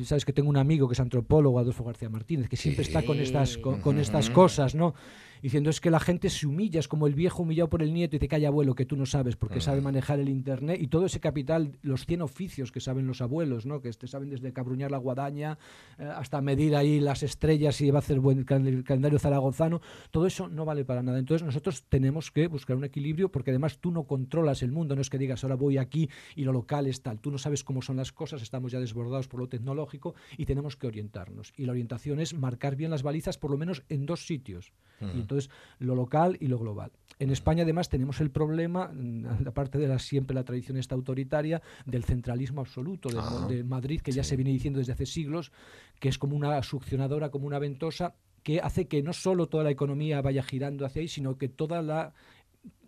sabes 0.06 0.26
que 0.26 0.34
tengo 0.34 0.50
un 0.50 0.58
amigo 0.58 0.88
que 0.88 0.94
es 0.94 1.00
antropólogo, 1.00 1.60
Adolfo 1.60 1.84
García 1.84 2.10
Martínez, 2.10 2.48
que 2.50 2.58
siempre 2.58 2.84
está 2.84 3.04
con 3.04 3.20
estas, 3.20 3.58
con, 3.58 4.00
estas 4.00 4.30
cosas, 4.30 4.76
¿no? 4.76 4.94
Diciendo 5.42 5.70
es 5.70 5.82
que 5.82 5.90
la 5.90 6.00
gente 6.00 6.30
se 6.30 6.48
humilla, 6.48 6.80
es 6.80 6.88
como 6.88 7.08
el 7.08 7.16
viejo 7.16 7.44
humillado 7.44 7.70
por 7.70 7.82
el 7.82 7.94
nieto 7.94 8.16
y 8.16 8.20
te 8.20 8.28
calla 8.28 8.48
abuelo 8.50 8.76
que 8.76 8.86
tú 8.86 8.96
no 8.96 9.06
sabes 9.06 9.36
porque 9.36 9.62
sabe 9.62 9.82
manejar 9.82 10.20
el 10.20 10.30
internet 10.30 10.80
y 10.82 10.88
todo 10.88 11.06
ese 11.06 11.20
capital, 11.20 11.78
los 11.82 12.06
100 12.06 12.22
oficios 12.22 12.72
que 12.72 12.80
saben 12.80 13.08
los 13.08 13.22
abuelos, 13.22 13.66
¿no? 13.66 13.82
que 13.82 13.92
te 13.92 14.08
saben 14.08 14.30
desde 14.30 14.54
cabruñar 14.54 14.92
la 14.92 14.98
guadaña 14.98 15.58
eh, 15.98 16.04
hasta 16.04 16.42
medir 16.42 16.76
ahí 16.76 17.00
las 17.00 17.24
estrellas 17.24 17.80
y 17.82 17.92
va 17.92 18.00
a 18.00 18.00
hacer 18.00 18.20
buen 18.20 18.44
calendario 18.44 19.20
zaragozano, 19.20 19.82
todo 20.12 20.26
eso 20.26 20.48
no 20.48 20.66
vale 20.66 20.86
para 20.86 21.04
nada. 21.04 21.20
Entonces 21.20 21.46
nosotros 21.46 21.84
tenemos 21.90 22.32
que 22.32 22.48
buscar 22.48 22.76
un 22.76 22.84
equilibrio 22.84 23.32
porque 23.32 23.52
además 23.52 23.80
tú 23.80 23.92
no 23.92 24.04
controlas 24.04 24.64
el 24.64 24.72
mundo, 24.72 24.96
no 24.96 25.02
es 25.02 25.10
que 25.10 25.18
digas 25.18 25.44
ahora 25.44 25.56
voy 25.56 25.78
aquí 25.78 26.10
y 26.36 26.44
lo 26.44 26.54
local 26.54 26.88
es 26.88 27.02
tal, 27.02 27.20
tú 27.20 27.32
no 27.32 27.38
sabes 27.38 27.64
cómo 27.64 27.82
son 27.82 27.98
las 27.98 28.12
cosas, 28.12 28.42
estamos 28.42 28.72
ya 28.72 28.80
desbordados 28.80 29.28
por 29.28 29.40
lo 29.40 29.48
tecnológico 29.48 30.16
y 30.38 30.46
tenemos 30.46 30.76
que 30.76 30.88
orientarnos. 30.88 31.54
Y 31.58 31.66
la 31.66 31.72
orientación 31.72 32.20
es 32.20 32.34
marcar 32.34 32.76
bien 32.76 32.92
las 32.92 33.04
balizas 33.04 33.38
por 33.38 33.52
lo 33.52 33.58
menos 33.58 33.84
en 33.90 34.06
dos 34.06 34.26
sitios. 34.26 34.72
Y 35.16 35.24
entonces 35.32 35.52
lo 35.80 35.96
local 35.96 36.38
y 36.40 36.48
lo 36.48 36.60
global. 36.60 36.92
En 37.20 37.30
España 37.30 37.64
además 37.64 37.90
tenemos 37.90 38.20
el 38.20 38.32
problema, 38.32 38.92
mm, 38.94 39.26
aparte 39.48 39.78
de 39.78 39.88
la, 39.88 40.00
siempre 40.00 40.36
la 40.36 40.44
tradición 40.44 40.78
esta 40.78 40.96
autoritaria, 40.96 41.62
del 41.86 42.04
centralismo 42.04 42.62
absoluto 42.62 43.10
de, 43.10 43.20
ah, 43.20 43.48
Madrid, 43.66 44.02
que 44.02 44.12
ya 44.12 44.24
se 44.24 44.36
viene 44.36 44.52
diciendo 44.52 44.80
desde 44.80 44.94
hace 44.94 45.06
siglos, 45.06 45.52
que 46.00 46.10
es 46.10 46.18
como 46.18 46.36
una 46.36 46.62
succionadora, 46.64 47.30
como 47.30 47.48
una 47.48 47.60
ventosa 47.60 48.16
que 48.44 48.60
hace 48.60 48.88
que 48.88 49.04
no 49.04 49.14
solo 49.14 49.48
toda 49.48 49.64
la 49.64 49.70
economía 49.70 50.22
vaya 50.22 50.42
girando 50.42 50.86
hacia 50.86 51.02
ahí, 51.02 51.08
sino 51.08 51.38
que 51.38 51.48
toda 51.48 51.84
la 51.84 52.14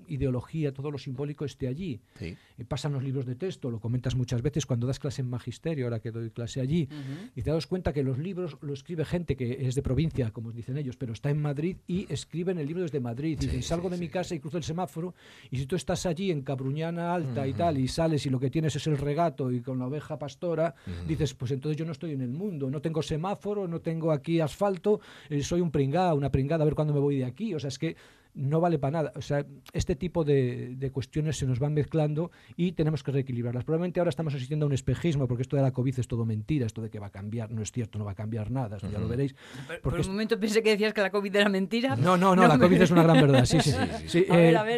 ideología, 0.08 0.74
todo 0.74 0.92
lo 0.92 0.98
simbólico 0.98 1.46
esté 1.46 1.68
allí. 1.68 2.02
Y 2.58 2.64
pasan 2.64 2.94
los 2.94 3.04
libros 3.04 3.26
de 3.26 3.36
texto, 3.36 3.70
lo 3.70 3.80
comentas 3.80 4.16
muchas 4.16 4.42
veces 4.42 4.66
cuando 4.66 4.88
das 4.88 5.00
clase 5.00 5.22
en 5.22 5.30
magisterio, 5.30 5.86
ahora 5.86 6.00
que 6.00 6.12
doy 6.12 6.30
clase 6.30 6.62
allí, 6.62 6.88
y 7.36 7.42
te 7.42 7.52
das 7.52 7.68
cuenta 7.68 7.94
que 7.94 8.04
los 8.04 8.18
libros 8.18 8.58
lo 8.62 8.74
escribe 8.74 9.06
gente 9.06 9.36
que 9.36 9.66
es 9.68 9.76
de 9.76 9.82
provincia, 9.82 10.32
como 10.32 10.52
dicen 10.52 10.78
ellos, 10.78 10.98
pero 10.98 11.14
está 11.14 11.30
en 11.30 11.42
Madrid 11.42 11.78
y 11.88 12.12
escriben 12.12 12.58
el 12.58 12.68
libro 12.68 12.84
desde 12.84 13.00
Madrid. 13.00 13.38
y 13.42 13.46
dicen, 13.46 13.64
salgo 13.64 13.90
de 13.90 13.98
mi 13.98 14.10
casa 14.10 14.36
y 14.36 14.40
cruzo 14.40 14.58
el 14.58 14.64
semáforo, 14.64 15.16
y 15.50 15.58
si 15.58 15.66
tú 15.66 15.76
estás 15.76 16.06
allí 16.06 16.32
en 16.32 16.42
Cabruñana 16.42 17.14
Alta 17.14 17.48
y 17.48 17.54
tal, 17.54 17.78
y 17.78 17.88
sales 17.88 18.26
y 18.26 18.30
lo 18.30 18.40
que 18.40 18.50
tienes 18.50 18.76
es 18.76 18.88
el 18.88 18.98
regato 18.98 19.52
y 19.52 19.62
con 19.62 19.80
la 19.80 19.88
oveja 19.88 20.20
pastora, 20.20 20.76
dices, 21.08 21.34
pues 21.34 21.52
entonces 21.52 21.78
yo 21.78 21.86
no 21.86 21.92
estoy 21.92 22.12
en 22.12 22.22
el 22.22 22.32
mundo, 22.32 22.70
no 22.70 22.82
tengo 22.82 23.02
semáforo, 23.02 23.68
no 23.68 23.82
tengo 23.82 24.12
aquí 24.12 24.40
asfalto, 24.40 25.00
eh, 25.30 25.42
soy 25.44 25.62
un 25.62 25.72
pringada, 25.72 26.14
una 26.14 26.32
pringada, 26.32 26.64
a 26.64 26.66
ver 26.66 26.76
cuándo 26.76 26.94
me 26.94 27.00
voy 27.00 27.18
de 27.18 27.26
aquí. 27.26 27.54
O 27.54 27.60
sea, 27.60 27.70
es 27.70 27.80
que 27.80 27.96
no 28.36 28.60
vale 28.60 28.80
para 28.80 28.92
nada. 28.92 29.12
O 29.16 29.22
sea, 29.22 29.46
este 29.74 29.96
tipo 29.96 30.24
de, 30.24 30.76
de, 30.76 30.92
cuestiones 30.92 31.38
se 31.38 31.46
nos 31.46 31.60
van 31.60 31.74
mezclando 31.74 32.32
y 32.56 32.74
tenemos 32.74 33.04
que 33.04 33.12
reequilibrarlas. 33.12 33.64
Probablemente 33.64 34.00
ahora 34.00 34.10
estamos 34.10 34.34
asistiendo 34.34 34.66
a 34.66 34.68
un 34.68 34.74
espejismo, 34.74 35.28
porque 35.28 35.44
esto 35.44 35.56
de 35.56 35.62
la 35.62 35.72
COVID 35.72 36.00
es 36.00 36.08
todo 36.08 36.26
mentira, 36.26 36.66
esto 36.66 36.82
de 36.82 36.90
que 36.90 37.00
va 37.00 37.08
a 37.08 37.12
cambiar, 37.12 37.52
no 37.52 37.62
es 37.62 37.72
cierto, 37.72 38.00
no 38.00 38.06
va 38.06 38.12
a 38.12 38.16
cambiar 38.16 38.52
nada, 38.52 38.78
ya 38.78 39.00
lo 39.00 39.08
veréis. 39.08 39.36
por 39.82 39.94
un 40.00 40.08
momento 40.08 40.40
pensé 40.40 40.64
que 40.64 40.72
decías 40.72 40.94
que 40.94 41.02
la 41.02 41.12
COVID 41.12 41.36
era 41.36 41.50
mentira. 41.50 41.96
No, 41.96 42.18
no, 42.18 42.36
no, 42.36 42.48
la 42.48 42.58
COVID 42.58 42.82
es 42.82 42.92
una 42.92 43.04
gran 43.04 43.22
verdad, 43.22 43.46
sí, 43.46 43.60
sí. 43.62 43.72
sí, 44.08 44.26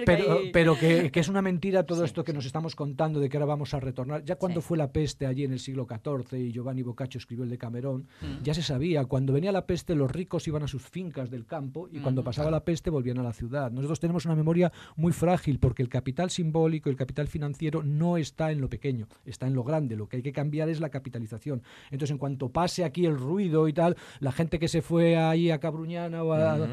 pero, 0.05 0.37
que 0.37 0.49
pero 0.51 0.77
que, 0.77 1.11
es 1.13 1.29
una 1.29 1.41
mentira 1.41 1.83
todo 1.83 2.03
esto 2.03 2.23
que 2.23 2.33
nos 2.33 2.45
estamos 2.45 2.75
contando 2.75 3.19
de 3.19 3.29
que 3.29 3.37
ahora 3.37 3.47
vamos 3.47 3.73
a 3.73 3.79
retornar. 3.79 4.23
Ya 4.25 4.35
cuando 4.35 4.61
fue 4.61 4.77
la 4.77 4.91
peste 4.91 5.25
allí 5.25 5.43
en 5.43 5.53
el 5.53 5.59
siglo 5.59 5.87
XIV 5.89 6.37
y 6.39 6.51
Giovanni 6.51 6.81
Boccaccio 6.81 7.17
escribió 7.19 7.43
el 7.43 7.49
de 7.49 7.57
Camerón, 7.57 8.07
mm. 8.21 8.43
ya 8.43 8.53
se 8.53 8.61
sabía, 8.61 9.05
cuando 9.05 9.33
venía 9.33 9.51
la 9.51 9.65
peste 9.65 9.95
los 9.95 10.11
ricos 10.11 10.47
iban 10.47 10.63
a 10.63 10.67
sus 10.67 10.83
fincas 10.83 11.29
del 11.29 11.45
campo 11.45 11.87
y 11.91 11.99
cuando 11.99 12.21
mm, 12.21 12.25
pasaba 12.25 12.51
la 12.51 12.63
peste 12.63 12.89
volvían 12.89 13.19
a 13.19 13.23
la 13.23 13.33
ciudad 13.33 13.44
nosotros 13.49 13.99
tenemos 13.99 14.25
una 14.25 14.35
memoria 14.35 14.71
muy 14.95 15.11
frágil 15.11 15.59
porque 15.59 15.81
el 15.81 15.89
capital 15.89 16.29
simbólico, 16.29 16.89
el 16.89 16.95
capital 16.95 17.27
financiero 17.27 17.83
no 17.83 18.17
está 18.17 18.51
en 18.51 18.61
lo 18.61 18.69
pequeño, 18.69 19.07
está 19.25 19.47
en 19.47 19.53
lo 19.53 19.63
grande. 19.63 19.95
Lo 19.95 20.07
que 20.07 20.17
hay 20.17 20.23
que 20.23 20.33
cambiar 20.33 20.69
es 20.69 20.79
la 20.79 20.89
capitalización. 20.89 21.63
Entonces, 21.85 22.11
en 22.11 22.17
cuanto 22.17 22.49
pase 22.49 22.83
aquí 22.83 23.05
el 23.05 23.17
ruido 23.17 23.67
y 23.67 23.73
tal, 23.73 23.95
la 24.19 24.31
gente 24.31 24.59
que 24.59 24.67
se 24.67 24.81
fue 24.81 25.17
ahí 25.17 25.51
a 25.51 25.59
Cabruñana 25.59 26.23
o 26.23 26.33
a, 26.33 26.67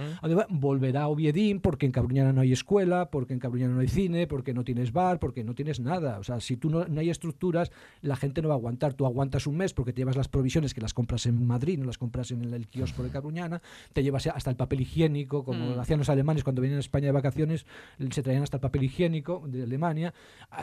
volverá 0.49 1.03
a 1.03 1.09
Oviedín 1.09 1.61
porque 1.61 1.87
en 1.87 1.93
Cabruñana 1.93 2.33
no 2.33 2.41
hay 2.41 2.53
escuela, 2.53 3.11
porque 3.11 3.33
en 3.33 3.41
Cabruñana 3.41 3.75
no 3.75 3.81
hay 3.81 3.89
cine, 3.89 4.27
porque 4.27 4.55
no 4.55 4.65
tienes 4.65 4.93
bar, 4.93 5.19
porque 5.19 5.45
no 5.45 5.55
tienes 5.55 5.81
nada. 5.81 6.19
O 6.19 6.25
sea, 6.25 6.41
si 6.41 6.57
tú 6.57 6.71
no, 6.71 6.87
hay 6.99 7.11
estructuras, 7.11 7.71
la 8.01 8.17
gente 8.17 8.43
no 8.43 8.49
va 8.49 8.55
a 8.55 8.59
aguantar. 8.59 8.95
Tú 8.95 9.07
aguantas 9.07 9.47
un 9.47 9.57
mes 9.57 9.75
porque 9.75 9.93
te 9.93 10.01
llevas 10.01 10.17
las 10.17 10.29
provisiones 10.29 10.75
que 10.75 10.81
las 10.81 10.95
compras 10.95 11.27
en 11.27 11.47
Madrid, 11.47 11.79
no 11.79 11.87
las 11.87 11.99
compras 11.99 12.31
en 12.31 12.43
el, 12.53 12.69
kiosco 12.69 13.03
de 13.03 13.11
Cabruñana, 13.11 13.61
te 13.93 14.03
llevas 14.03 14.27
hasta 14.27 14.51
el 14.51 14.57
papel 14.57 14.83
higiénico, 14.83 15.45
como 15.45 15.77
mm. 15.77 15.81
hacían 15.81 15.99
los 15.99 16.09
alemanes 16.09 16.45
cuando 16.45 16.62
venían 16.63 16.79
a 16.79 16.81
España 16.81 17.07
de 17.07 17.13
vacaciones, 17.13 17.67
se 18.11 18.23
traían 18.23 18.43
hasta 18.43 18.57
el 18.57 18.61
papel 18.61 18.85
higiénico 18.85 19.45
de 19.47 19.63
Alemania. 19.63 20.15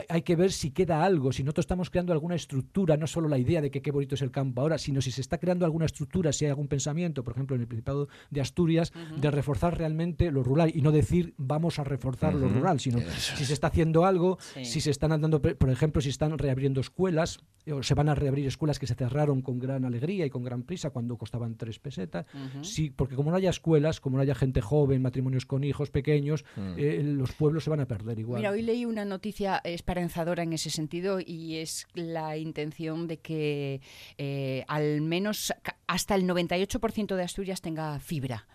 Hay, 0.08 0.22
que 0.22 0.36
ver 0.36 0.52
si 0.52 0.70
queda 0.70 1.04
algo, 1.04 1.32
si 1.32 1.42
nosotros 1.42 1.64
estamos 1.64 1.90
creando 1.90 2.12
alguna 2.12 2.34
estructura, 2.34 2.96
no 2.96 3.06
solo 3.06 3.28
la 3.28 3.38
idea 3.38 3.60
de 3.60 3.70
que 3.70 3.82
qué 3.82 3.90
bonito 3.90 4.14
es 4.14 4.22
el 4.22 4.30
campo 4.30 4.60
ahora, 4.60 4.78
sino 4.78 5.00
si 5.00 5.10
se 5.10 5.20
está 5.20 5.38
creando 5.38 5.64
alguna 5.64 5.86
estructura, 5.86 6.32
si 6.32 6.44
hay 6.44 6.50
algún 6.50 6.68
pensamiento, 6.68 7.24
por 7.24 7.34
ejemplo, 7.34 7.56
en 7.56 7.62
el 7.62 7.68
Principado 7.68 8.08
de 8.30 8.40
Asturias, 8.40 8.92
de 9.16 9.30
reforzar 9.30 9.78
realmente 9.78 10.30
lo 10.30 10.42
rural 10.42 10.72
y 10.74 10.82
no 10.82 10.92
decir 10.92 11.34
vamos 11.36 11.78
a 11.78 11.84
reforzar 11.84 12.34
lo 12.34 12.48
rural, 12.48 12.80
sino 12.80 12.98
si 13.00 13.44
se 13.44 13.52
está 13.52 13.68
haciendo 13.68 14.04
algo, 14.04 14.38
si 14.62 14.80
se 14.80 14.90
están 14.90 15.12
andando, 15.12 15.40
por 15.40 15.70
ejemplo, 15.70 16.02
si 16.02 16.08
están 16.08 16.36
reabriendo 16.38 16.80
escuelas, 16.80 17.40
o 17.70 17.82
se 17.82 17.94
van 17.94 18.08
a 18.08 18.14
reabrir 18.14 18.46
escuelas 18.46 18.78
que 18.78 18.86
se 18.86 18.94
cerraron 18.94 19.42
con 19.42 19.58
gran 19.58 19.84
alegría 19.84 20.26
y 20.26 20.30
con 20.30 20.42
gran 20.42 20.62
prisa 20.62 20.90
cuando 20.90 21.16
costaban 21.18 21.56
tres 21.56 21.78
pesetas, 21.78 22.26
sí, 22.62 22.90
porque 22.90 23.16
como 23.16 23.30
no 23.30 23.36
haya 23.36 23.50
escuelas, 23.50 24.00
como 24.00 24.16
no 24.16 24.22
haya 24.22 24.34
gente 24.34 24.60
joven, 24.60 25.02
matrimonios 25.02 25.46
con 25.46 25.64
hijos 25.64 25.89
pequeños, 25.90 26.44
Mm. 26.56 26.74
Eh, 26.76 27.02
los 27.02 27.32
pueblos 27.32 27.64
se 27.64 27.70
van 27.70 27.80
a 27.80 27.86
perder 27.86 28.18
igual. 28.18 28.40
Mira, 28.40 28.50
hoy 28.50 28.62
leí 28.62 28.84
una 28.84 29.04
noticia 29.04 29.60
esperanzadora 29.64 30.42
en 30.42 30.52
ese 30.52 30.70
sentido 30.70 31.18
y 31.20 31.56
es 31.56 31.86
la 31.94 32.36
intención 32.36 33.06
de 33.06 33.18
que 33.18 33.80
eh, 34.18 34.64
al 34.68 35.00
menos 35.00 35.52
hasta 35.86 36.14
el 36.14 36.24
98% 36.26 37.16
de 37.16 37.22
Asturias 37.22 37.60
tenga 37.60 37.98
fibra. 38.00 38.46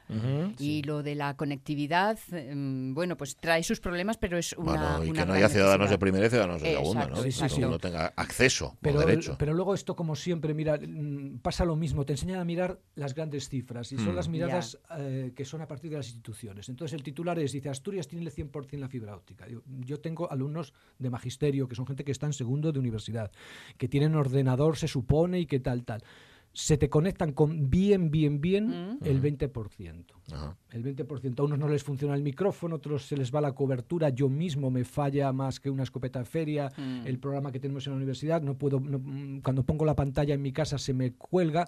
y 0.59 0.83
lo 0.83 1.01
de 1.01 1.15
la 1.15 1.35
conectividad, 1.35 2.19
em, 2.31 2.93
bueno, 2.93 3.17
pues 3.17 3.37
trae 3.37 3.63
sus 3.63 3.79
problemas, 3.79 4.17
pero 4.17 4.37
es 4.37 4.53
una. 4.53 4.99
Bueno, 4.99 5.03
y 5.03 5.11
que 5.11 5.25
no 5.25 5.33
haya 5.33 5.49
ciudadanos 5.49 5.89
de 5.89 5.97
primera 5.97 6.27
y 6.27 6.29
ciudadanos 6.29 6.61
de 6.61 6.73
segunda, 6.75 7.07
¿no? 7.07 7.15
Sí, 7.23 7.55
que 7.55 7.65
uno 7.65 7.79
tenga 7.79 8.13
acceso 8.15 8.77
pero, 8.81 8.99
derecho. 8.99 9.35
Pero 9.39 9.55
luego 9.55 9.73
esto, 9.73 9.95
como 9.95 10.15
siempre, 10.15 10.53
mira, 10.53 10.77
mm, 10.77 11.39
pasa 11.39 11.65
lo 11.65 11.75
mismo, 11.75 12.05
te 12.05 12.13
enseñan 12.13 12.39
a 12.39 12.45
mirar 12.45 12.79
las 12.93 13.15
grandes 13.15 13.49
cifras 13.49 13.91
y 13.91 13.97
son 13.97 14.13
mm. 14.13 14.15
las 14.15 14.27
miradas 14.27 14.77
eh, 14.99 15.33
que 15.35 15.43
son 15.43 15.61
a 15.63 15.67
partir 15.67 15.89
de 15.89 15.97
las 15.97 16.05
instituciones. 16.05 16.69
Entonces 16.69 16.93
el 16.93 17.01
titular 17.01 17.24
es, 17.33 17.51
dice, 17.51 17.69
Asturias 17.69 18.07
tiene 18.07 18.25
el 18.25 18.31
100% 18.31 18.77
la 18.77 18.87
fibra 18.87 19.15
óptica. 19.15 19.45
Yo, 19.65 19.99
tengo 19.99 20.31
alumnos 20.31 20.73
de 20.99 21.09
magisterio, 21.09 21.67
que 21.67 21.75
son 21.75 21.85
gente 21.85 22.03
que 22.03 22.11
está 22.11 22.25
en 22.25 22.33
segundo 22.33 22.71
de 22.71 22.79
universidad, 22.79 23.31
que 23.77 23.87
tienen 23.87 24.15
ordenador, 24.15 24.77
se 24.77 24.87
supone, 24.87 25.39
y 25.39 25.45
que 25.45 25.59
tal, 25.59 25.83
tal 25.83 26.03
se 26.55 26.77
te 26.77 26.89
conectan 26.89 27.33
con 27.33 27.69
bien, 27.69 28.09
bien, 28.11 28.39
bien 28.39 28.67
mm. 28.67 28.99
el 29.03 29.21
20%. 29.21 30.05
El 30.71 30.83
20%. 30.83 31.39
A 31.39 31.43
unos 31.43 31.59
no 31.59 31.67
les 31.67 31.83
funciona 31.83 32.15
el 32.15 32.23
micrófono, 32.23 32.75
a 32.75 32.77
otros 32.77 33.05
se 33.05 33.17
les 33.17 33.35
va 33.35 33.41
la 33.41 33.51
cobertura. 33.51 34.07
Yo 34.09 34.29
mismo 34.29 34.71
me 34.71 34.85
falla 34.85 35.33
más 35.33 35.59
que 35.59 35.69
una 35.69 35.83
escopeta 35.83 36.19
de 36.19 36.25
feria. 36.25 36.71
Mm. 36.77 37.05
El 37.05 37.19
programa 37.19 37.51
que 37.51 37.59
tenemos 37.59 37.85
en 37.87 37.91
la 37.91 37.97
universidad, 37.97 38.41
no 38.41 38.57
puedo, 38.57 38.81
cuando 39.43 39.63
pongo 39.63 39.83
la 39.83 39.97
pantalla 39.97 40.33
en 40.33 40.41
mi 40.41 40.53
casa 40.53 40.77
se 40.77 40.93
me 40.93 41.11
cuelga. 41.11 41.67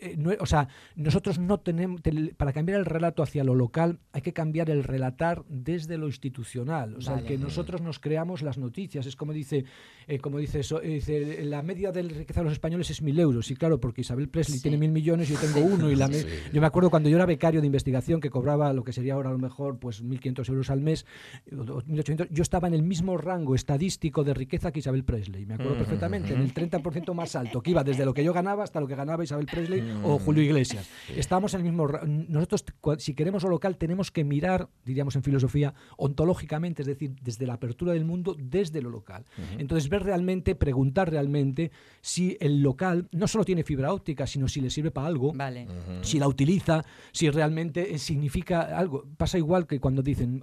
Eh, 0.00 0.16
o 0.38 0.46
sea, 0.46 0.68
nosotros 0.94 1.38
no 1.38 1.58
tenemos, 1.58 2.00
para 2.36 2.52
cambiar 2.52 2.78
el 2.78 2.84
relato 2.84 3.22
hacia 3.22 3.42
lo 3.42 3.54
local, 3.54 3.98
hay 4.12 4.22
que 4.22 4.32
cambiar 4.32 4.70
el 4.70 4.84
relatar 4.84 5.44
desde 5.48 5.98
lo 5.98 6.06
institucional. 6.06 6.94
O 6.96 7.00
sea, 7.00 7.24
que 7.24 7.36
nosotros 7.36 7.80
nos 7.80 7.98
creamos 7.98 8.42
las 8.42 8.58
noticias. 8.58 9.06
Es 9.06 9.16
como 9.16 9.32
dice, 9.32 9.64
eh, 10.06 10.18
como 10.18 10.38
dice, 10.38 10.60
eso, 10.60 10.80
eh, 10.82 10.94
dice, 10.94 11.44
la 11.44 11.62
media 11.62 11.90
de 11.90 12.02
riqueza 12.02 12.40
de 12.40 12.44
los 12.44 12.52
españoles 12.52 12.90
es 12.90 13.02
mil 13.02 13.18
euros. 13.18 13.50
Y 13.50 13.56
claro, 13.56 13.80
porque 13.80 14.02
Isabel 14.02 14.28
Presley 14.28 14.60
tiene 14.60 14.76
mil 14.76 14.92
millones, 14.92 15.30
y 15.30 15.34
yo 15.34 15.40
tengo 15.52 15.66
uno. 15.66 15.90
y 15.90 15.96
la 15.96 16.08
Yo 16.08 16.60
me 16.60 16.66
acuerdo 16.66 16.90
cuando 16.90 17.08
yo 17.08 17.16
era 17.16 17.26
becario 17.26 17.60
de 17.60 17.66
investigación, 17.66 18.20
que 18.20 18.30
cobraba 18.30 18.72
lo 18.72 18.84
que 18.84 18.92
sería 18.92 19.14
ahora 19.14 19.30
a 19.30 19.32
lo 19.32 19.38
mejor 19.38 19.78
pues 19.78 20.04
1.500 20.04 20.48
euros 20.48 20.70
al 20.70 20.80
mes, 20.80 21.06
1.800, 21.50 22.28
yo 22.30 22.42
estaba 22.42 22.68
en 22.68 22.74
el 22.74 22.82
mismo 22.82 23.16
rango 23.16 23.54
estadístico 23.54 24.22
de 24.22 24.34
riqueza 24.34 24.70
que 24.70 24.78
Isabel 24.78 25.04
Presley. 25.04 25.44
Me 25.46 25.54
acuerdo 25.54 25.76
perfectamente, 25.76 26.34
en 26.34 26.40
el 26.40 26.54
30% 26.58 27.14
más 27.14 27.34
alto, 27.34 27.60
que 27.60 27.72
iba 27.72 27.82
desde 27.82 28.04
lo 28.04 28.14
que 28.14 28.22
yo 28.22 28.32
ganaba 28.32 28.64
hasta 28.64 28.80
lo 28.80 28.86
que 28.86 28.94
ganaba 28.94 29.24
Isabel 29.24 29.46
Presley 29.46 29.87
o 30.02 30.18
Julio 30.18 30.42
Iglesias. 30.42 30.88
Estamos 31.14 31.54
en 31.54 31.60
el 31.60 31.64
mismo. 31.64 31.88
Nosotros, 32.06 32.64
si 32.98 33.14
queremos 33.14 33.42
lo 33.42 33.50
local, 33.50 33.76
tenemos 33.76 34.10
que 34.10 34.24
mirar, 34.24 34.68
diríamos 34.84 35.16
en 35.16 35.22
filosofía, 35.22 35.74
ontológicamente, 35.96 36.82
es 36.82 36.88
decir, 36.88 37.14
desde 37.22 37.46
la 37.46 37.54
apertura 37.54 37.92
del 37.92 38.04
mundo, 38.04 38.36
desde 38.38 38.82
lo 38.82 38.90
local. 38.90 39.24
Entonces, 39.58 39.88
ver 39.88 40.02
realmente, 40.02 40.54
preguntar 40.54 41.10
realmente 41.10 41.70
si 42.00 42.36
el 42.40 42.62
local 42.62 43.08
no 43.12 43.26
solo 43.26 43.44
tiene 43.44 43.64
fibra 43.64 43.92
óptica, 43.92 44.26
sino 44.26 44.48
si 44.48 44.60
le 44.60 44.70
sirve 44.70 44.90
para 44.90 45.06
algo, 45.06 45.32
si 46.02 46.18
la 46.18 46.28
utiliza, 46.28 46.84
si 47.12 47.30
realmente 47.30 47.94
eh, 47.94 47.98
significa 47.98 48.62
algo. 48.62 49.04
Pasa 49.16 49.38
igual 49.38 49.66
que 49.66 49.80
cuando 49.80 50.02
dicen 50.02 50.42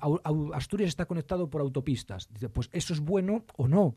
Asturias 0.53 0.89
está 0.89 1.05
conectado 1.05 1.49
por 1.49 1.61
autopistas. 1.61 2.27
Dice, 2.31 2.49
pues 2.49 2.69
eso 2.71 2.93
es 2.93 2.99
bueno 2.99 3.45
o 3.57 3.67
no. 3.67 3.95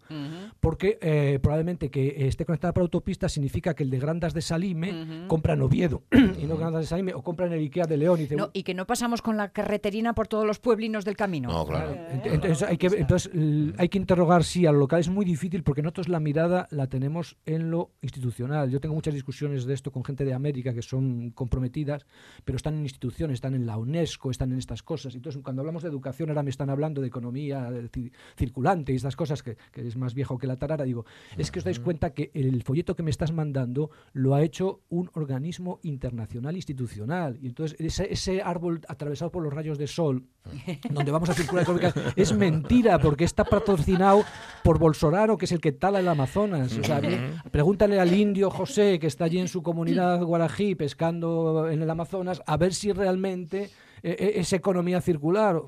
Porque 0.61 0.99
eh, 1.01 1.39
probablemente 1.43 1.91
que 1.91 2.27
esté 2.27 2.45
conectada 2.45 2.73
por 2.73 2.83
autopistas 2.83 3.33
significa 3.33 3.75
que 3.75 3.83
el 3.83 3.91
de 3.91 3.99
Grandas 3.99 4.35
de 4.35 4.43
Salime 4.43 5.27
compra 5.39 5.55
en 5.55 5.63
Oviedo 5.63 6.03
y 6.43 6.47
no 6.47 6.57
ganan 6.57 6.81
en 6.81 6.87
Saime, 6.87 7.15
o 7.15 7.23
compra 7.23 7.47
en 7.47 7.53
el 7.53 7.61
Ikea 7.61 7.85
de 7.85 7.97
León. 7.97 8.19
Y, 8.21 8.59
y 8.59 8.63
que 8.65 8.75
no 8.75 8.89
pasamos 8.89 9.23
con 9.23 9.37
la 9.37 9.51
carreterina 9.51 10.13
por 10.13 10.27
todos 10.27 10.45
los 10.45 10.59
pueblinos 10.59 11.05
del 11.05 11.17
camino. 11.17 11.49
No, 11.49 11.65
claro. 11.65 11.95
Entonces, 12.25 12.65
hay 12.65 12.77
que, 12.77 12.89
entonces 12.89 13.31
hay 13.79 13.89
que 13.89 13.99
interrogar, 13.99 14.43
sí, 14.43 14.67
a 14.67 14.73
lo 14.73 14.79
local 14.79 14.99
es 14.99 15.09
muy 15.09 15.25
difícil 15.25 15.63
porque 15.63 15.81
nosotros 15.81 16.09
la 16.09 16.19
mirada 16.19 16.67
la 16.73 16.89
tenemos 16.89 17.37
en 17.47 17.71
lo 17.71 17.93
institucional. 18.03 18.69
Yo 18.69 18.81
tengo 18.81 18.97
muchas 18.97 19.15
discusiones 19.15 19.65
de 19.65 19.75
esto 19.75 19.93
con 19.93 20.05
gente 20.05 20.25
de 20.25 20.35
América 20.35 20.75
que 20.75 20.83
son 20.83 21.31
comprometidas, 21.31 22.05
pero 22.45 22.57
están 22.57 22.75
en 22.75 22.83
instituciones, 22.83 23.35
están 23.35 23.55
en 23.55 23.65
la 23.65 23.77
UNESCO, 23.77 24.33
están 24.33 24.51
en 24.51 24.59
estas 24.59 24.83
cosas. 24.83 25.15
Entonces, 25.15 25.41
cuando 25.41 25.63
hablamos 25.63 25.85
de 25.85 25.89
educación, 25.89 26.31
ahora 26.31 26.43
me 26.43 26.51
están 26.51 26.69
hablando 26.69 27.01
de 27.01 27.07
economía 27.07 27.71
circulante 28.37 28.93
y 28.93 28.97
estas 28.97 29.15
cosas 29.15 29.45
que, 29.45 29.57
que 29.71 29.87
es 29.87 29.97
más 29.97 30.15
viejo 30.15 30.37
que 30.37 30.49
la 30.49 30.57
tarara, 30.57 30.85
digo, 30.85 31.05
es 31.37 31.53
que 31.53 31.61
os 31.61 31.65
dais 31.65 31.79
cuenta 31.79 32.11
que 32.11 32.33
el 32.35 32.61
folleto 32.65 32.97
que 32.97 33.05
me 33.05 33.11
estás 33.11 33.31
mandando 33.31 33.91
lo 34.13 34.35
ha 34.35 34.43
hecho 34.43 34.81
un 34.89 35.09
organismo 35.15 35.28
internacional 35.83 36.57
institucional. 36.57 37.39
Y 37.41 37.47
entonces 37.47 37.79
ese, 37.81 38.13
ese 38.13 38.43
árbol 38.43 38.81
atravesado 38.89 39.31
por 39.31 39.43
los 39.43 39.53
rayos 39.53 39.79
de 39.79 39.87
sol, 39.87 40.25
donde 40.91 41.11
vamos 41.11 41.29
a 41.29 41.35
circular 41.35 41.67
es 42.17 42.33
mentira, 42.33 42.99
porque 42.99 43.25
está 43.25 43.45
patrocinado 43.45 44.25
por 44.63 44.79
Bolsonaro, 44.79 45.37
que 45.37 45.45
es 45.45 45.53
el 45.53 45.61
que 45.61 45.73
tala 45.73 46.01
el 46.01 46.09
Amazonas. 46.09 46.77
O 46.77 46.85
sea, 46.85 47.01
pregúntale 47.51 48.01
al 48.01 48.15
indio 48.15 48.51
José, 48.51 48.99
que 48.99 49.07
está 49.07 49.25
allí 49.25 49.39
en 49.39 49.49
su 49.49 49.63
comunidad 49.63 50.23
guarají 50.23 50.75
pescando 50.75 51.69
en 51.71 51.83
el 51.83 51.91
Amazonas, 51.91 52.43
a 52.47 52.57
ver 52.57 52.75
si 52.75 52.93
realmente 52.93 53.71
eh, 54.03 54.17
eh, 54.19 54.33
es 54.37 54.53
economía 54.53 55.01
circular. 55.01 55.61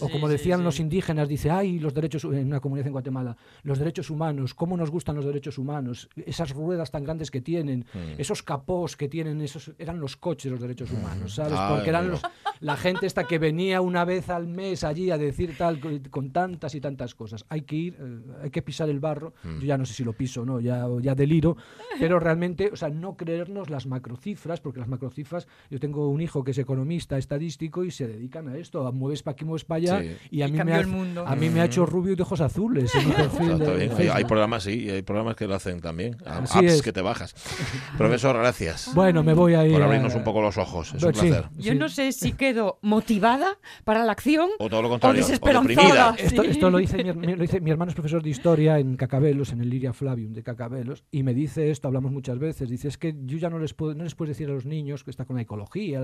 O 0.00 0.08
como 0.08 0.28
decían 0.28 0.64
los 0.64 0.80
indígenas, 0.80 1.28
dice, 1.28 1.50
ay, 1.50 1.78
los 1.78 1.94
derechos, 1.94 2.24
en 2.24 2.46
una 2.46 2.60
comunidad 2.60 2.86
en 2.86 2.92
Guatemala, 2.92 3.36
los 3.62 3.78
derechos 3.78 4.10
humanos, 4.10 4.54
cómo 4.54 4.76
nos 4.76 4.90
gustan 4.90 5.16
los 5.16 5.24
derechos 5.24 5.58
humanos, 5.58 6.08
esas 6.16 6.50
ruedas 6.50 6.90
tan 6.90 7.04
grandes 7.04 7.30
que 7.30 7.40
tienen, 7.40 7.86
mm. 7.92 8.18
esos 8.18 8.42
capós 8.42 8.96
que 8.96 9.08
tienen, 9.08 9.40
esos 9.40 9.72
eran 9.78 10.00
los 10.00 10.16
coches 10.16 10.50
los 10.50 10.60
derechos 10.60 10.90
mm. 10.90 10.96
humanos, 10.96 11.34
¿sabes? 11.34 11.54
Ah, 11.56 11.72
Porque 11.74 11.90
eran 11.90 12.08
los, 12.08 12.22
la 12.60 12.76
gente 12.76 13.06
esta 13.06 13.24
que 13.24 13.38
venía 13.38 13.80
una 13.80 14.04
vez 14.04 14.30
al 14.30 14.46
mes 14.46 14.84
allí 14.84 15.10
a 15.10 15.18
decir 15.18 15.56
tal, 15.56 15.80
con 16.10 16.30
tantas 16.30 16.74
y 16.74 16.80
tantas 16.80 17.14
cosas. 17.14 17.44
Hay 17.48 17.62
que 17.62 17.76
ir, 17.76 17.96
eh, 17.98 18.20
hay 18.44 18.50
que 18.50 18.62
pisar 18.62 18.88
el 18.88 19.00
barro, 19.00 19.34
mm. 19.42 19.58
yo 19.60 19.66
ya 19.66 19.78
no 19.78 19.84
sé 19.84 19.94
si 19.94 20.04
lo 20.04 20.12
piso 20.12 20.42
o 20.42 20.44
no, 20.44 20.60
ya, 20.60 20.86
ya 21.00 21.14
deliro, 21.14 21.56
pero 21.98 22.18
realmente, 22.18 22.70
o 22.72 22.76
sea, 22.76 22.88
no 22.88 23.16
creernos 23.16 23.70
las 23.70 23.86
macrocifras, 23.86 24.60
porque 24.60 24.80
las 24.80 24.88
macrocifras, 24.88 25.46
yo 25.70 25.78
tengo 25.78 26.08
un 26.08 26.20
hijo 26.20 26.44
que 26.44 26.52
es 26.52 26.58
economista, 26.58 27.18
estadístico 27.18 27.84
y 27.84 27.90
se 27.90 28.06
dedican 28.06 28.48
a 28.48 28.56
esto, 28.56 28.86
a 28.86 28.92
mueves 28.92 29.22
para 29.22 29.32
aquí, 29.32 29.44
mueves 29.44 29.64
para 29.64 29.73
y 29.78 29.88
a 30.42 30.48
mí, 30.48 30.62
me 30.64 30.74
ha, 30.74 30.80
a 31.26 31.36
mí 31.36 31.50
me 31.50 31.60
ha 31.60 31.64
hecho 31.64 31.86
rubio 31.86 32.12
y 32.12 32.16
de 32.16 32.22
ojos 32.22 32.40
azules. 32.40 32.92
hay, 32.94 34.24
programas, 34.24 34.64
sí, 34.64 34.88
hay 34.90 35.02
programas 35.02 35.36
que 35.36 35.46
lo 35.46 35.54
hacen 35.54 35.80
también. 35.80 36.16
apps 36.24 36.82
que 36.82 36.92
te 36.92 37.02
bajas. 37.02 37.34
Profesor, 37.96 38.36
gracias. 38.36 38.90
Bueno, 38.94 39.22
me 39.22 39.34
voy 39.34 39.54
a 39.54 39.66
ir. 39.66 39.72
Por 39.72 39.82
abrirnos 39.82 40.14
un 40.14 40.24
poco 40.24 40.40
los 40.40 40.56
ojos. 40.56 40.94
Es 40.94 41.02
un 41.02 41.12
placer. 41.12 41.48
Yo 41.58 41.74
no 41.74 41.88
sé 41.88 42.12
si 42.12 42.32
quedo 42.32 42.78
motivada 42.80 43.58
para 43.84 44.04
la 44.04 44.12
acción 44.12 44.50
o 44.58 44.68
todo 44.68 44.82
lo 44.82 44.88
contrario, 44.88 45.24
o, 45.24 45.28
deprimida. 45.28 46.14
Esto, 46.18 46.70
lo, 46.70 46.78
dice 46.78 47.02
mi, 47.02 47.12
lo, 47.34 47.42
dice 47.42 47.60
mi, 47.60 47.70
hermano 47.70 47.90
es 47.90 47.94
profesor 47.94 48.22
de 48.22 48.30
historia 48.30 48.78
en 48.78 48.96
Cacabelos, 48.96 49.52
en 49.52 49.60
el 49.60 49.70
Liria 49.70 49.92
Flavium 49.92 50.32
de 50.32 50.42
Cacabelos, 50.42 51.04
y 51.10 51.22
me 51.22 51.34
dice 51.34 51.70
esto, 51.70 51.88
hablamos 51.88 52.12
muchas 52.12 52.38
veces, 52.38 52.68
dice, 52.68 52.88
es 52.88 52.98
que 52.98 53.14
yo 53.24 53.38
ya 53.38 53.50
no 53.50 53.58
les 53.58 53.74
puedo, 53.74 53.94
no 53.94 54.04
les 54.04 54.14
puedes 54.14 54.36
decir 54.36 54.48
a 54.48 54.54
los 54.54 54.66
niños 54.66 55.04
que 55.04 55.10
está 55.10 55.24
con 55.24 55.36
la 55.36 55.42
ecología, 55.42 56.02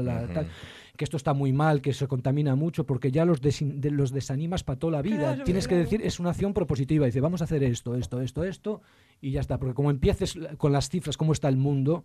que 0.96 1.04
esto 1.04 1.16
está 1.16 1.34
muy 1.34 1.52
mal, 1.52 1.80
que 1.80 1.92
se 1.92 2.06
contamina 2.06 2.54
mucho, 2.54 2.84
porque 2.84 3.10
ya 3.10 3.24
los 3.24 3.40
de 3.60 3.90
los 3.90 4.12
desanimas 4.12 4.64
para 4.64 4.78
toda 4.78 4.92
la 4.92 5.02
vida. 5.02 5.42
Tienes 5.44 5.68
que 5.68 5.76
decir, 5.76 6.00
es 6.02 6.20
una 6.20 6.30
acción 6.30 6.52
propositiva. 6.52 7.06
Dice, 7.06 7.20
vamos 7.20 7.40
a 7.40 7.44
hacer 7.44 7.62
esto, 7.62 7.94
esto, 7.94 8.20
esto, 8.20 8.44
esto, 8.44 8.80
y 9.20 9.30
ya 9.32 9.40
está. 9.40 9.58
Porque 9.58 9.74
como 9.74 9.90
empieces 9.90 10.38
con 10.58 10.72
las 10.72 10.88
cifras, 10.88 11.16
cómo 11.16 11.32
está 11.32 11.48
el 11.48 11.56
mundo, 11.56 12.04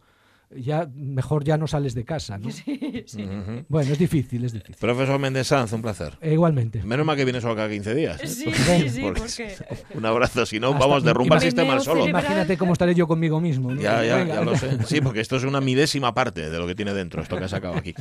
ya 0.55 0.89
mejor 0.93 1.43
ya 1.43 1.57
no 1.57 1.67
sales 1.67 1.93
de 1.93 2.05
casa, 2.05 2.37
¿no? 2.37 2.49
Bueno, 3.67 3.91
es 3.91 3.99
difícil, 3.99 4.43
es 4.45 4.53
difícil. 4.53 4.75
Profesor 4.79 5.19
Méndez 5.19 5.47
Sanz, 5.47 5.73
un 5.73 5.81
placer. 5.81 6.17
Eh, 6.21 6.33
igualmente. 6.33 6.83
Menos 6.83 7.05
mal 7.05 7.15
que 7.15 7.23
vienes 7.23 7.41
solo 7.41 7.55
cada 7.55 7.69
15 7.69 7.95
días. 7.95 8.21
¿eh? 8.21 8.27
Sí, 8.27 8.51
sí, 8.51 8.89
sí, 8.89 9.01
porque... 9.01 9.55
Un 9.93 10.05
abrazo, 10.05 10.45
si 10.45 10.59
no, 10.59 10.73
vamos, 10.73 11.03
derrumbar 11.03 11.37
el 11.37 11.43
sistema 11.43 11.79
solo. 11.79 12.07
Imagínate 12.07 12.57
cómo 12.57 12.73
estaré 12.73 12.95
yo 12.95 13.07
conmigo 13.07 13.39
mismo. 13.39 13.73
Ya, 13.75 14.03
ya, 14.03 14.23
ya 14.25 14.41
lo 14.41 14.57
sé. 14.57 14.77
Sí, 14.85 15.01
porque 15.01 15.19
esto 15.19 15.35
es 15.37 15.43
una 15.43 15.61
midésima 15.61 16.13
parte 16.13 16.49
de 16.49 16.57
lo 16.57 16.67
que 16.67 16.75
tiene 16.75 16.93
dentro, 16.93 17.21
esto 17.21 17.37
que 17.37 17.45
ha 17.45 17.49
sacado 17.49 17.75
aquí. 17.75 17.93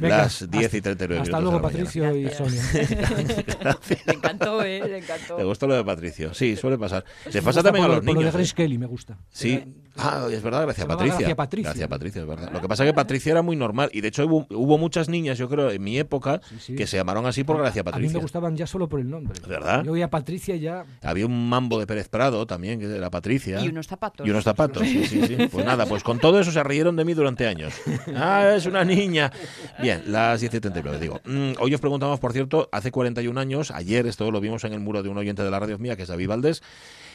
Las 0.00 0.48
10 0.50 0.74
y 0.74 0.80
39 0.80 1.22
Hasta 1.22 1.40
luego, 1.40 1.62
Patricio 1.62 2.16
y 2.16 2.28
Sonia. 2.30 2.62
Le 4.06 4.12
encantó, 4.12 4.62
¿eh? 4.62 4.82
Le 4.86 4.98
encantó. 4.98 5.36
¿Te 5.36 5.44
gustó 5.44 5.66
lo 5.66 5.74
de 5.74 5.84
Patricio? 5.84 6.34
Sí, 6.34 6.56
suele 6.56 6.78
pasar. 6.78 7.04
Se 7.30 7.42
pasa 7.42 7.62
también 7.62 7.84
a 7.84 7.88
los 7.88 8.02
niños. 8.02 8.24
Lo 8.24 8.30
de 8.30 8.36
Grace. 8.36 8.54
Kelly 8.54 8.78
me 8.78 8.86
gusta. 8.86 9.18
Sí. 9.30 9.62
Ah, 9.98 10.26
es 10.30 10.42
verdad, 10.42 10.62
gracias 10.62 10.86
Patricia. 10.86 11.18
Gracias 11.18 11.36
Patricia. 11.36 11.70
Gracias 11.70 11.88
Patricia, 11.88 12.22
es 12.22 12.28
verdad. 12.28 12.50
Lo 12.52 12.60
que 12.60 12.68
pasa 12.68 12.84
es 12.84 12.90
que 12.90 12.94
Patricia 12.94 13.32
era 13.32 13.42
muy 13.42 13.56
normal 13.56 13.90
y 13.92 14.00
de 14.00 14.08
hecho 14.08 14.26
hubo, 14.26 14.78
muchas 14.78 15.08
niñas, 15.08 15.38
yo 15.38 15.48
creo, 15.48 15.70
en 15.70 15.82
mi 15.82 15.98
época 15.98 16.40
que 16.66 16.86
se 16.86 16.96
llamaron 16.96 17.26
así 17.26 17.44
por 17.44 17.58
Gracia 17.58 17.82
Patricia. 17.82 18.08
A 18.08 18.12
mí 18.12 18.14
me 18.14 18.22
gustaban 18.22 18.56
ya 18.56 18.66
solo 18.66 18.88
por 18.88 19.00
el 19.00 19.08
nombre. 19.08 19.38
¿Verdad? 19.46 19.84
Yo 19.84 20.04
a 20.04 20.08
Patricia 20.08 20.56
ya. 20.56 20.84
Había 21.02 21.26
un 21.26 21.48
mambo 21.48 21.78
de 21.78 21.86
Pérez 21.86 22.08
Prado 22.08 22.46
también, 22.46 22.78
que 22.78 22.96
era 22.96 23.10
Patricia. 23.10 23.60
Y 23.64 23.68
unos 23.68 23.86
zapatos. 23.86 24.26
Y 24.26 24.30
unos 24.30 24.44
zapatos, 24.44 24.82
sí, 24.82 25.06
sí, 25.06 25.22
sí. 25.26 25.48
Pues 25.50 25.64
nada, 25.64 25.86
pues 25.86 26.02
con 26.02 26.18
todo 26.18 26.38
eso 26.38 26.50
se 26.50 26.62
rieron 26.62 26.96
de 26.96 27.04
mí 27.04 27.14
durante 27.14 27.46
años. 27.46 27.74
Ah, 28.14 28.54
es 28.56 28.66
una 28.66 28.84
niña. 28.84 29.32
Bien, 29.80 30.02
las 30.06 30.42
10.79, 30.42 30.98
digo. 30.98 31.20
Mm, 31.24 31.52
hoy 31.60 31.74
os 31.74 31.80
preguntamos, 31.80 32.20
por 32.20 32.32
cierto, 32.32 32.68
hace 32.72 32.90
41 32.90 33.38
años, 33.38 33.70
ayer 33.70 34.06
esto 34.06 34.30
lo 34.30 34.40
vimos 34.40 34.64
en 34.64 34.72
el 34.72 34.80
muro 34.80 35.02
de 35.02 35.08
un 35.08 35.18
oyente 35.18 35.42
de 35.42 35.50
la 35.50 35.58
radio 35.58 35.78
mía, 35.78 35.96
que 35.96 36.02
es 36.02 36.08
David 36.08 36.28
Valdés, 36.28 36.62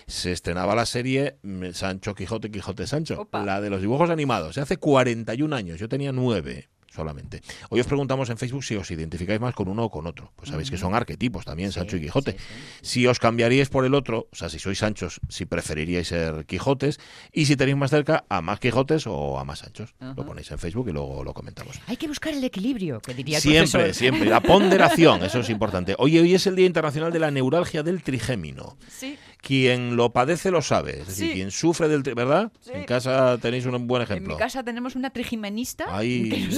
se 0.08 0.32
estrenaba 0.32 0.76
la 0.76 0.86
serie 0.86 1.38
mm, 1.44 1.72
Sancho 1.74 2.16
Quijote, 2.16 2.52
Quijote 2.52 2.88
Sancho, 2.88 3.28
la 3.32 3.62
de 3.62 3.70
los 3.70 3.82
dibujos 3.82 4.10
animados. 4.10 4.58
Hace 4.58 4.78
41 4.78 5.56
años, 5.56 5.80
yo 5.80 5.90
tenía 5.90 6.12
9 6.12 6.70
solamente. 6.92 7.42
Hoy 7.70 7.80
os 7.80 7.88
preguntamos 7.88 8.30
en 8.30 8.38
Facebook 8.38 8.64
si 8.64 8.76
os 8.76 8.92
identificáis 8.92 9.40
más 9.40 9.56
con 9.56 9.70
uno 9.70 9.86
o 9.86 9.90
con 9.90 10.06
otro. 10.08 10.32
Pues 10.36 10.50
sabéis 10.50 10.70
que 10.70 10.78
son 10.78 10.94
arquetipos 10.94 11.46
también, 11.46 11.72
Sancho 11.72 11.96
y 11.96 12.02
Quijote. 12.02 12.36
Si 12.82 13.08
os 13.08 13.18
cambiaríais 13.18 13.70
por 13.70 13.86
el 13.86 13.94
otro, 13.94 14.28
o 14.32 14.36
sea, 14.36 14.50
si 14.50 14.60
sois 14.60 14.78
Sanchos, 14.78 15.22
si 15.30 15.46
preferiríais 15.46 16.08
ser 16.08 16.46
Quijotes, 16.46 17.00
y 17.32 17.46
si 17.46 17.56
tenéis 17.56 17.78
más 17.78 17.92
cerca 17.92 18.26
a 18.30 18.42
más 18.42 18.60
Quijotes 18.60 19.08
o 19.08 19.40
a 19.40 19.46
más 19.46 19.60
Sanchos. 19.60 19.96
Lo 20.00 20.26
ponéis 20.26 20.52
en 20.52 20.60
Facebook 20.60 20.90
y 20.90 20.92
luego 20.92 21.24
lo 21.24 21.34
comentamos. 21.34 21.80
Hay 21.88 21.98
que 21.98 22.08
buscar 22.08 22.34
el 22.34 22.44
equilibrio, 22.44 23.00
que 23.00 23.14
diría 23.14 23.38
el 23.38 23.42
Siempre, 23.42 23.94
siempre. 23.94 24.30
La 24.30 24.42
ponderación, 24.42 25.24
eso 25.24 25.40
es 25.40 25.50
importante. 25.50 25.96
Hoy, 25.98 26.20
hoy 26.20 26.36
es 26.36 26.46
el 26.46 26.56
Día 26.56 26.66
Internacional 26.66 27.12
de 27.14 27.20
la 27.20 27.32
Neuralgia 27.32 27.84
del 27.84 28.04
Trigémino. 28.04 28.78
Sí 28.90 29.18
quien 29.42 29.96
lo 29.96 30.14
padece 30.14 30.52
lo 30.52 30.62
sabe, 30.62 31.02
es 31.02 31.08
decir, 31.08 31.34
quien 31.34 31.52
sufre 31.52 31.88
del, 31.88 32.04
¿verdad? 32.04 32.52
En 32.68 32.86
casa 32.86 33.38
tenéis 33.40 33.66
un 33.66 33.88
buen 33.88 34.04
ejemplo. 34.04 34.34
En 34.34 34.38
mi 34.38 34.40
casa 34.40 34.64
tenemos 34.64 34.96
una 34.96 35.10
trigimenista. 35.10 35.86
Ahí, 35.96 36.50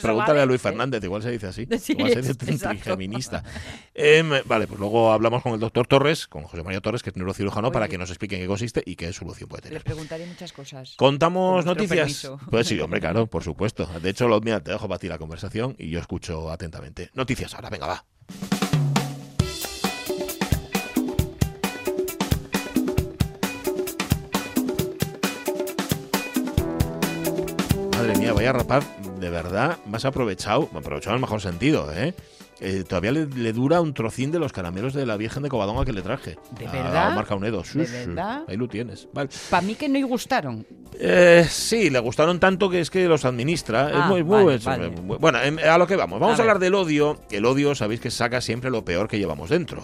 Pregúntale 0.00 0.42
a 0.42 0.46
Luis 0.46 0.60
Fernández, 0.60 1.02
igual 1.02 1.22
se 1.22 1.30
dice 1.30 1.46
así. 1.46 1.62
igual 1.88 2.12
se 2.12 2.22
dice 2.22 2.34
trigimenista. 2.34 3.42
Em, 3.94 4.30
vale, 4.44 4.66
pues 4.66 4.78
luego 4.78 5.10
hablamos 5.10 5.42
con 5.42 5.54
el 5.54 5.60
doctor 5.60 5.86
Torres, 5.86 6.26
con 6.26 6.44
José 6.44 6.62
María 6.62 6.80
Torres, 6.80 7.02
que 7.02 7.10
es 7.10 7.16
neurocirujano, 7.16 7.72
para 7.72 7.88
que 7.88 7.96
nos 7.96 8.10
explique 8.10 8.36
en 8.36 8.42
qué 8.42 8.46
consiste 8.46 8.82
y 8.84 8.96
qué 8.96 9.12
solución 9.12 9.48
puede 9.48 9.62
tener. 9.62 9.78
Le 9.78 9.84
preguntaré 9.84 10.26
muchas 10.26 10.52
cosas. 10.52 10.94
¿Contamos 10.96 11.64
noticias? 11.64 12.30
Pues 12.50 12.66
sí, 12.66 12.78
hombre, 12.78 13.00
claro, 13.06 13.26
por 13.26 13.42
supuesto. 13.42 13.86
De 14.02 14.10
hecho, 14.10 14.28
lo, 14.28 14.40
mira, 14.40 14.62
te 14.62 14.70
dejo 14.70 14.86
para 14.86 14.98
ti 14.98 15.08
la 15.08 15.18
conversación 15.18 15.74
y 15.78 15.88
yo 15.88 15.98
escucho 15.98 16.50
atentamente. 16.50 17.10
Noticias 17.14 17.54
ahora, 17.54 17.70
venga, 17.70 17.86
va. 17.86 18.04
Rapaz, 28.52 28.84
de 29.20 29.30
verdad, 29.30 29.78
más 29.86 30.04
aprovechado, 30.04 30.68
aprovechado 30.74 31.14
en 31.14 31.16
el 31.16 31.20
mejor 31.20 31.40
sentido, 31.40 31.92
¿eh? 31.92 32.14
Eh, 32.58 32.84
todavía 32.88 33.12
le, 33.12 33.52
dura 33.52 33.82
un 33.82 33.92
trocín 33.92 34.30
de 34.30 34.38
los 34.38 34.50
caramelos 34.50 34.94
de 34.94 35.04
la 35.04 35.18
Virgen 35.18 35.42
de 35.42 35.50
Covadonga 35.50 35.84
que 35.84 35.92
le 35.92 36.00
traje. 36.00 36.38
¿De 36.58 36.66
verdad? 36.66 37.14
marca 37.14 37.34
Unedo. 37.34 37.62
¿De 37.74 37.84
verdad? 37.84 38.44
Ahí 38.48 38.56
lo 38.56 38.66
tienes. 38.66 39.08
Vale. 39.12 39.28
Para 39.50 39.60
mí 39.60 39.74
que 39.74 39.88
no 39.88 39.98
le 39.98 40.04
gustaron. 40.04 40.66
Eh, 40.98 41.46
sí, 41.50 41.90
le 41.90 41.98
gustaron 41.98 42.40
tanto 42.40 42.70
que 42.70 42.80
es 42.80 42.88
que 42.88 43.06
los 43.06 43.26
administra. 43.26 43.90
es 43.90 43.96
ah, 43.96 44.08
muy, 44.08 44.24
muy, 44.24 44.58
Bueno, 45.18 45.42
em, 45.42 45.58
a 45.58 45.76
lo 45.76 45.86
que 45.86 45.96
vamos. 45.96 46.18
Vamos 46.18 46.38
a, 46.38 46.42
hablar 46.42 46.58
del 46.58 46.74
odio. 46.74 47.20
El 47.30 47.44
odio, 47.44 47.74
sabéis 47.74 48.00
que 48.00 48.10
saca 48.10 48.40
siempre 48.40 48.70
lo 48.70 48.84
peor 48.84 49.06
que 49.06 49.18
llevamos 49.18 49.50
dentro. 49.50 49.82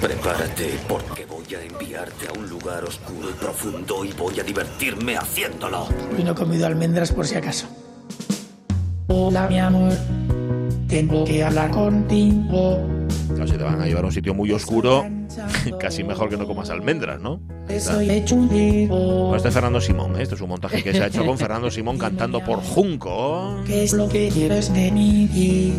Prepárate 0.00 0.78
porque 0.86 1.26
voy 1.48 1.56
a 1.56 1.62
enviarte 1.62 2.28
a 2.28 2.38
un 2.38 2.46
lugar 2.48 2.84
oscuro 2.84 3.30
y 3.30 3.32
profundo 3.32 4.04
y 4.04 4.12
voy 4.12 4.38
a 4.38 4.42
divertirme 4.42 5.16
haciéndolo. 5.16 5.86
Y 6.18 6.22
no 6.22 6.32
he 6.32 6.34
comido 6.34 6.66
almendras 6.66 7.10
por 7.10 7.26
si 7.26 7.36
acaso. 7.36 7.66
Hola, 9.06 9.48
mi 9.48 9.58
amor. 9.58 9.92
Tengo 10.88 11.24
que 11.24 11.42
hablar 11.42 11.70
contigo. 11.70 12.86
Claro, 13.28 13.46
si 13.46 13.56
te 13.56 13.62
van 13.62 13.80
a 13.80 13.86
llevar 13.86 14.04
a 14.04 14.06
un 14.08 14.12
sitio 14.12 14.34
muy 14.34 14.52
oscuro, 14.52 15.06
casi 15.80 16.04
mejor 16.04 16.28
que 16.28 16.36
no 16.36 16.46
comas 16.46 16.68
almendras, 16.68 17.18
¿no? 17.18 17.40
Soy 17.78 18.10
hecho 18.10 18.34
un 18.34 18.48
Bueno, 18.48 19.36
este 19.36 19.48
es 19.48 19.54
Fernando 19.54 19.80
Simón, 19.80 20.18
¿eh? 20.18 20.22
esto 20.22 20.34
es 20.34 20.40
un 20.42 20.50
montaje 20.50 20.82
que 20.82 20.92
se 20.92 21.02
ha 21.02 21.06
hecho 21.06 21.24
con 21.24 21.38
Fernando 21.38 21.70
Simón 21.70 21.96
cantando 21.96 22.40
por 22.44 22.60
Junco. 22.60 23.62
¿Qué 23.66 23.84
es 23.84 23.94
lo 23.94 24.08
que 24.08 24.28
quieres 24.28 24.72
de 24.74 24.90
mí? 24.90 25.72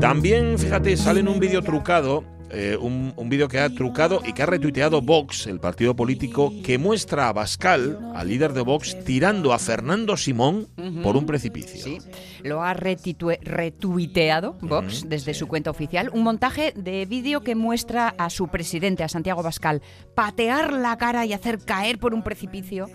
También, 0.00 0.58
fíjate, 0.58 0.96
sale 0.96 1.20
en 1.20 1.28
un 1.28 1.38
vídeo 1.38 1.62
trucado 1.62 2.37
eh, 2.50 2.76
un, 2.80 3.14
vídeo 3.28 3.48
que 3.48 3.58
ha 3.58 3.68
trucado 3.68 4.22
y 4.24 4.32
que 4.32 4.42
ha 4.42 4.46
retuiteado 4.46 5.02
Vox, 5.02 5.46
el 5.46 5.60
partido 5.60 5.94
político, 5.94 6.52
que 6.64 6.78
muestra 6.78 7.28
a 7.28 7.32
Bascal, 7.32 7.98
al 8.14 8.28
líder 8.28 8.54
de 8.54 8.62
Vox, 8.62 8.96
tirando 9.04 9.52
a 9.52 9.58
Fernando 9.58 10.16
Simón 10.16 10.68
por 11.02 11.16
un 11.16 11.26
precipicio. 11.26 11.82
Sí, 11.82 11.98
lo 12.42 12.62
ha 12.62 12.72
retuiteado 12.72 14.56
Vox 14.62 15.08
desde 15.08 15.34
su 15.34 15.46
cuenta 15.46 15.70
oficial. 15.70 16.10
Un 16.12 16.22
montaje 16.22 16.72
de 16.74 17.04
vídeo 17.04 17.42
que 17.42 17.54
muestra 17.54 18.14
a 18.16 18.30
su 18.30 18.48
presidente, 18.48 19.04
a 19.04 19.08
Santiago 19.08 19.42
Bascal, 19.42 19.82
patear 20.14 20.72
la 20.72 20.96
cara 20.96 21.26
y 21.26 21.34
hacer 21.34 21.58
caer 21.58 21.98
por 21.98 22.14
un 22.14 22.22
precipicio 22.22 22.86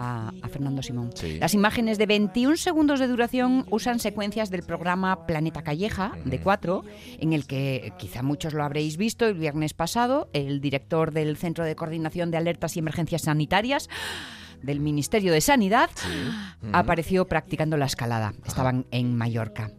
a, 0.00 0.32
Fernando 0.48 0.82
Simón. 0.82 1.10
Las 1.38 1.52
imágenes 1.52 1.98
de 1.98 2.06
21 2.06 2.56
segundos 2.56 2.98
de 2.98 3.06
duración 3.06 3.66
usan 3.70 4.00
secuencias 4.00 4.50
del 4.50 4.62
programa 4.62 5.26
Planeta 5.26 5.62
Calleja, 5.62 6.12
de 6.24 6.40
4, 6.40 6.82
en 7.18 7.32
el 7.34 7.46
que 7.46 7.92
quizá 7.98 8.22
muchos 8.22 8.54
lo 8.54 8.64
habréis 8.64 8.96
visto 8.96 9.26
el 9.26 9.34
viernes 9.34 9.74
pasado, 9.74 10.30
el 10.32 10.60
director 10.60 11.12
del 11.12 11.36
Centro 11.36 11.64
de 11.64 11.76
Coordinación 11.76 12.30
de 12.30 12.38
Alertas 12.38 12.76
y 12.76 12.78
Emergencias 12.78 13.22
Sanitarias 13.22 13.88
del 14.62 14.80
Ministerio 14.80 15.32
de 15.32 15.40
Sanidad 15.40 15.90
apareció 16.72 17.26
practicando 17.26 17.76
la 17.76 17.86
escalada. 17.86 18.34
Estaban 18.46 18.86
en 18.90 19.16
Mallorca. 19.16 19.70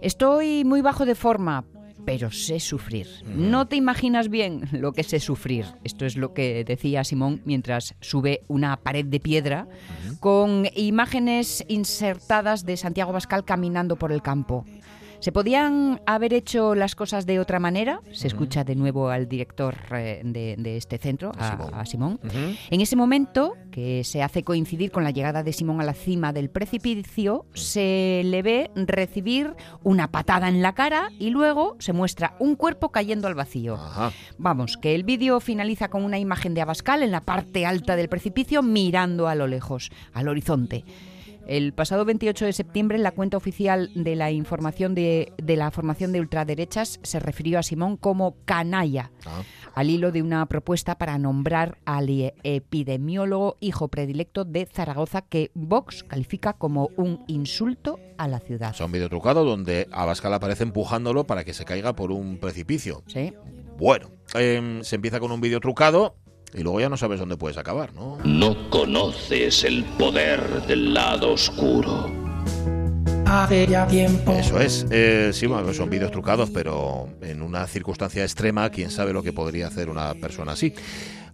Estoy 0.00 0.64
muy 0.64 0.80
bajo 0.80 1.04
de 1.04 1.14
forma, 1.14 1.64
pero 2.04 2.30
sé 2.30 2.60
sufrir. 2.60 3.06
No 3.24 3.66
te 3.66 3.76
imaginas 3.76 4.28
bien 4.28 4.68
lo 4.72 4.92
que 4.92 5.02
sé 5.02 5.20
sufrir. 5.20 5.66
Esto 5.84 6.06
es 6.06 6.16
lo 6.16 6.34
que 6.34 6.64
decía 6.64 7.04
Simón 7.04 7.42
mientras 7.44 7.94
sube 8.00 8.42
una 8.48 8.76
pared 8.76 9.04
de 9.04 9.20
piedra 9.20 9.68
con 10.20 10.66
imágenes 10.74 11.64
insertadas 11.68 12.64
de 12.64 12.76
Santiago 12.76 13.12
Bascal 13.12 13.44
caminando 13.44 13.96
por 13.96 14.12
el 14.12 14.22
campo. 14.22 14.64
¿Se 15.20 15.32
podían 15.32 16.00
haber 16.06 16.32
hecho 16.32 16.74
las 16.74 16.94
cosas 16.94 17.26
de 17.26 17.40
otra 17.40 17.60
manera? 17.60 18.00
Se 18.10 18.26
escucha 18.26 18.64
de 18.64 18.74
nuevo 18.74 19.10
al 19.10 19.28
director 19.28 19.76
eh, 19.92 20.22
de, 20.24 20.76
este 20.78 20.96
centro, 20.96 21.32
a 21.38 21.84
Simón. 21.84 22.18
En 22.70 22.80
ese 22.80 22.96
momento, 22.96 23.54
que 23.70 24.02
se 24.02 24.22
hace 24.22 24.42
coincidir 24.42 24.90
con 24.90 25.04
la 25.04 25.10
llegada 25.10 25.42
de 25.42 25.52
Simón 25.52 25.80
a 25.82 25.84
la 25.84 25.92
cima 25.92 26.32
del 26.32 26.48
precipicio, 26.48 27.44
se 27.52 28.22
le 28.24 28.40
ve 28.40 28.70
recibir 28.74 29.54
una 29.82 30.10
patada 30.10 30.48
en 30.48 30.62
la 30.62 30.74
cara 30.74 31.10
y 31.18 31.28
luego 31.28 31.76
se 31.80 31.92
muestra 31.92 32.34
un 32.38 32.56
cuerpo 32.56 32.90
cayendo 32.90 33.28
al 33.28 33.34
vacío. 33.34 33.78
Vamos, 34.38 34.78
que 34.78 34.94
el 34.94 35.04
vídeo 35.04 35.38
finaliza 35.40 35.88
con 35.88 36.02
una 36.02 36.18
imagen 36.18 36.54
de 36.54 36.62
Abascal 36.62 37.02
en 37.02 37.10
la 37.10 37.20
parte 37.20 37.66
alta 37.66 37.94
del 37.94 38.08
precipicio 38.08 38.62
mirando 38.62 39.28
a 39.28 39.34
lo 39.34 39.46
lejos, 39.46 39.90
al 40.14 40.28
horizonte. 40.28 40.84
El 41.50 41.72
pasado 41.72 42.04
28 42.04 42.44
de 42.44 42.52
septiembre, 42.52 42.96
la 42.96 43.10
cuenta 43.10 43.36
oficial 43.36 43.90
de 43.96 44.14
la 44.14 44.30
información 44.30 44.94
de, 44.94 45.32
la 45.44 45.72
formación 45.72 46.12
de 46.12 46.20
ultraderechas 46.20 47.00
se 47.02 47.18
refirió 47.18 47.58
a 47.58 47.64
Simón 47.64 47.96
como 47.96 48.36
canalla, 48.44 49.10
ah. 49.26 49.42
al 49.74 49.90
hilo 49.90 50.12
de 50.12 50.22
una 50.22 50.46
propuesta 50.46 50.96
para 50.96 51.18
nombrar 51.18 51.78
al 51.86 52.08
epidemiólogo 52.44 53.56
hijo 53.58 53.88
predilecto 53.88 54.44
de 54.44 54.64
Zaragoza 54.64 55.22
que 55.22 55.50
Vox 55.54 56.04
califica 56.04 56.52
como 56.52 56.90
un 56.96 57.24
insulto 57.26 57.98
a 58.16 58.28
la 58.28 58.38
ciudad. 58.38 58.70
Es 58.72 58.80
un 58.80 58.92
video 58.92 59.08
trucado 59.08 59.44
donde 59.44 59.88
Abascal 59.90 60.32
aparece 60.32 60.62
empujándolo 60.62 61.26
para 61.26 61.42
que 61.42 61.52
se 61.52 61.64
caiga 61.64 61.96
por 61.96 62.12
un 62.12 62.38
precipicio. 62.38 63.02
Sí. 63.08 63.34
Bueno, 63.76 64.10
em, 64.34 64.84
se 64.84 64.96
empieza 64.96 65.18
con 65.18 65.32
un 65.32 65.40
vídeo 65.40 65.58
trucado 65.58 66.14
y 66.54 66.62
luego 66.62 66.80
ya 66.80 66.88
no 66.88 66.96
sabes 66.96 67.20
dónde 67.20 67.36
puedes 67.36 67.58
acabar, 67.58 67.92
¿no? 67.94 68.18
No 68.24 68.70
conoces 68.70 69.64
el 69.64 69.84
poder 69.84 70.66
del 70.66 70.94
lado 70.94 71.32
oscuro. 71.32 72.10
Hace 73.26 73.66
ya 73.68 73.86
tiempo. 73.86 74.32
Eso 74.32 74.60
es. 74.60 74.86
Eh, 74.90 75.30
sí, 75.32 75.46
bueno, 75.46 75.72
son 75.72 75.88
vídeos 75.88 76.10
trucados, 76.10 76.50
pero 76.50 77.08
en 77.22 77.42
una 77.42 77.66
circunstancia 77.68 78.24
extrema, 78.24 78.70
quién 78.70 78.90
sabe 78.90 79.12
lo 79.12 79.22
que 79.22 79.32
podría 79.32 79.68
hacer 79.68 79.88
una 79.88 80.14
persona 80.14 80.52
así. 80.52 80.74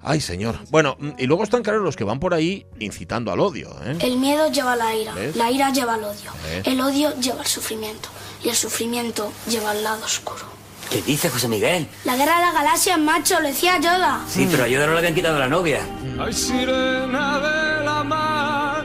Ay, 0.02 0.20
señor. 0.20 0.58
Bueno, 0.70 0.96
mm, 1.00 1.12
y 1.18 1.26
luego 1.26 1.42
están 1.42 1.62
claros 1.62 1.82
los 1.82 1.96
que 1.96 2.04
van 2.04 2.20
por 2.20 2.34
ahí 2.34 2.66
incitando 2.78 3.32
al 3.32 3.40
odio. 3.40 3.70
¿eh? 3.82 3.96
El 4.00 4.18
miedo 4.18 4.50
lleva 4.52 4.76
la 4.76 4.94
ira, 4.94 5.14
la 5.34 5.50
ira 5.50 5.72
lleva 5.72 5.94
al 5.94 6.04
odio, 6.04 6.30
el 6.64 6.80
odio 6.80 7.18
lleva 7.18 7.40
al 7.40 7.46
sufrimiento 7.46 8.10
y 8.44 8.50
el 8.50 8.54
sufrimiento 8.54 9.32
lleva 9.48 9.70
al 9.70 9.82
lado 9.82 10.04
oscuro. 10.04 10.55
¿Qué 10.90 11.02
dice 11.02 11.28
José 11.28 11.48
Miguel? 11.48 11.88
La 12.04 12.16
guerra 12.16 12.36
de 12.36 12.42
las 12.42 12.54
galaxias, 12.54 12.98
macho, 12.98 13.40
lo 13.40 13.48
decía 13.48 13.78
Yoda. 13.78 14.20
Sí, 14.28 14.46
pero 14.50 14.64
a 14.64 14.68
Yoda 14.68 14.86
no 14.86 14.92
le 14.92 14.98
habían 14.98 15.14
quitado 15.14 15.38
la 15.38 15.48
novia. 15.48 15.80
Ay, 16.18 16.32
sirena 16.32 17.38
de 17.40 17.84
la 17.84 18.04
mar, 18.04 18.84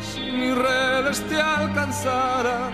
si 0.00 0.20
mi 0.20 0.52
redes 0.54 1.20
te 1.28 1.40
alcanzara, 1.40 2.70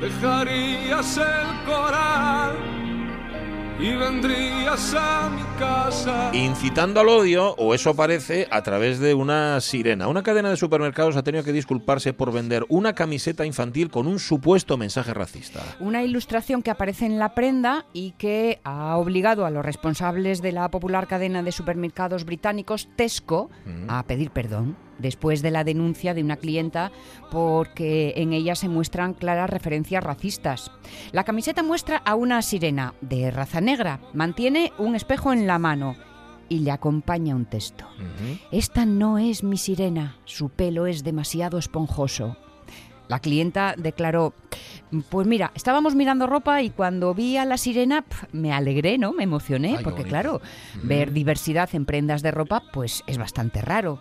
dejarías 0.00 1.16
el 1.16 1.64
coral 1.64 2.73
y 3.78 3.92
vendrías 3.94 4.94
a 4.96 5.30
mi 5.30 5.42
casa. 5.58 6.30
Incitando 6.32 7.00
al 7.00 7.08
odio, 7.08 7.54
o 7.56 7.74
eso 7.74 7.94
parece, 7.94 8.46
a 8.50 8.62
través 8.62 9.00
de 9.00 9.14
una 9.14 9.60
sirena. 9.60 10.08
Una 10.08 10.22
cadena 10.22 10.50
de 10.50 10.56
supermercados 10.56 11.16
ha 11.16 11.22
tenido 11.22 11.44
que 11.44 11.52
disculparse 11.52 12.12
por 12.12 12.32
vender 12.32 12.64
una 12.68 12.94
camiseta 12.94 13.44
infantil 13.44 13.90
con 13.90 14.06
un 14.06 14.18
supuesto 14.18 14.76
mensaje 14.76 15.12
racista. 15.12 15.60
Una 15.80 16.02
ilustración 16.02 16.62
que 16.62 16.70
aparece 16.70 17.06
en 17.06 17.18
la 17.18 17.34
prenda 17.34 17.86
y 17.92 18.12
que 18.12 18.60
ha 18.64 18.96
obligado 18.96 19.44
a 19.44 19.50
los 19.50 19.64
responsables 19.64 20.40
de 20.40 20.52
la 20.52 20.70
popular 20.70 21.06
cadena 21.06 21.42
de 21.42 21.52
supermercados 21.52 22.24
británicos 22.24 22.88
Tesco 22.96 23.50
a 23.88 24.02
pedir 24.04 24.30
perdón 24.30 24.76
después 24.98 25.42
de 25.42 25.50
la 25.50 25.64
denuncia 25.64 26.14
de 26.14 26.22
una 26.22 26.36
clienta 26.36 26.92
porque 27.30 28.14
en 28.16 28.32
ella 28.32 28.54
se 28.54 28.68
muestran 28.68 29.14
claras 29.14 29.50
referencias 29.50 30.02
racistas. 30.02 30.70
La 31.12 31.24
camiseta 31.24 31.62
muestra 31.62 31.96
a 31.98 32.14
una 32.14 32.42
sirena 32.42 32.94
de 33.00 33.30
raza 33.30 33.60
negra, 33.60 34.00
mantiene 34.12 34.72
un 34.78 34.94
espejo 34.94 35.32
en 35.32 35.46
la 35.46 35.58
mano 35.58 35.96
y 36.48 36.60
le 36.60 36.70
acompaña 36.70 37.34
un 37.34 37.46
texto. 37.46 37.84
Esta 38.50 38.86
no 38.86 39.18
es 39.18 39.42
mi 39.42 39.56
sirena, 39.56 40.16
su 40.24 40.50
pelo 40.50 40.86
es 40.86 41.02
demasiado 41.02 41.58
esponjoso. 41.58 42.36
La 43.08 43.18
clienta 43.18 43.74
declaró, 43.76 44.34
pues 45.08 45.26
mira, 45.26 45.52
estábamos 45.54 45.94
mirando 45.94 46.26
ropa 46.26 46.62
y 46.62 46.70
cuando 46.70 47.14
vi 47.14 47.36
a 47.36 47.44
la 47.44 47.58
sirena 47.58 48.04
me 48.32 48.52
alegré, 48.52 48.98
¿no? 48.98 49.12
Me 49.12 49.24
emocioné, 49.24 49.78
porque 49.82 50.04
claro, 50.04 50.40
ver 50.82 51.12
diversidad 51.12 51.68
en 51.74 51.84
prendas 51.84 52.22
de 52.22 52.30
ropa 52.30 52.62
pues 52.72 53.02
es 53.06 53.18
bastante 53.18 53.60
raro. 53.60 54.00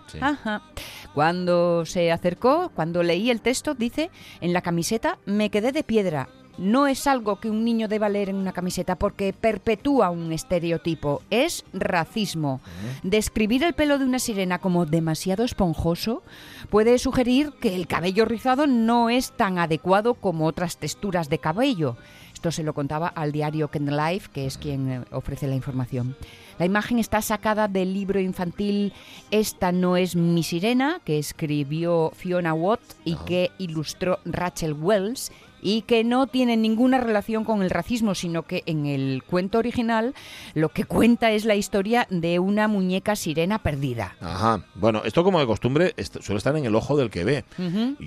Cuando 1.14 1.86
se 1.86 2.12
acercó, 2.12 2.72
cuando 2.76 3.04
leí 3.04 3.30
el 3.30 3.42
texto, 3.42 3.76
dice, 3.76 4.12
en 4.42 4.54
la 4.54 4.62
camiseta 4.62 5.20
me 5.26 5.50
quedé 5.50 5.72
de 5.72 5.84
piedra 5.84 6.30
no 6.58 6.88
es 6.88 7.08
algo 7.08 7.40
que 7.40 7.50
un 7.50 7.64
niño 7.64 7.88
deba 7.88 8.10
leer 8.10 8.30
en 8.30 8.36
una 8.36 8.54
camiseta 8.54 8.96
porque 8.96 9.34
perpetúa 9.34 10.10
un 10.10 10.32
estereotipo, 10.32 11.22
es 11.30 11.66
racismo. 11.74 12.62
Describir 13.04 13.64
el 13.64 13.74
pelo 13.74 13.98
de 13.98 14.06
una 14.06 14.20
sirena 14.20 14.60
como 14.60 14.86
demasiado 14.86 15.44
esponjoso 15.44 16.24
puede 16.70 16.98
sugerir 17.00 17.54
que 17.60 17.76
el 17.76 17.88
cabello 17.88 18.26
rizado 18.26 18.68
no 18.68 19.10
es 19.10 19.32
tan 19.32 19.58
adecuado 19.58 20.14
como 20.14 20.46
otras 20.46 20.78
texturas 20.78 21.30
de 21.30 21.40
cabello. 21.40 21.98
Esto 22.34 22.52
se 22.52 22.64
lo 22.64 22.74
contaba 22.74 23.08
al 23.08 23.32
diario 23.32 23.70
Ken 23.70 23.96
Life, 23.96 24.30
que 24.34 24.46
es 24.46 24.58
quien 24.58 24.92
eh, 24.92 25.02
ofrece 25.12 25.48
la 25.48 25.56
información. 25.56 26.18
La 26.60 26.66
imagen 26.66 27.00
está 27.00 27.22
sacada 27.22 27.68
del 27.68 27.94
libro 27.94 28.20
infantil 28.20 28.92
Esta 29.32 29.72
no 29.72 29.96
es 29.96 30.16
mi 30.16 30.44
sirena, 30.44 31.00
que 31.06 31.18
escribió 31.18 32.12
Fiona 32.14 32.54
Watt 32.54 32.82
y 33.06 33.16
que 33.16 33.52
ilustró 33.58 34.20
Rachel 34.26 34.74
Wells 34.74 35.32
y 35.64 35.84
que 35.84 36.04
no 36.04 36.28
tiene 36.28 36.58
ninguna 36.58 37.00
relación 37.00 37.46
con 37.46 37.64
el 37.64 37.70
racismo, 37.70 38.14
sino 38.14 38.44
que 38.44 38.64
en 38.66 38.86
el 38.86 39.24
cuento 39.24 39.58
original 39.58 40.14
lo 40.54 40.70
que 40.70 40.84
cuenta 40.84 41.32
es 41.32 41.46
la 41.46 41.56
historia 41.56 42.06
de 42.10 42.40
una 42.40 42.68
muñeca 42.68 43.16
sirena 43.16 43.60
perdida. 43.60 44.16
Ajá. 44.20 44.66
Bueno, 44.76 45.02
esto 45.06 45.24
como 45.24 45.40
de 45.40 45.46
costumbre 45.46 45.96
suele 46.20 46.38
estar 46.38 46.56
en 46.58 46.66
el 46.66 46.76
ojo 46.76 46.98
del 46.98 47.10
que 47.10 47.24
ve. 47.24 47.46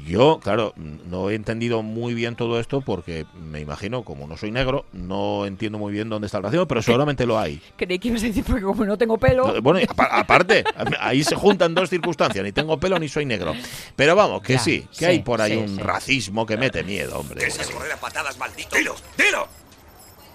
Yo, 0.06 0.38
claro, 0.42 0.74
no 0.76 1.30
he 1.30 1.34
entendido 1.34 1.82
muy 1.82 2.14
bien 2.14 2.36
todo 2.36 2.60
esto 2.60 2.82
porque 2.82 3.24
me 3.40 3.60
imagino, 3.60 4.02
como 4.02 4.26
no 4.26 4.36
soy 4.36 4.50
negro, 4.50 4.84
no 4.92 5.46
entiendo 5.46 5.78
muy 5.78 5.92
bien 5.92 6.10
dónde 6.10 6.26
está 6.26 6.38
el 6.38 6.44
racismo, 6.44 6.66
pero 6.66 6.82
seguramente 6.82 7.24
lo 7.24 7.38
hay. 7.38 7.60
Creí 7.76 7.98
que 7.98 8.08
ibas 8.08 8.22
a 8.22 8.26
decir 8.26 8.44
porque 8.44 8.64
como 8.64 8.84
no 8.84 8.98
tengo 8.98 9.16
pelo. 9.16 9.62
Bueno, 9.62 9.80
aparte, 9.96 10.64
ahí 11.00 11.24
se 11.24 11.34
juntan 11.34 11.74
dos 11.74 11.88
circunstancias, 11.88 12.44
ni 12.44 12.52
tengo 12.52 12.78
pelo 12.78 12.98
ni 12.98 13.08
soy 13.08 13.24
negro. 13.24 13.54
Pero 13.96 14.14
vamos, 14.14 14.42
que 14.42 14.58
sí, 14.58 14.86
que 14.98 15.06
hay 15.06 15.20
por 15.20 15.40
ahí 15.40 15.56
un 15.56 15.78
racismo 15.78 16.44
que 16.44 16.58
mete 16.58 16.84
miedo, 16.84 17.18
hombre. 17.18 17.45
Piensas 17.46 17.72
correr 17.72 17.92
a 17.92 17.96
patadas, 18.00 18.36
maldito. 18.38 18.74
¡Dilo! 18.74 18.96
¡Dilo! 19.16 19.48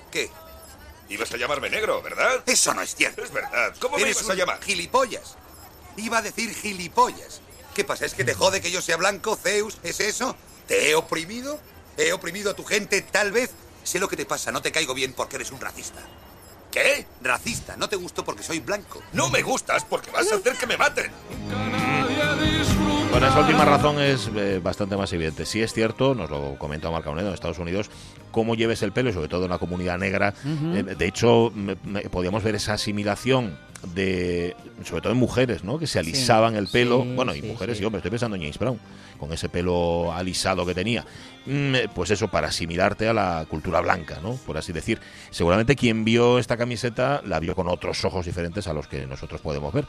¿Qué? 0.10 0.30
Ibas 1.10 1.30
a 1.34 1.38
llamarme 1.38 1.70
negro, 1.70 2.02
¿verdad? 2.02 2.42
Eso 2.46 2.74
no 2.74 2.82
es 2.82 2.96
cierto. 2.96 3.22
Es 3.22 3.34
verdad. 3.34 3.76
¿Cómo 3.80 3.98
me 3.98 4.10
ibas 4.10 4.30
a 4.30 4.34
llamar? 4.34 4.64
Gilipollas. 4.64 5.36
Iba 5.98 6.20
a 6.20 6.22
decir 6.22 6.56
gilipollas. 6.56 7.42
¿Qué 7.76 7.84
pasa? 7.84 8.06
¿Es 8.06 8.14
que 8.14 8.24
te 8.24 8.34
jode 8.34 8.62
que 8.62 8.72
yo 8.72 8.82
sea 8.82 8.96
blanco, 8.96 9.36
Zeus? 9.36 9.78
¿Es 9.84 10.00
eso? 10.00 10.38
¿Te 10.68 10.90
he 10.90 10.96
oprimido? 10.96 11.60
¿He 11.98 12.14
oprimido 12.14 12.52
a 12.52 12.54
tu 12.54 12.64
gente 12.64 13.02
tal 13.02 13.34
vez? 13.34 13.52
Sé 13.84 14.00
lo 14.00 14.08
que 14.08 14.16
te 14.16 14.26
pasa, 14.26 14.54
no 14.54 14.62
te 14.62 14.72
caigo 14.72 14.94
bien 14.94 15.12
porque 15.12 15.36
eres 15.36 15.52
un 15.52 15.60
racista. 15.60 16.00
¿Qué? 16.72 17.06
Racista, 17.22 17.76
no 17.76 17.90
te 17.90 17.98
gusto 17.98 18.24
porque 18.24 18.44
soy 18.44 18.60
blanco. 18.60 19.04
No 19.12 19.28
me 19.30 19.42
gustas 19.42 19.84
porque 19.84 20.12
vas 20.12 20.32
a 20.32 20.36
hacer 20.36 20.56
que 20.56 20.68
me 20.68 20.78
maten. 20.78 21.12
Bueno, 23.12 23.28
esa 23.28 23.42
última 23.42 23.66
razón 23.66 24.00
es 24.00 24.32
eh, 24.34 24.62
bastante 24.64 24.96
más 24.96 25.12
evidente. 25.12 25.46
Sí 25.46 25.62
es 25.62 25.74
cierto, 25.74 26.16
nos 26.16 26.30
lo 26.30 26.58
comenta 26.58 26.90
Marca 26.90 27.10
Unedo 27.10 27.28
en 27.28 27.34
Estados 27.34 27.60
Unidos, 27.60 27.90
cómo 28.32 28.56
lleves 28.56 28.82
el 28.84 28.94
pelo, 28.94 29.12
sobre 29.12 29.28
todo 29.28 29.44
en 29.44 29.52
la 29.52 29.58
comunidad 29.58 29.98
negra. 29.98 30.34
Eh, 30.46 30.96
de 30.98 31.06
hecho, 31.06 31.52
podíamos 32.10 32.42
ver 32.42 32.56
esa 32.56 32.74
asimilación 32.74 33.58
de 33.94 34.56
sobre 34.86 35.02
todo 35.02 35.12
en 35.12 35.20
mujeres, 35.20 35.64
¿no? 35.64 35.78
Que 35.78 35.88
se 35.88 36.00
alisaban 36.00 36.56
el 36.56 36.68
pelo, 36.68 37.04
bueno, 37.04 37.36
y 37.36 37.42
mujeres 37.42 37.82
y 37.82 37.84
hombres, 37.84 38.00
estoy 38.00 38.12
pensando 38.12 38.38
en 38.38 38.44
James 38.44 38.58
Brown, 38.58 38.80
con 39.20 39.34
ese 39.34 39.50
pelo 39.50 40.14
alisado 40.14 40.66
que 40.66 40.74
tenía. 40.74 41.06
Mm, 41.46 41.76
pues 41.94 42.12
eso 42.12 42.30
para 42.30 42.48
asimilarte 42.48 43.10
a 43.10 43.14
la 43.14 43.46
cultura 43.50 43.82
blanca, 43.82 44.20
¿no? 44.24 44.36
Por 44.46 44.58
así 44.58 44.72
decir. 44.72 45.00
Seguramente 45.32 45.76
quien 45.76 46.06
vio 46.06 46.40
esta 46.40 46.56
camiseta 46.56 47.22
la 47.26 47.40
vio 47.42 47.56
con 47.56 47.68
otros 47.68 48.06
ojos 48.06 48.26
diferentes 48.26 48.68
a 48.68 48.74
los 48.74 48.88
que 48.88 49.06
nosotros 49.06 49.42
podemos 49.42 49.74
ver. 49.74 49.86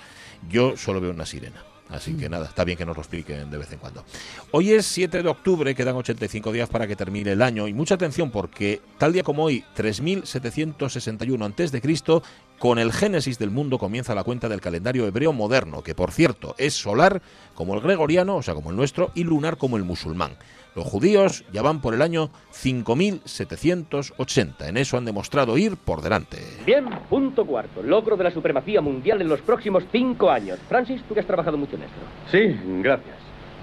Yo 0.49 0.77
solo 0.77 1.01
veo 1.01 1.12
una 1.12 1.27
sirena. 1.27 1.62
Así 1.93 2.14
que 2.14 2.28
nada, 2.28 2.47
está 2.47 2.64
bien 2.64 2.78
que 2.78 2.86
nos 2.86 2.97
lo 2.97 3.03
expliquen 3.03 3.51
de 3.51 3.59
vez 3.59 3.70
en 3.72 3.78
cuando. 3.78 4.05
Hoy 4.51 4.72
es 4.72 4.86
7 4.86 5.22
de 5.22 5.28
octubre, 5.28 5.74
quedan 5.74 5.95
85 5.97 6.51
días 6.51 6.68
para 6.68 6.86
que 6.86 6.97
termine 6.97 7.32
el 7.32 7.43
año 7.43 7.68
y 7.68 7.74
mucha 7.74 7.97
atención 7.97 8.30
porque 8.30 8.80
tal 8.99 9.12
día 9.12 9.22
como 9.22 9.45
hoy, 9.45 9.62
3761 9.74 11.45
a.C., 11.45 12.22
con 12.59 12.78
el 12.78 12.93
génesis 12.93 13.38
del 13.38 13.51
mundo 13.51 13.76
comienza 13.76 14.14
la 14.14 14.24
cuenta 14.24 14.49
del 14.49 14.61
calendario 14.61 15.07
hebreo 15.07 15.32
moderno, 15.32 15.82
que 15.82 15.95
por 15.95 16.12
cierto 16.12 16.55
es 16.59 16.74
solar 16.74 17.20
como 17.55 17.74
el 17.74 17.80
gregoriano, 17.80 18.36
o 18.36 18.43
sea, 18.43 18.55
como 18.55 18.70
el 18.70 18.76
nuestro, 18.76 19.11
y 19.14 19.24
lunar 19.24 19.57
como 19.59 19.76
el 19.76 19.82
musulmán. 19.82 20.36
Los 20.75 20.87
judíos 20.87 21.45
ya 21.53 21.62
van 21.62 21.81
por 21.81 21.95
el 21.95 22.03
año 22.03 22.31
5780. 22.51 24.68
En 24.68 24.77
eso 24.77 24.97
han 24.97 25.05
demostrado 25.05 25.57
ir 25.59 25.77
por 25.77 26.03
delante. 26.03 26.39
Bien, 26.64 26.89
punto 27.11 27.45
cuarto. 27.45 27.83
Logro 27.83 28.16
de 28.16 28.23
la 28.25 28.31
supremacía 28.31 28.81
mundial 28.81 29.20
en 29.20 29.29
los 29.29 29.41
próximos 29.43 29.85
cinco 29.93 30.31
años. 30.31 30.59
Francis, 30.68 31.03
tú 31.09 31.14
que 31.14 31.20
has 31.20 31.27
trabajado 31.27 31.59
mucho 31.59 31.77
en 31.77 31.83
esto. 31.83 32.01
Sí, 32.31 32.59
gracias. 32.83 33.16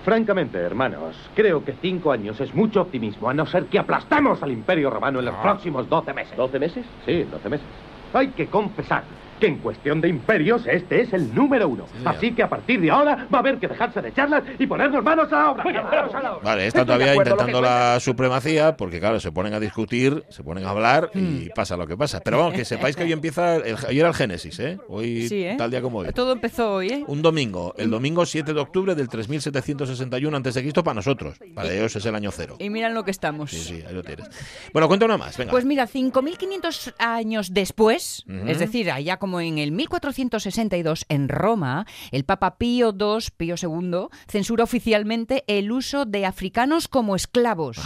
Francamente, 0.05 0.60
hermanos, 0.60 1.16
creo 1.36 1.66
que 1.66 1.74
cinco 1.82 2.12
años 2.12 2.39
es 2.39 2.53
mucho 2.53 2.82
optimismo, 2.82 3.30
a 3.30 3.34
no 3.34 3.45
ser 3.45 3.66
que 3.66 3.80
aplastemos 3.80 4.41
al 4.41 4.51
Imperio 4.51 4.89
Romano 4.89 5.20
en 5.20 5.26
los 5.26 5.36
ah. 5.36 5.41
próximos 5.41 5.89
doce 5.89 6.14
meses. 6.14 6.38
¿Doce 6.38 6.57
meses? 6.57 6.86
Sí, 7.05 7.24
doce 7.24 7.49
meses. 7.49 7.68
Hay 8.14 8.30
que 8.30 8.47
confesar 8.47 9.03
que 9.39 9.47
en 9.47 9.57
cuestión 9.57 10.01
de 10.01 10.09
imperios 10.09 10.67
este 10.67 11.01
es 11.01 11.13
el 11.13 11.33
número 11.33 11.67
uno. 11.67 11.85
Así 12.05 12.33
que 12.33 12.43
a 12.43 12.49
partir 12.49 12.81
de 12.81 12.91
ahora 12.91 13.27
va 13.33 13.39
a 13.39 13.41
haber 13.41 13.57
que 13.57 13.67
dejarse 13.67 14.01
de 14.01 14.13
charlas 14.13 14.43
y 14.57 14.67
ponernos 14.67 15.03
manos 15.03 15.31
a 15.31 15.35
la 15.35 15.51
obra. 15.51 16.39
Vale, 16.43 16.67
están 16.67 16.85
todavía 16.85 17.15
intentando 17.15 17.61
la 17.61 17.99
supremacía 17.99 18.75
porque, 18.75 18.99
claro, 18.99 19.19
se 19.19 19.31
ponen 19.31 19.53
a 19.53 19.59
discutir, 19.59 20.23
se 20.29 20.43
ponen 20.43 20.65
a 20.65 20.71
hablar 20.71 21.11
y 21.13 21.19
mm. 21.19 21.49
pasa 21.55 21.77
lo 21.77 21.87
que 21.87 21.97
pasa. 21.97 22.19
Pero 22.21 22.37
vamos, 22.39 22.53
que 22.53 22.65
sepáis 22.65 22.95
que 22.95 23.03
hoy 23.03 23.11
empieza, 23.11 23.55
el, 23.55 23.75
hoy 23.87 23.99
era 23.99 24.09
el 24.09 24.13
Génesis, 24.13 24.59
¿eh? 24.59 24.77
Hoy, 24.87 25.27
¿eh? 25.31 25.55
tal 25.57 25.71
día 25.71 25.81
como 25.81 25.99
hoy. 25.99 26.11
Todo 26.13 26.33
empezó 26.33 26.73
hoy, 26.73 26.89
¿eh? 26.89 27.03
Un 27.07 27.21
domingo, 27.21 27.73
el 27.77 27.89
domingo 27.89 28.25
7 28.25 28.53
de 28.53 28.59
octubre 28.59 28.95
del 28.95 29.07
3761 29.07 30.37
a.C. 30.37 30.73
para 30.83 30.95
nosotros. 30.95 31.37
Para 31.53 31.71
ellos 31.71 31.95
es 31.95 32.05
el 32.05 32.15
año 32.15 32.31
cero. 32.31 32.57
Y 32.59 32.69
miran 32.69 32.93
lo 32.93 33.03
que 33.03 33.11
estamos. 33.11 33.51
Sí, 33.51 33.57
sí, 33.57 33.83
ahí 33.87 33.93
lo 33.93 34.03
tienes. 34.03 34.27
Bueno, 34.73 34.87
cuenta 34.87 35.05
una 35.05 35.17
más, 35.17 35.37
venga. 35.37 35.51
Pues 35.51 35.65
mira, 35.65 35.87
5.500 35.87 36.93
años 36.97 37.53
después, 37.53 38.25
es 38.47 38.59
decir, 38.59 38.91
allá 38.91 39.17
como 39.17 39.28
como 39.30 39.41
en 39.41 39.59
el 39.59 39.71
1462 39.71 41.05
en 41.07 41.30
Roma, 41.30 41.86
el 42.09 42.23
Papa 42.23 42.57
Pío 42.57 42.95
II, 42.99 43.27
Pío 43.38 43.53
II, 43.61 44.07
censura 44.27 44.63
oficialmente 44.63 45.43
el 45.45 45.71
uso 45.71 46.05
de 46.05 46.25
africanos 46.25 46.88
como 46.88 47.15
esclavos. 47.15 47.77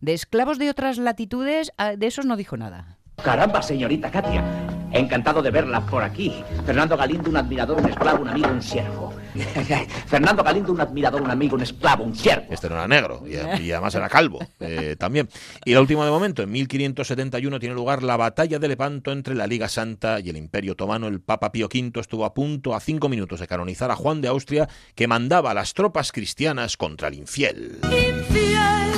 De 0.00 0.14
esclavos 0.14 0.56
de 0.60 0.70
otras 0.70 0.98
latitudes, 0.98 1.72
ah, 1.78 1.96
de 1.96 2.06
esos 2.06 2.26
no 2.26 2.36
dijo 2.36 2.56
nada. 2.56 2.96
Caramba, 3.24 3.60
señorita 3.60 4.08
Katia. 4.12 4.44
Encantado 4.92 5.42
de 5.42 5.50
verla 5.50 5.84
por 5.84 6.04
aquí. 6.04 6.32
Fernando 6.64 6.96
Galindo, 6.96 7.28
un 7.28 7.38
admirador, 7.38 7.80
un 7.80 7.88
esclavo, 7.88 8.22
un 8.22 8.28
amigo, 8.28 8.50
un 8.50 8.62
siervo. 8.62 9.12
Fernando 10.06 10.42
Galindo, 10.42 10.72
un 10.72 10.80
admirador, 10.80 11.22
un 11.22 11.30
amigo, 11.30 11.56
un 11.56 11.62
esclavo, 11.62 12.04
un 12.04 12.14
siervo. 12.14 12.46
Este 12.50 12.68
no 12.68 12.76
era 12.76 12.86
negro 12.86 13.24
y, 13.26 13.36
además 13.72 13.94
era 13.94 14.08
calvo 14.08 14.38
eh, 14.60 14.96
también. 14.98 15.28
Y 15.64 15.74
la 15.74 15.80
última 15.80 16.04
de 16.04 16.10
momento, 16.10 16.42
en 16.42 16.50
1571 16.50 17.58
tiene 17.58 17.74
lugar 17.74 18.02
la 18.02 18.16
batalla 18.16 18.58
de 18.58 18.68
Lepanto 18.68 19.12
entre 19.12 19.34
la 19.34 19.46
Liga 19.46 19.68
Santa 19.68 20.20
y 20.20 20.30
el 20.30 20.36
Imperio 20.36 20.72
Otomano. 20.72 21.08
El 21.08 21.20
Papa 21.20 21.50
Pío 21.50 21.66
V 21.66 22.00
estuvo 22.00 22.24
a 22.24 22.34
punto 22.34 22.74
a 22.74 22.80
cinco 22.80 23.08
minutos 23.08 23.40
de 23.40 23.46
canonizar 23.46 23.90
a 23.90 23.96
Juan 23.96 24.20
de 24.20 24.28
Austria 24.28 24.68
que 24.94 25.08
mandaba 25.08 25.50
a 25.50 25.54
las 25.54 25.74
tropas 25.74 26.12
cristianas 26.12 26.76
contra 26.76 27.08
el 27.08 27.14
infiel. 27.14 27.78
Infiel, 27.84 28.92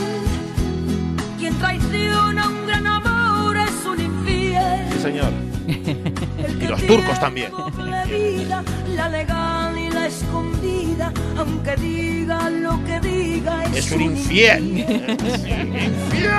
quien 1.39 1.59
traiciona 1.59 2.49
un 2.49 2.67
gran 2.67 2.87
amor 2.87 3.57
es 3.57 3.87
un 3.87 4.01
infiel. 4.01 4.93
Sí, 4.93 4.99
señor. 4.99 5.33
y 6.61 6.67
los 6.67 6.87
turcos 6.87 7.19
también. 7.19 7.53
La 7.79 8.05
legal 8.05 8.65
y 8.89 8.95
la 8.95 9.09
escondida, 10.07 11.13
aunque 11.37 11.77
diga 11.77 12.51
lo 12.51 12.83
que 12.85 13.01
diga, 13.01 13.65
es, 13.75 13.91
un 13.93 14.03
infiel. 14.03 14.79
¡Infiel! 14.79 16.31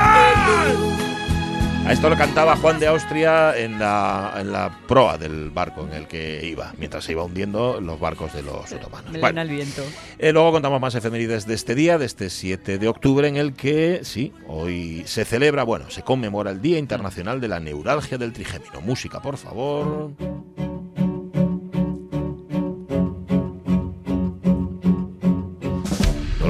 A 1.88 1.94
esto 1.94 2.10
lo 2.10 2.18
cantaba 2.18 2.58
Juan 2.58 2.80
de 2.80 2.88
Austria 2.88 3.58
en 3.58 3.80
la, 3.80 4.34
en 4.38 4.52
la 4.52 4.78
proa 4.90 5.18
del 5.18 5.52
barco 5.52 5.88
en 5.88 5.94
el 5.94 6.06
que 6.06 6.46
iba, 6.46 6.74
mientras 6.78 7.06
se 7.06 7.14
iba 7.14 7.24
hundiendo 7.24 7.80
los 7.80 7.98
barcos 7.98 8.34
de 8.34 8.42
los 8.42 8.70
otomanos. 8.74 9.18
Bueno, 9.22 9.42
el 9.42 9.48
viento. 9.48 9.84
Eh, 10.20 10.34
luego 10.34 10.52
contamos 10.52 10.82
más 10.82 10.96
efemérides 10.96 11.48
de 11.48 11.54
este 11.54 11.76
día, 11.76 11.98
de 11.98 12.06
este 12.06 12.30
7 12.30 12.78
de 12.78 12.88
octubre, 12.90 13.30
en 13.30 13.38
el 13.38 13.54
que, 13.54 14.02
sí, 14.04 14.34
hoy 14.48 15.04
se 15.06 15.24
celebra, 15.24 15.64
bueno, 15.64 15.90
se 15.90 16.02
conmemora 16.02 16.52
el 16.52 16.62
Día 16.62 16.78
Internacional 16.78 17.40
de 17.40 17.48
la 17.48 17.62
Neuralgia 17.62 18.18
del 18.18 18.34
Trigémino. 18.34 18.82
Música, 18.82 19.22
por 19.22 19.38
favor. 19.38 20.12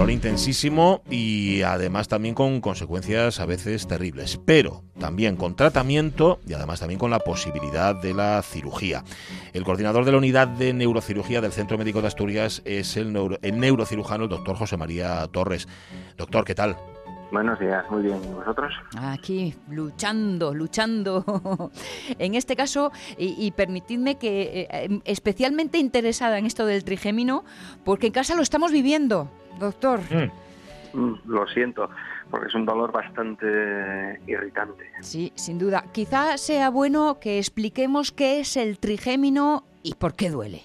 Dolor 0.08 0.14
intensísimo 0.14 1.02
y 1.10 1.64
además 1.64 2.08
también 2.08 2.34
con 2.34 2.62
consecuencias 2.62 3.42
a 3.42 3.46
veces 3.46 3.88
terribles, 3.88 4.40
pero 4.46 4.84
también 4.98 5.36
con 5.36 5.58
tratamiento 5.58 6.40
y 6.48 6.54
además 6.54 6.80
también 6.80 6.98
con 6.98 7.12
la 7.12 7.20
posibilidad 7.20 7.94
de 7.94 8.14
la 8.14 8.42
cirugía. 8.42 9.04
El 9.52 9.66
coordinador 9.66 10.06
de 10.06 10.14
la 10.14 10.18
unidad 10.20 10.48
de 10.48 10.72
neurocirugía 10.72 11.42
del 11.42 11.52
Centro 11.52 11.78
Médico 11.78 12.00
de 12.00 12.08
Asturias 12.08 12.62
es 12.64 12.96
el, 12.96 13.12
neurocirujano, 13.12 14.24
el 14.24 14.30
doctor 14.30 14.56
José 14.56 14.78
María 14.78 15.28
Torres. 15.28 15.68
Doctor, 16.16 16.46
¿qué 16.46 16.56
tal? 16.56 16.78
Buenos 17.30 17.60
días, 17.60 17.84
muy 17.92 18.04
bien. 18.04 18.22
¿Y 18.24 18.34
vosotros? 18.34 18.74
Aquí, 18.98 19.56
luchando, 19.70 20.54
luchando. 20.54 21.70
en 22.18 22.36
este 22.36 22.56
caso, 22.56 22.94
y, 23.18 23.52
permitidme 23.52 24.16
que 24.16 24.70
eh, 24.72 25.02
especialmente 25.04 25.80
interesada 25.80 26.38
en 26.38 26.46
esto 26.46 26.66
del 26.66 26.86
trigémino, 26.86 27.44
porque 27.84 28.08
en 28.08 28.14
casa 28.14 28.36
lo 28.36 28.42
estamos 28.42 28.72
viviendo 28.72 29.30
doctor. 29.60 30.00
Mm. 30.10 30.32
Mm, 30.94 31.22
lo 31.26 31.48
siento, 31.48 31.90
porque 32.30 32.48
es 32.48 32.56
un 32.56 32.66
dolor 32.66 32.92
bastante 32.92 34.20
irritante. 34.26 34.92
Sí, 35.02 35.32
sin 35.36 35.60
duda. 35.60 35.84
Quizá 35.92 36.38
sea 36.38 36.70
bueno 36.70 37.20
que 37.20 37.38
expliquemos 37.38 38.12
qué 38.12 38.40
es 38.40 38.58
el 38.58 38.80
trigémino 38.80 39.64
y 39.84 39.96
por 39.96 40.16
qué 40.16 40.30
duele. 40.30 40.64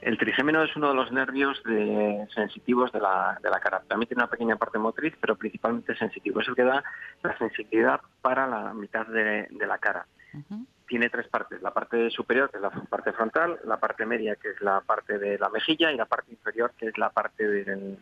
El 0.00 0.16
trigémino 0.16 0.62
es 0.62 0.74
uno 0.76 0.90
de 0.90 0.94
los 0.94 1.10
nervios 1.10 1.60
sensitivos 2.32 2.92
de 2.92 3.00
la, 3.00 3.38
de 3.42 3.50
la, 3.50 3.58
cara. 3.58 3.82
También 3.88 4.08
tiene 4.08 4.22
una 4.22 4.30
pequeña 4.30 4.56
parte 4.56 4.78
motriz, 4.78 5.12
pero 5.20 5.36
principalmente 5.36 5.96
sensitivo. 5.96 6.40
Es 6.40 6.48
el 6.48 6.54
que 6.54 6.62
da 6.62 6.84
la 7.22 7.36
sensibilidad 7.36 8.00
para 8.22 8.46
la 8.46 8.72
mitad 8.74 9.06
de, 9.06 9.48
la 9.66 9.78
cara 9.78 10.06
tiene 10.88 11.10
tres 11.10 11.28
partes. 11.28 11.62
La 11.62 11.72
parte 11.72 12.10
superior, 12.10 12.50
que 12.50 12.56
es 12.56 12.62
la 12.62 12.70
parte 12.70 13.12
frontal, 13.12 13.60
la 13.64 13.76
parte 13.76 14.06
media, 14.06 14.36
que 14.36 14.50
es 14.50 14.60
la 14.60 14.80
parte 14.80 15.18
de 15.18 15.38
la 15.38 15.48
mejilla, 15.50 15.92
y 15.92 15.96
la 15.96 16.06
parte 16.06 16.32
inferior, 16.32 16.72
que 16.76 16.86
es 16.88 16.98
la 16.98 17.10
parte 17.10 17.46
del, 17.46 17.98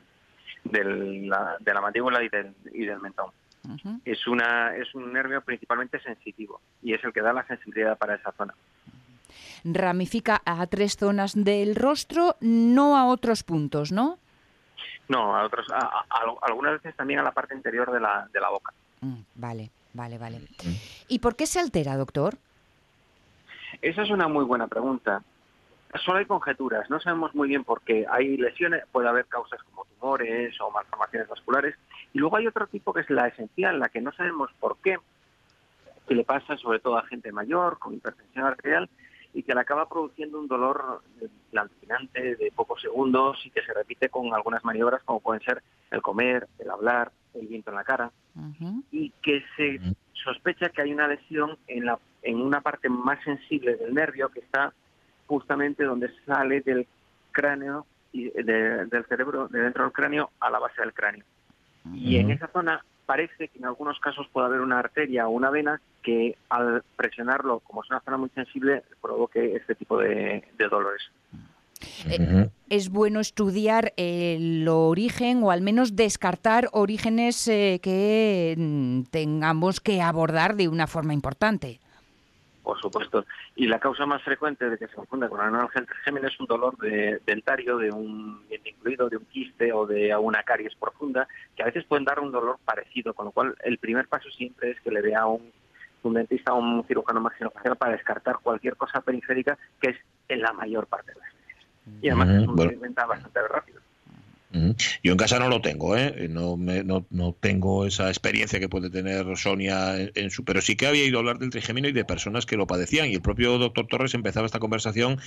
la, 1.29 1.57
de 1.61 1.75
la 1.75 1.81
mandíbula 1.81 2.23
y 2.23 2.29
del, 2.29 2.55
y 2.73 2.87
del 2.87 3.01
mentón. 3.01 3.31
es, 4.05 4.27
una, 4.27 4.77
es 4.77 4.95
un 4.95 5.13
nervio 5.13 5.41
principalmente 5.43 6.01
sensitivo 6.01 6.61
y 6.83 6.95
es 6.95 7.03
el 7.03 7.13
que 7.13 7.21
da 7.21 7.33
la 7.33 7.47
sensibilidad 7.47 7.99
para 7.99 8.15
esa 8.15 8.33
zona. 8.33 8.55
Ramifica 9.65 10.41
a 10.45 10.65
tres 10.67 10.97
zonas 10.97 11.35
del 11.35 11.75
rostro, 11.75 12.37
no 12.41 12.97
a 12.97 13.07
otros 13.07 13.43
puntos, 13.43 13.91
¿no? 13.91 14.19
No, 15.09 15.37
a 15.37 15.45
otros, 15.45 15.67
algunas 16.43 16.75
veces 16.75 16.95
también 16.97 17.21
a 17.21 17.23
la 17.23 17.33
parte 17.33 17.55
interior 17.55 17.91
de 17.93 18.01
la, 18.01 18.29
de 18.33 18.41
la 18.41 18.51
boca. 18.51 18.73
Mm, 19.01 19.21
vale, 19.35 19.71
vale, 19.93 20.19
vale. 20.19 20.39
Mm. 20.39 20.75
¿Y 21.09 21.19
por 21.19 21.37
qué 21.37 21.47
se 21.47 21.61
altera, 21.61 21.97
doctor? 21.97 22.39
Esa 23.83 24.03
es 24.03 24.11
una 24.11 24.29
muy 24.29 24.45
buena 24.45 24.67
pregunta. 24.67 25.23
Solo 26.05 26.19
hay 26.19 26.27
conjeturas, 26.27 26.91
no 26.91 27.01
sabemos 27.01 27.35
muy 27.35 27.49
bien 27.49 27.65
por 27.65 27.81
qué. 27.83 28.07
Hay 28.11 28.37
lesiones, 28.37 28.85
puede 28.93 29.09
haber 29.09 29.27
causas 29.27 29.63
como 29.63 29.85
tumores 29.85 30.61
o 30.61 30.71
malformaciones 30.71 31.29
vasculares, 31.29 31.77
y 32.13 32.19
luego 32.19 32.37
hay 32.37 32.47
otro 32.47 32.67
tipo 32.67 32.93
que 32.93 33.01
es 33.01 33.11
la 33.11 33.29
esencial, 33.29 33.79
la 33.79 33.89
que 33.89 34.01
no 34.01 34.13
sabemos 34.13 34.51
por 34.59 34.77
qué, 34.83 34.99
que 36.07 36.15
le 36.15 36.25
pasa 36.25 36.57
sobre 36.57 36.81
todo 36.81 36.99
a 36.99 37.07
gente 37.07 37.33
mayor 37.33 37.79
con 37.79 37.95
hipertensión 37.95 38.45
arterial 38.45 38.89
y 39.33 39.43
que 39.43 39.55
le 39.55 39.61
acaba 39.61 39.89
produciendo 39.89 40.39
un 40.39 40.49
dolor 40.49 41.03
lancinante 41.53 42.37
de 42.37 42.53
pocos 42.55 42.81
segundos 42.81 43.39
y 43.45 43.51
que 43.51 43.63
se 43.63 43.75
repite 43.75 44.09
con 44.09 44.33
algunas 44.35 44.65
maniobras 44.65 45.03
como 45.05 45.21
pueden 45.21 45.43
ser 45.43 45.63
el 45.91 46.01
comer, 46.01 46.49
el 46.59 46.71
hablar, 46.71 47.13
el 47.35 47.47
viento 47.47 47.71
en 47.71 47.77
la 47.77 47.85
cara, 47.85 48.11
y 48.91 49.11
que 49.23 49.45
se 49.57 49.79
sospecha 50.13 50.71
que 50.71 50.83
hay 50.83 50.93
una 50.93 51.09
lesión 51.09 51.59
en, 51.67 51.85
la, 51.85 51.99
en 52.27 52.41
una 52.41 52.61
parte 52.61 52.89
más 52.89 53.23
sensible 53.25 53.77
del 53.77 53.95
nervio 53.95 54.29
que 54.29 54.41
está 54.41 54.73
justamente 55.27 55.85
donde 55.85 56.11
sale 56.27 56.61
del 56.61 56.87
cráneo 57.33 57.87
del 58.13 59.05
cerebro, 59.09 59.49
de 59.49 59.61
dentro 59.61 59.85
del 59.85 59.93
cráneo, 59.93 60.31
a 60.41 60.51
la 60.51 60.59
base 60.59 60.81
del 60.81 60.95
cráneo. 60.95 61.25
Y 61.93 62.17
en 62.17 62.31
esa 62.31 62.49
zona 62.49 62.83
parece 63.05 63.49
que 63.49 63.59
en 63.59 63.67
algunos 63.67 64.01
casos 64.01 64.27
puede 64.33 64.47
haber 64.47 64.61
una 64.61 64.79
arteria 64.79 65.29
o 65.29 65.31
una 65.31 65.51
vena 65.51 65.81
que 66.03 66.37
al 66.49 66.83
presionarlo, 66.97 67.61
como 67.61 67.83
es 67.83 67.91
una 67.91 68.01
zona 68.01 68.17
muy 68.17 68.31
sensible, 68.31 68.83
provoque 69.01 69.55
este 69.55 69.75
tipo 69.75 69.99
de, 69.99 70.43
dolores. 70.71 71.03
Eh, 72.09 72.49
es 72.71 72.89
bueno 72.89 73.21
estudiar 73.21 73.93
el 73.97 74.67
origen 74.67 75.43
o 75.43 75.51
al 75.51 75.61
menos 75.61 75.95
descartar 75.95 76.69
orígenes 76.73 77.47
eh, 77.49 77.81
que 77.83 78.55
mm, 78.57 79.03
tengamos 79.11 79.81
que 79.81 80.01
abordar 80.01 80.57
de 80.57 80.69
una 80.69 80.87
forma 80.87 81.13
importante 81.13 81.81
por 82.67 82.81
supuesto. 82.81 83.25
Y 83.55 83.69
la 83.69 83.79
causa 83.79 84.07
más 84.07 84.21
frecuente 84.25 84.69
de 84.69 84.77
que 84.77 84.89
se 84.89 84.97
confunda 84.97 85.29
con 85.29 85.41
anorexia 85.41 85.83
del 85.83 85.89
trigémino 85.89 86.27
es 86.27 86.41
un 86.41 86.47
dolor 86.47 86.77
de, 86.79 87.21
dentario, 87.25 87.79
de 87.79 87.93
un 87.93 88.45
diente 88.49 88.71
incluido, 88.71 89.09
de 89.09 89.19
un 89.19 89.25
quiste 89.27 89.73
o 89.73 89.87
de 89.87 90.15
una 90.17 90.43
caries 90.43 90.75
profunda, 90.75 91.29
que 91.55 91.63
a 91.63 91.67
veces 91.67 91.85
pueden 91.85 92.05
dar 92.05 92.19
un 92.19 92.33
dolor 92.33 92.59
parecido, 92.65 93.15
con 93.15 93.27
lo 93.27 93.31
cual 93.31 93.55
el 93.63 93.79
primer 93.79 94.09
paso 94.09 94.29
siempre 94.31 94.73
es 94.73 94.81
que 94.81 94.91
le 94.91 95.01
vea 95.01 95.21
a 95.21 95.27
un, 95.27 95.53
un 96.03 96.15
dentista 96.15 96.55
o 96.55 96.59
un 96.59 96.85
cirujano 96.89 97.21
maxilofacial 97.21 97.77
para 97.77 97.93
descartar 97.93 98.39
cualquier 98.43 98.75
cosa 98.75 99.01
periférica, 99.01 99.57
que 99.81 99.91
es 99.91 99.97
en 100.29 100.41
la 100.41 100.53
mayor 100.53 100.89
parte 100.89 101.13
de 101.13 101.21
las 101.21 101.33
veces. 101.35 102.03
Y 102.03 102.09
además 102.09 102.31
es 102.31 102.49
un 102.49 102.57
bueno. 102.57 102.95
bastante 103.07 103.47
rápido. 103.47 103.81
Yo 105.03 105.13
en 105.13 105.19
casa 105.19 105.39
no 105.39 105.49
lo 105.49 105.61
tengo, 105.61 105.97
¿eh? 105.97 106.29
no, 106.31 106.57
no, 106.57 107.37
tengo 107.39 107.85
esa 107.85 108.09
experiencia 108.09 108.61
que 108.61 108.69
puede 108.69 108.91
tener 108.91 109.37
Sonia 109.37 109.97
en, 109.99 110.31
su, 110.31 110.45
pero 110.45 110.61
sí 110.61 110.77
que 110.77 110.87
había 110.87 111.05
ido 111.05 111.19
a 111.19 111.21
hablar 111.21 111.39
del 111.39 111.51
trigémino 111.51 111.89
y 111.89 111.93
de 111.93 112.05
personas 112.05 112.47
que 112.47 112.57
lo 112.57 112.67
padecían 112.67 113.09
y 113.09 113.15
el 113.15 113.23
propio 113.23 113.59
doctor 113.59 113.87
Torres 113.87 114.15
empezaba 114.15 114.47
esta 114.47 114.59
conversación 114.59 115.19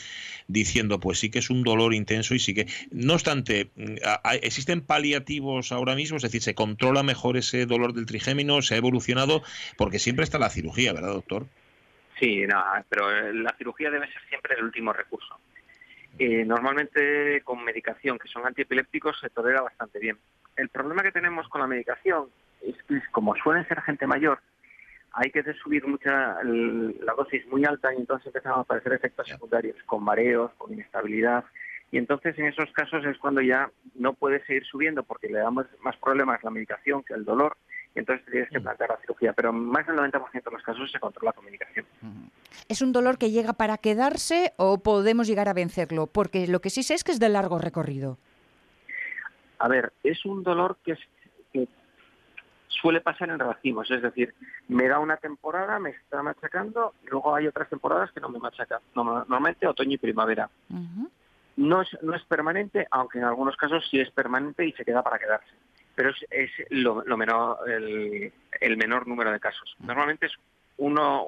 diciendo, 0.48 1.00
pues 1.00 1.20
sí 1.20 1.30
que 1.30 1.40
es 1.40 1.50
un 1.50 1.64
dolor 1.64 1.94
intenso 1.94 2.34
y 2.34 2.40
sí 2.40 2.54
que, 2.54 2.68
no 2.92 3.14
obstante, 3.14 3.70
existen 4.42 4.82
paliativos 4.82 5.72
ahora 5.72 5.96
mismo, 5.96 6.18
es 6.18 6.24
decir, 6.24 6.42
se 6.42 6.56
controla 6.56 7.04
mejor 7.04 7.38
ese 7.38 7.66
dolor 7.66 7.94
del 7.94 8.06
trigémino, 8.06 8.62
se 8.62 8.76
ha 8.76 8.78
evolucionado, 8.78 9.44
porque 9.78 10.00
siempre 10.00 10.24
está 10.24 10.40
la 10.40 10.50
cirugía, 10.50 10.94
¿verdad, 10.94 11.14
doctor? 11.14 11.46
Sí, 12.20 12.46
no, 12.48 12.62
pero 12.90 13.12
eh, 13.12 13.34
la 13.34 13.56
cirugía 13.58 13.90
debe 13.90 14.08
ser 14.08 14.22
siempre 14.28 14.56
el 14.58 14.66
último 14.66 14.92
recurso. 14.92 15.40
Eh, 16.20 16.44
normalmente 16.44 17.42
con 17.46 17.64
medicación, 17.64 18.20
que 18.20 18.28
son 18.28 18.46
antiepilépticos, 18.46 19.18
se 19.22 19.30
tolera 19.30 19.62
bastante 19.62 20.00
bien. 20.00 20.18
El 20.58 20.68
problema 20.68 21.02
que 21.02 21.14
tenemos 21.14 21.48
con 21.48 21.62
la 21.62 21.68
medicación 21.68 22.28
es 22.62 22.76
que 22.84 23.00
como 23.12 23.36
suelen 23.36 23.66
ser 23.70 23.82
gente 23.82 24.06
mayor, 24.06 24.40
hay 25.14 25.32
que 25.32 25.42
subir 25.54 25.88
mucha 25.88 26.44
la 26.44 27.14
dosis 27.14 27.48
muy 27.48 27.64
alta 27.64 27.94
y 27.94 27.98
entonces 27.98 28.28
empiezan 28.28 28.52
a 28.52 28.60
aparecer 28.62 28.92
efectos 28.92 29.30
secundarios, 29.30 29.78
con 29.86 30.04
mareos, 30.04 30.52
con 30.58 30.74
inestabilidad. 30.74 31.46
Y 31.90 31.98
entonces 31.98 32.38
en 32.38 32.48
esos 32.48 32.70
casos 32.74 33.06
es 33.06 33.18
cuando 33.18 33.40
ya 33.40 33.72
no 33.96 34.14
puede 34.14 34.46
seguir 34.46 34.66
subiendo 34.66 35.04
porque 35.04 35.30
le 35.30 35.40
damos 35.40 35.68
más 35.82 35.96
problemas 35.98 36.44
la 36.44 36.52
medicación 36.52 37.02
que 37.02 37.14
el 37.14 37.24
dolor 37.24 37.56
entonces 38.00 38.26
tienes 38.30 38.50
que 38.50 38.60
mm. 38.60 38.64
plantear 38.64 38.90
la 38.90 38.98
cirugía. 38.98 39.34
Pero 39.34 39.54
más 39.54 39.86
del 39.86 39.98
90% 39.98 40.44
de 40.44 40.52
los 40.52 40.64
casos 40.64 40.92
se 40.92 41.00
controla 41.00 41.34
con 41.34 41.46
medicación. 41.46 41.86
¿Es 42.68 42.82
un 42.82 42.92
dolor 42.92 43.18
que 43.18 43.32
llega 43.32 43.54
para 43.54 43.78
quedarse 43.78 44.54
o 44.58 44.80
podemos 44.80 45.28
llegar 45.28 45.48
a 45.48 45.54
vencerlo? 45.54 46.08
Porque 46.08 46.48
lo 46.48 46.62
que 46.62 46.70
sí 46.70 46.84
sé 46.84 46.96
es 46.96 47.04
que 47.04 47.12
es 47.12 47.20
de 47.20 47.30
largo 47.30 47.60
recorrido. 47.60 48.18
A 49.60 49.68
ver, 49.68 49.94
es 50.04 50.26
un 50.26 50.44
dolor 50.44 50.78
que, 50.84 50.98
suele 52.68 53.02
pasar 53.02 53.30
en 53.30 53.40
racimos, 53.40 53.92
es 53.92 54.02
decir, 54.02 54.34
me 54.70 54.88
da 54.88 55.00
una 55.00 55.18
temporada, 55.18 55.80
me 55.80 55.90
está 55.90 56.24
machacando, 56.24 56.94
luego 57.10 57.36
hay 57.36 57.46
otras 57.46 57.68
temporadas 57.68 58.10
que 58.14 58.22
no 58.22 58.30
me 58.30 58.40
machacan, 58.40 58.80
normalmente 58.96 59.68
otoño 59.68 59.96
y 59.96 59.98
primavera. 59.98 60.50
no, 61.58 61.82
es, 61.82 61.90
no 62.02 62.16
es 62.16 62.24
permanente, 62.24 62.88
aunque 62.92 63.18
en 63.18 63.26
algunos 63.26 63.58
casos 63.58 63.86
sí 63.92 64.00
es 64.00 64.10
permanente 64.12 64.66
y 64.66 64.72
se 64.72 64.86
queda 64.86 65.04
para 65.04 65.20
quedarse 65.20 65.52
pero 66.00 66.12
es, 66.32 66.50
lo, 66.70 67.04
menor, 67.18 67.58
el, 67.68 68.78
menor 68.78 69.06
número 69.06 69.34
de 69.34 69.40
casos. 69.42 69.76
Normalmente 69.80 70.28
es 70.28 70.32
uno 70.78 71.26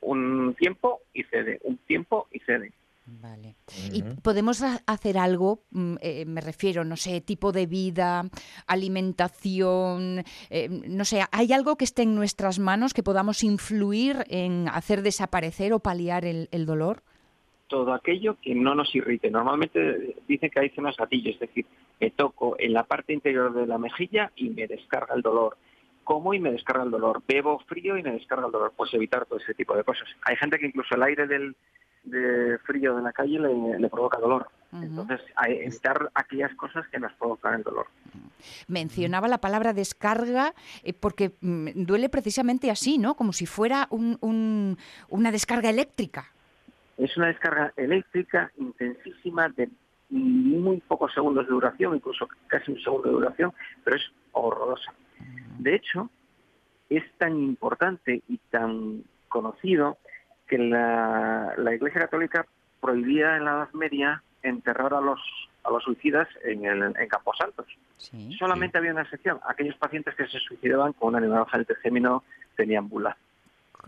un 0.00 0.56
tiempo 0.58 1.02
y 1.14 1.22
cede, 1.22 1.60
un 1.62 1.76
tiempo 1.76 2.26
y 2.32 2.40
cede. 2.40 2.72
Vale. 3.06 3.54
¿Y 3.92 4.02
podemos 4.02 4.60
hacer 4.86 5.18
algo, 5.18 5.60
mm, 5.70 5.94
eh, 6.00 6.24
me 6.26 6.40
refiero, 6.40 6.82
no 6.82 6.96
sé, 6.96 7.20
tipo 7.20 7.52
de 7.52 7.66
vida, 7.66 8.24
alimentación, 8.66 10.24
eh, 10.50 10.68
no 10.68 11.04
sé, 11.04 11.20
¿hay 11.30 11.52
algo 11.52 11.76
que 11.76 11.84
esté 11.84 12.02
en 12.02 12.16
nuestras 12.16 12.58
manos 12.58 12.94
que 12.94 13.04
podamos 13.04 13.44
influir 13.44 14.24
en 14.26 14.66
hacer 14.68 15.02
desaparecer 15.02 15.72
o 15.72 15.78
paliar 15.78 16.24
el, 16.24 16.48
el 16.50 16.66
dolor? 16.66 17.04
todo 17.68 17.92
aquello 17.92 18.38
que 18.40 18.54
no 18.54 18.74
nos 18.74 18.94
irrite. 18.94 19.30
Normalmente 19.30 20.16
dicen 20.26 20.48
que 20.48 20.58
hay 20.58 20.70
zonas 20.70 20.96
gatillo, 20.96 21.30
es 21.30 21.38
decir, 21.38 21.66
me 22.00 22.10
toco 22.10 22.56
en 22.58 22.72
la 22.72 22.84
parte 22.84 23.12
interior 23.12 23.52
de 23.52 23.66
la 23.66 23.78
mejilla 23.78 24.32
y 24.36 24.50
me 24.50 24.66
descarga 24.66 25.14
el 25.14 25.22
dolor. 25.22 25.56
Como 26.04 26.32
y 26.32 26.40
me 26.40 26.52
descarga 26.52 26.84
el 26.84 26.90
dolor. 26.90 27.22
Bebo 27.26 27.58
frío 27.60 27.96
y 27.96 28.02
me 28.02 28.12
descarga 28.12 28.46
el 28.46 28.52
dolor. 28.52 28.72
Pues 28.76 28.92
evitar 28.94 29.26
todo 29.26 29.38
ese 29.38 29.54
tipo 29.54 29.76
de 29.76 29.84
cosas. 29.84 30.08
Hay 30.22 30.36
gente 30.36 30.58
que 30.58 30.66
incluso 30.66 30.94
el 30.94 31.02
aire 31.02 31.26
del 31.26 31.54
frío 32.64 32.96
de 32.96 33.02
la 33.02 33.12
calle 33.12 33.38
le, 33.38 33.90
provoca 33.90 34.18
dolor. 34.18 34.48
Entonces, 34.72 35.20
evitar 35.46 36.10
aquellas 36.14 36.54
cosas 36.54 36.86
que 36.88 36.98
nos 36.98 37.12
provocan 37.14 37.54
el 37.54 37.62
dolor. 37.62 37.86
Mencionaba 38.68 39.28
la 39.28 39.38
palabra 39.38 39.72
descarga 39.72 40.54
eh, 40.82 40.92
porque 40.92 41.32
mm, 41.40 41.84
duele 41.84 42.08
precisamente 42.08 42.70
así, 42.70 42.98
¿no? 42.98 43.14
Como 43.14 43.32
si 43.32 43.46
fuera 43.46 43.88
una 43.90 45.32
descarga 45.32 45.70
eléctrica. 45.70 46.32
Es 46.96 47.16
una 47.16 47.28
descarga 47.28 47.72
eléctrica 47.76 48.50
intensísima 48.58 49.48
de 49.50 49.68
muy 50.10 50.80
pocos 50.80 51.12
segundos 51.12 51.46
de 51.46 51.52
duración, 51.52 51.96
incluso 51.96 52.28
casi 52.46 52.72
un 52.72 52.80
segundo 52.80 53.08
de 53.08 53.14
duración, 53.14 53.52
pero 53.84 53.96
es 53.96 54.02
horrorosa. 54.32 54.92
De 55.58 55.74
hecho, 55.74 56.10
es 56.88 57.04
tan 57.18 57.36
importante 57.38 58.22
y 58.28 58.38
tan 58.50 59.04
conocido 59.28 59.98
que 60.46 60.58
la, 60.58 61.54
Iglesia 61.74 62.02
Católica 62.02 62.46
prohibía 62.80 63.36
en 63.36 63.44
la 63.44 63.50
Edad 63.52 63.72
Media 63.72 64.22
enterrar 64.42 64.94
a 64.94 65.00
los 65.00 65.20
a 65.64 65.70
los 65.70 65.82
suicidas 65.82 66.26
en, 66.44 66.64
el, 66.64 66.82
en 66.82 67.08
Camposantos. 67.08 67.66
Solamente 68.38 68.78
había 68.78 68.92
una 68.92 69.02
excepción, 69.02 69.38
aquellos 69.46 69.76
pacientes 69.76 70.14
que 70.14 70.26
se 70.26 70.38
suicidaban 70.38 70.94
con 70.94 71.14
una 71.14 71.20
del 71.20 71.76
gémino 71.82 72.22
tenían 72.56 72.88
bula. 72.88 73.18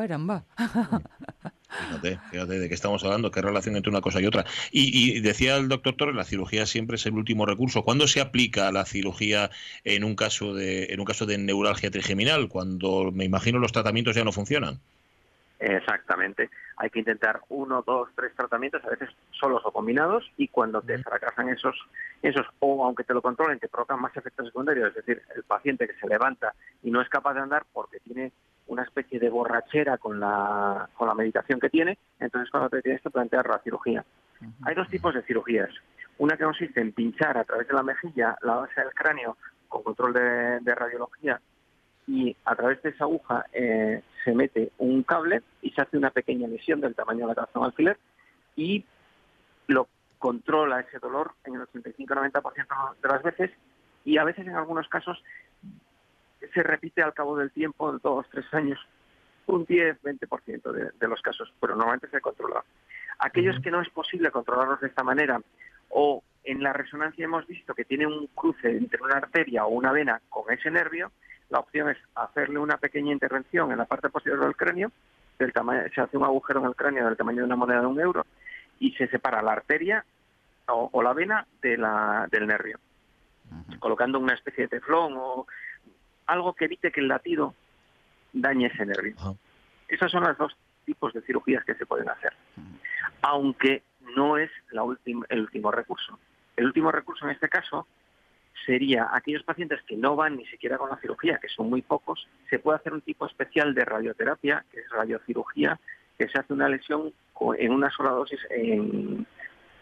Caramba. 0.01 0.45
Fíjate, 1.69 2.19
fíjate 2.31 2.59
de 2.59 2.69
qué 2.69 2.75
estamos 2.75 3.05
hablando, 3.05 3.31
qué 3.31 3.43
relación 3.43 3.77
entre 3.77 3.91
una 3.91 4.01
cosa 4.01 4.19
y 4.21 4.27
otra. 4.27 4.47
Y, 4.73 5.21
decía 5.21 5.57
el 5.57 5.69
doctor 5.69 5.95
Torres, 5.95 6.17
la 6.17 6.25
cirugía 6.25 6.65
siempre 6.65 6.97
es 6.97 7.05
el 7.05 7.13
último 7.15 7.45
recurso. 7.45 7.85
¿Cuándo 7.85 8.09
se 8.09 8.23
aplica 8.23 8.73
la 8.73 8.87
cirugía 8.87 9.51
en 9.85 10.05
un 10.05 10.17
caso 10.17 10.55
de, 10.55 10.87
en 10.87 11.01
un 11.01 11.07
caso 11.07 11.27
de 11.27 11.37
neuralgia 11.37 11.91
trigeminal? 11.91 12.49
Cuando 12.49 13.13
me 13.13 13.25
imagino 13.25 13.59
los 13.59 13.73
tratamientos 13.73 14.17
ya 14.17 14.25
no 14.25 14.33
funcionan. 14.33 14.81
Exactamente. 15.59 16.49
Hay 16.79 16.89
que 16.89 17.01
intentar 17.01 17.43
uno, 17.51 17.85
dos, 17.87 18.09
tres 18.17 18.35
tratamientos, 18.35 18.83
a 18.85 18.89
veces 18.89 19.11
solos 19.39 19.61
o 19.67 19.71
combinados, 19.71 20.25
y 20.39 20.49
cuando 20.49 20.81
te 20.81 20.97
fracasan 21.03 21.51
esos, 21.51 21.77
esos, 22.23 22.47
o 22.61 22.87
aunque 22.87 23.05
te 23.05 23.13
lo 23.13 23.21
controlen, 23.21 23.59
te 23.59 23.69
provocan 23.69 24.01
más 24.01 24.17
efectos 24.17 24.47
secundarios, 24.47 24.89
es 24.89 24.95
decir, 24.95 25.23
el 25.37 25.43
paciente 25.43 25.87
que 25.87 25.95
se 26.01 26.09
levanta 26.09 26.55
y 26.83 26.91
no 26.91 27.03
es 27.03 27.09
capaz 27.11 27.35
de 27.35 27.41
andar 27.41 27.67
porque 27.75 28.01
tiene 28.01 28.33
una 28.71 28.85
especie 28.85 29.19
de 29.19 29.29
borrachera 29.29 29.99
con 29.99 30.21
la, 30.21 30.89
con 30.95 31.09
la 31.09 31.15
medicación 31.15 31.59
que 31.59 31.69
tiene, 31.69 31.99
entonces 32.21 32.51
cuando 32.51 32.71
te 32.71 32.83
tienes 32.83 33.03
que 33.03 33.11
plantear 33.11 33.49
la 33.49 33.59
cirugía. 33.59 34.05
Hay 34.63 34.75
dos 34.77 34.89
tipos 34.89 35.13
de 35.13 35.23
cirugías. 35.23 35.71
Una 36.19 36.37
que 36.37 36.45
consiste 36.45 36.81
en 36.81 36.93
pinchar 36.93 37.37
a 37.37 37.45
través 37.45 37.67
de 37.67 37.75
la 37.75 37.83
mejilla 37.83 38.37
la 38.43 38.57
base 38.57 38.81
del 38.81 38.95
cráneo 38.95 39.37
con 39.69 39.83
control 39.83 40.13
de, 40.13 40.75
radiología 40.75 41.41
y 42.07 42.37
a 42.45 42.55
través 42.55 42.81
de 42.83 42.91
esa 42.91 43.05
aguja 43.05 43.45
eh, 43.53 44.03
se 44.25 44.35
mete 44.35 44.71
un 44.79 45.03
cable 45.03 45.43
y 45.63 45.71
se 45.71 45.83
hace 45.83 45.97
una 45.97 46.11
pequeña 46.11 46.47
lesión 46.47 46.81
del 46.81 46.95
tamaño 46.95 47.27
de 47.27 47.27
la 47.27 47.35
cabeza 47.35 47.65
alfiler 47.65 47.99
y 48.55 48.85
lo 49.67 49.89
controla 50.19 50.81
ese 50.81 50.99
dolor 51.01 51.33
en 51.45 51.55
el 51.55 51.63
85-90% 51.63 52.95
de 53.03 53.09
las 53.09 53.23
veces 53.23 53.51
y 54.05 54.19
a 54.19 54.25
veces 54.25 54.47
en 54.47 54.55
algunos 54.55 54.89
casos 54.89 55.23
se 56.53 56.63
repite 56.63 57.03
al 57.03 57.15
cabo 57.15 57.37
del 57.37 57.51
tiempo, 57.51 57.93
de 57.93 57.99
dos, 58.03 58.27
tres 58.31 58.47
años, 58.53 58.79
un 59.47 59.67
10-20% 59.67 60.73
de, 60.73 60.91
de 60.99 61.09
los 61.09 61.21
casos, 61.23 61.53
pero 61.61 61.75
normalmente 61.75 62.09
se 62.09 62.21
controla. 62.21 62.65
Aquellos 63.19 63.61
que 63.61 63.71
no 63.71 63.81
es 63.81 63.91
posible 63.91 64.31
controlarlos 64.31 64.81
de 64.81 64.89
esta 64.89 65.03
manera 65.03 65.41
o 65.91 66.23
en 66.45 66.63
la 66.63 66.73
resonancia 66.73 67.25
hemos 67.25 67.47
visto 67.47 67.75
que 67.75 67.85
tiene 67.85 68.07
un 68.07 68.29
cruce 68.29 68.71
entre 68.71 69.03
una 69.03 69.17
arteria 69.17 69.67
o 69.67 69.71
una 69.71 69.93
vena 69.93 70.21
con 70.29 70.51
ese 70.53 70.71
nervio, 70.71 71.11
la 71.51 71.59
opción 71.59 71.91
es 71.91 71.99
hacerle 72.15 72.59
una 72.59 72.79
pequeña 72.79 73.13
intervención 73.13 73.73
en 73.73 73.79
la 73.79 73.85
parte 73.85 74.09
posterior 74.09 74.41
del 74.41 74.57
cráneo, 74.57 74.91
del 75.39 75.53
tamaño, 75.53 75.83
se 75.95 76.01
hace 76.01 76.17
un 76.17 76.25
agujero 76.25 76.61
en 76.61 76.67
el 76.67 76.77
cráneo 76.77 77.07
del 77.07 77.17
tamaño 77.17 77.39
de 77.39 77.45
una 77.45 77.57
moneda 77.57 77.81
de 77.81 77.87
un 77.87 78.01
euro 78.01 78.25
y 78.79 78.93
se 78.93 79.09
separa 79.09 79.43
la 79.43 79.53
arteria 79.53 80.05
o, 80.69 81.03
la 81.03 81.13
vena 81.13 81.47
de 81.61 81.77
la, 81.77 82.29
del 82.31 82.47
nervio, 82.47 82.79
colocando 83.81 84.21
una 84.21 84.35
especie 84.35 84.65
de 84.65 84.69
teflón 84.69 85.15
o 85.17 85.47
algo 86.31 86.55
que 86.55 86.67
evite 86.67 86.93
que 86.93 87.01
el 87.01 87.09
latido 87.09 87.55
dañe 88.33 88.67
ese 88.67 88.87
nervio. 88.87 89.17
Esos 89.89 90.11
son 90.11 90.25
los 90.25 90.39
dos 90.39 90.57
tipos 90.85 91.13
de 91.13 91.23
cirugías 91.23 91.65
que 91.65 91.75
se 91.75 91.87
pueden 91.87 92.09
hacer. 92.09 92.33
Aunque 93.23 93.83
no 94.17 94.37
es 94.37 94.51
la 94.71 94.83
el 95.29 95.41
último 95.41 95.71
recurso. 95.71 96.19
El 96.57 96.67
último 96.67 96.91
recurso 96.93 97.25
en 97.25 97.33
este 97.33 97.49
caso 97.49 97.87
sería 98.67 99.09
aquellos 99.13 99.43
pacientes 99.43 99.83
que 99.83 99.97
no 99.97 100.17
van 100.17 100.37
ni 100.37 100.47
siquiera 100.47 100.79
con 100.79 100.91
la 100.91 100.99
cirugía, 100.99 101.39
que 101.39 101.49
son 101.49 101.71
muy 101.71 101.83
pocos, 101.83 102.29
se 102.49 102.59
puede 102.59 102.79
hacer 102.79 102.93
un 102.93 103.01
tipo 103.01 103.27
especial 103.27 103.75
de 103.75 103.85
radioterapia, 103.85 104.65
que 104.71 104.81
es 104.81 104.91
radiocirugía, 104.91 105.79
que 106.19 106.29
se 106.29 106.39
hace 106.39 106.53
una 106.53 106.69
lesión 106.69 107.13
en 107.57 107.73
una 107.73 107.91
sola 107.91 108.11
dosis 108.11 108.41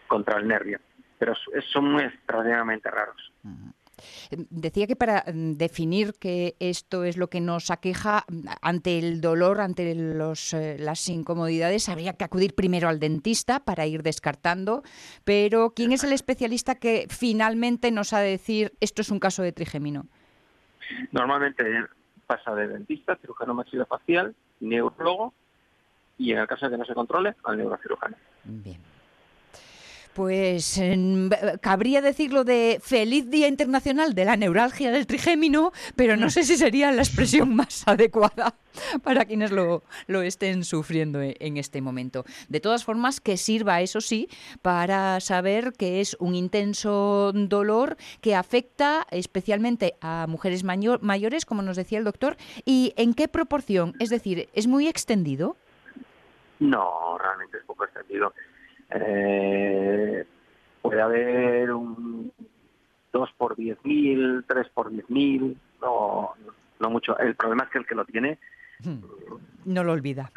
contra 0.07 0.39
el 0.39 0.47
nervio. 0.47 0.79
Pero 1.17 1.33
son 1.73 1.91
muy 1.91 2.03
extraordinariamente 2.03 2.89
raros. 2.89 3.31
Decía 4.31 4.87
que 4.87 4.95
para 4.95 5.23
mm, 5.27 5.53
definir 5.53 6.13
que 6.13 6.55
esto 6.59 7.03
es 7.03 7.17
lo 7.17 7.29
que 7.29 7.41
nos 7.41 7.71
aqueja 7.71 8.25
mm, 8.27 8.47
ante 8.61 8.99
el 8.99 9.21
dolor, 9.21 9.61
ante 9.61 9.95
los, 9.95 10.53
eh, 10.53 10.77
las 10.79 11.07
incomodidades, 11.09 11.89
habría 11.89 12.13
que 12.13 12.23
acudir 12.23 12.55
primero 12.55 12.89
al 12.89 12.99
dentista 12.99 13.59
para 13.61 13.85
ir 13.85 14.03
descartando. 14.03 14.83
Pero 15.23 15.73
¿quién 15.75 15.91
es 15.91 16.03
el 16.03 16.13
especialista 16.13 16.75
que 16.75 17.07
finalmente 17.09 17.91
nos 17.91 18.13
ha 18.13 18.19
de 18.19 18.31
decir 18.31 18.73
esto 18.79 19.01
es 19.01 19.09
un 19.09 19.19
caso 19.19 19.43
de 19.43 19.51
trigémino? 19.51 20.05
Normalmente 21.11 21.63
pasa 22.25 22.53
de 22.55 22.67
dentista, 22.67 23.15
cirujano 23.15 23.53
maxilofacial, 23.53 24.35
neurólogo 24.59 25.33
y 26.17 26.31
en 26.31 26.39
el 26.39 26.47
caso 26.47 26.65
de 26.65 26.71
que 26.71 26.77
no 26.77 26.85
se 26.85 26.93
controle, 26.93 27.35
al 27.43 27.57
neurocirujano. 27.57 28.17
Bien 28.43 28.88
pues 30.19 30.77
cabría 31.61 32.01
decirlo 32.01 32.43
de 32.43 32.81
feliz 32.83 33.29
Día 33.29 33.47
Internacional 33.47 34.13
de 34.13 34.25
la 34.25 34.35
Neuralgia 34.35 34.91
del 34.91 35.07
Trigémino, 35.07 35.71
pero 35.95 36.17
no 36.17 36.29
sé 36.29 36.43
si 36.43 36.57
sería 36.57 36.91
la 36.91 37.03
expresión 37.03 37.55
más 37.55 37.87
adecuada 37.87 38.53
para 39.01 39.23
quienes 39.23 39.51
lo, 39.51 39.81
lo 40.07 40.21
estén 40.21 40.65
sufriendo 40.65 41.21
e, 41.21 41.37
en 41.39 41.55
este 41.55 41.81
momento. 41.81 42.25
De 42.49 42.59
todas 42.59 42.83
formas, 42.83 43.21
que 43.21 43.37
sirva, 43.37 43.79
eso 43.79 44.01
sí, 44.01 44.27
para 44.61 45.21
saber 45.21 45.71
que 45.71 46.01
es 46.01 46.17
un 46.19 46.35
intenso 46.35 47.31
dolor 47.33 47.95
que 48.19 48.35
afecta 48.35 49.07
especialmente 49.11 49.95
a 50.01 50.25
mujeres 50.27 50.65
mayores, 50.65 51.45
como 51.45 51.61
nos 51.61 51.77
decía 51.77 51.97
el 51.97 52.03
doctor, 52.03 52.35
y 52.65 52.91
en 52.97 53.13
qué 53.13 53.29
proporción, 53.29 53.93
es 53.99 54.09
decir, 54.09 54.49
¿es 54.51 54.67
muy 54.67 54.89
extendido? 54.89 55.55
No, 56.59 57.17
realmente 57.17 57.57
es 57.57 57.63
poco 57.63 57.85
extendido. 57.85 58.33
Eh, 58.91 60.25
puede 60.81 61.01
haber 61.01 61.71
un 61.71 62.31
2 63.11 63.29
por 63.37 63.55
10.000, 63.55 64.45
3 64.47 64.69
por 64.69 64.91
10.000, 64.91 65.55
no, 65.81 66.33
no 66.79 66.89
mucho. 66.89 67.17
El 67.17 67.35
problema 67.35 67.63
es 67.63 67.69
que 67.69 67.77
el 67.79 67.85
que 67.85 67.95
lo 67.95 68.05
tiene... 68.05 68.39
Hmm. 68.83 68.99
No 69.65 69.83
lo 69.83 69.91
olvida. 69.91 70.31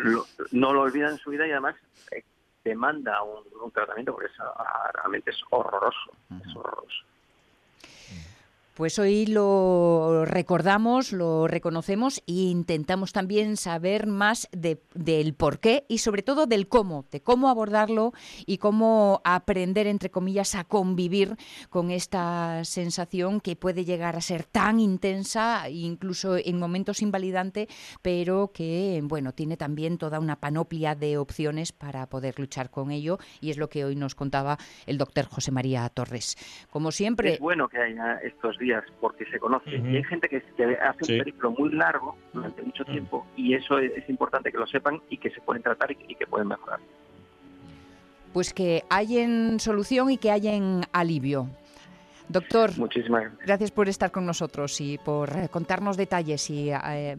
no 0.51 0.73
lo 0.73 0.83
olvida 0.83 1.09
en 1.09 1.17
su 1.19 1.31
vida 1.31 1.47
y 1.47 1.53
además 1.53 1.77
eh, 2.11 2.25
demanda 2.65 3.23
un, 3.23 3.71
tratamiento 3.71 4.13
porque 4.13 4.29
ah, 4.41 4.91
realmente 4.95 5.31
es 5.31 5.41
horroroso. 5.51 6.13
Es 6.45 6.57
horroroso. 6.57 7.05
Pues 8.75 8.99
hoy 8.99 9.27
lo 9.27 10.25
recordamos, 10.25 11.13
lo 11.13 11.47
reconocemos 11.47 12.23
e 12.27 12.33
intentamos 12.33 13.13
también 13.13 13.59
saber 13.59 14.07
más 14.07 14.49
del 14.53 15.35
por 15.35 15.61
qué 15.61 15.85
y 15.91 15.99
sobre 15.99 16.23
todo 16.23 16.47
del 16.47 16.69
cómo, 16.69 17.05
de 17.11 17.21
cómo 17.21 17.51
abordarlo 17.51 18.13
y 18.47 18.57
cómo 18.57 19.21
aprender, 19.25 19.87
entre 19.87 20.11
comillas, 20.11 20.55
a 20.55 20.65
convivir 20.65 21.37
con 21.69 21.91
esta 21.91 22.65
sensación 22.65 23.43
que 23.43 23.57
puede 23.57 23.85
llegar 23.85 24.17
a 24.17 24.23
ser 24.23 24.45
tan 24.45 24.81
intensa, 24.81 25.69
incluso 25.69 26.39
en 26.39 26.59
momentos 26.59 27.03
invalidante, 27.03 27.69
pero 28.01 28.53
que, 28.55 28.99
bueno, 29.05 29.33
tiene 29.33 29.59
también 29.59 29.99
toda 29.99 30.19
una 30.19 30.37
panoplia 30.37 30.95
de 30.95 31.19
opciones 31.19 31.73
para 31.73 32.07
poder 32.07 32.39
luchar 32.39 32.71
con 32.71 32.91
ello 32.91 33.19
y 33.43 33.51
es 33.51 33.59
lo 33.59 33.69
que 33.69 33.85
hoy 33.85 33.97
nos 33.97 34.15
contaba 34.15 34.57
el 34.87 34.97
doctor 34.97 35.27
José 35.27 35.51
María 35.53 35.87
Torres. 35.91 36.39
Como 36.71 36.91
siempre... 36.91 37.35
Es 37.35 37.39
bueno 37.39 37.69
que 37.69 37.77
haya 37.77 38.17
estos 38.23 38.62
días 38.63 38.83
porque 39.01 39.27
se 39.27 39.39
conoce. 39.39 39.77
Y 39.77 39.97
hay 39.97 40.05
gente 40.05 40.29
que, 40.29 40.37
hace 40.37 41.13
un 41.13 41.19
periplo 41.19 41.51
muy 41.51 41.71
largo 41.73 42.17
durante 42.33 42.63
mucho 42.63 42.85
tiempo 42.85 43.27
y 43.37 43.55
eso 43.55 43.79
es, 43.79 44.09
importante 44.09 44.51
que 44.51 44.59
lo 44.59 44.67
sepan 44.67 45.01
y 45.11 45.19
que 45.19 45.31
se 45.31 45.41
pueden 45.41 45.63
tratar 45.63 45.91
y, 45.93 46.15
que 46.15 46.27
pueden 46.27 46.49
mejorar. 46.49 46.81
Pues 48.33 48.55
que 48.55 48.83
hayan 48.89 49.61
solución 49.61 50.11
y 50.11 50.17
que 50.17 50.31
hayan 50.31 50.83
alivio. 50.93 51.49
Doctor, 52.29 52.79
Muchísimas 52.79 53.37
gracias. 53.45 53.71
por 53.71 53.89
estar 53.89 54.11
con 54.11 54.25
nosotros 54.25 54.81
y 54.81 54.97
por 54.97 55.37
eh, 55.37 55.49
contarnos 55.51 55.99
detalles 55.99 56.49
y 56.49 56.71
eh, 56.71 57.17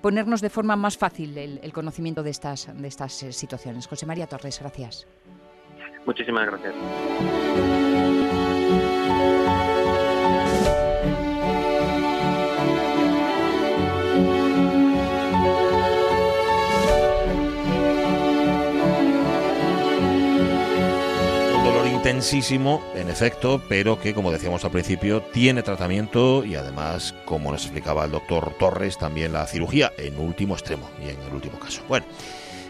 ponernos 0.00 0.40
de 0.40 0.50
forma 0.50 0.74
más 0.74 0.98
fácil 0.98 1.36
el, 1.38 1.60
el, 1.62 1.72
conocimiento 1.72 2.22
de 2.24 2.30
estas, 2.30 2.74
de 2.74 2.88
estas 2.88 3.22
eh, 3.22 3.32
situaciones. 3.32 3.86
José 3.86 4.06
María 4.06 4.26
Torres, 4.26 4.58
gracias. 4.58 5.06
Muchísimas 6.06 6.46
gracias. 6.46 7.89
Intensísimo, 22.10 22.82
en 22.96 23.08
efecto, 23.08 23.62
pero 23.68 24.00
que, 24.00 24.14
como 24.14 24.32
decíamos 24.32 24.64
al 24.64 24.72
principio, 24.72 25.22
tiene 25.32 25.62
tratamiento 25.62 26.44
y 26.44 26.56
además, 26.56 27.14
como 27.24 27.52
nos 27.52 27.62
explicaba 27.62 28.04
el 28.04 28.10
doctor 28.10 28.52
Torres, 28.58 28.98
también 28.98 29.32
la 29.32 29.46
cirugía 29.46 29.92
en 29.96 30.18
último 30.18 30.54
extremo 30.54 30.90
y 31.00 31.10
en 31.10 31.22
el 31.22 31.32
último 31.32 31.60
caso. 31.60 31.82
Bueno. 31.88 32.04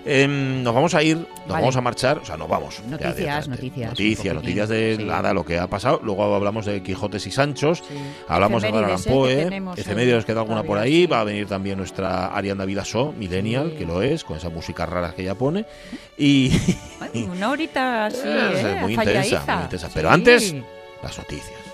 Em, 0.05 0.63
nos 0.63 0.75
vamos 0.75 0.95
a 0.95 1.03
ir, 1.03 1.17
nos 1.47 1.49
vamos 1.49 1.77
a 1.77 1.81
marchar, 1.81 2.19
o 2.19 2.25
sea, 2.25 2.37
nos 2.37 2.49
vamos. 2.49 2.83
Noticias, 2.89 3.49
noticias. 3.49 3.91
Noticias, 3.91 4.35
noticias 4.35 4.69
de 4.69 4.99
nada, 4.99 5.35
lo 5.35 5.45
que 5.45 5.59
ha 5.59 5.67
pasado. 5.69 6.01
Luego 6.03 6.35
hablamos 6.35 6.67
de 6.67 6.83
Quijotes 6.83 7.27
y 7.27 7.31
Sanchos, 7.31 7.83
hablamos 8.29 8.63
de 8.63 8.69
Edgar 8.69 8.99
Poe, 9.07 9.63
efemérides, 9.77 10.25
queda 10.25 10.41
alguna 10.41 10.63
por 10.63 10.79
ahí. 10.79 11.07
Va 11.07 11.21
a 11.21 11.25
venir 11.25 11.47
también 11.47 11.79
nuestra 11.79 12.27
Arianda 12.29 12.65
Vidaso, 12.65 13.13
Millennial, 13.13 13.75
que 13.77 13.85
lo 13.85 14.03
es, 14.03 14.25
con 14.25 14.37
esa 14.37 14.49
música 14.49 14.87
rara 14.87 15.13
que 15.15 15.23
ella 15.23 15.35
pone. 15.35 15.65
Y. 16.23 16.53
una 17.33 17.51
horita 17.51 18.07
así, 18.07 18.21
¿eh? 18.25 18.77
muy, 18.83 18.93
intensa, 18.93 19.43
muy 19.47 19.63
intensa. 19.65 19.89
Pero 19.95 20.11
antes, 20.11 20.55
las 21.03 21.17
noticias. 21.17 21.70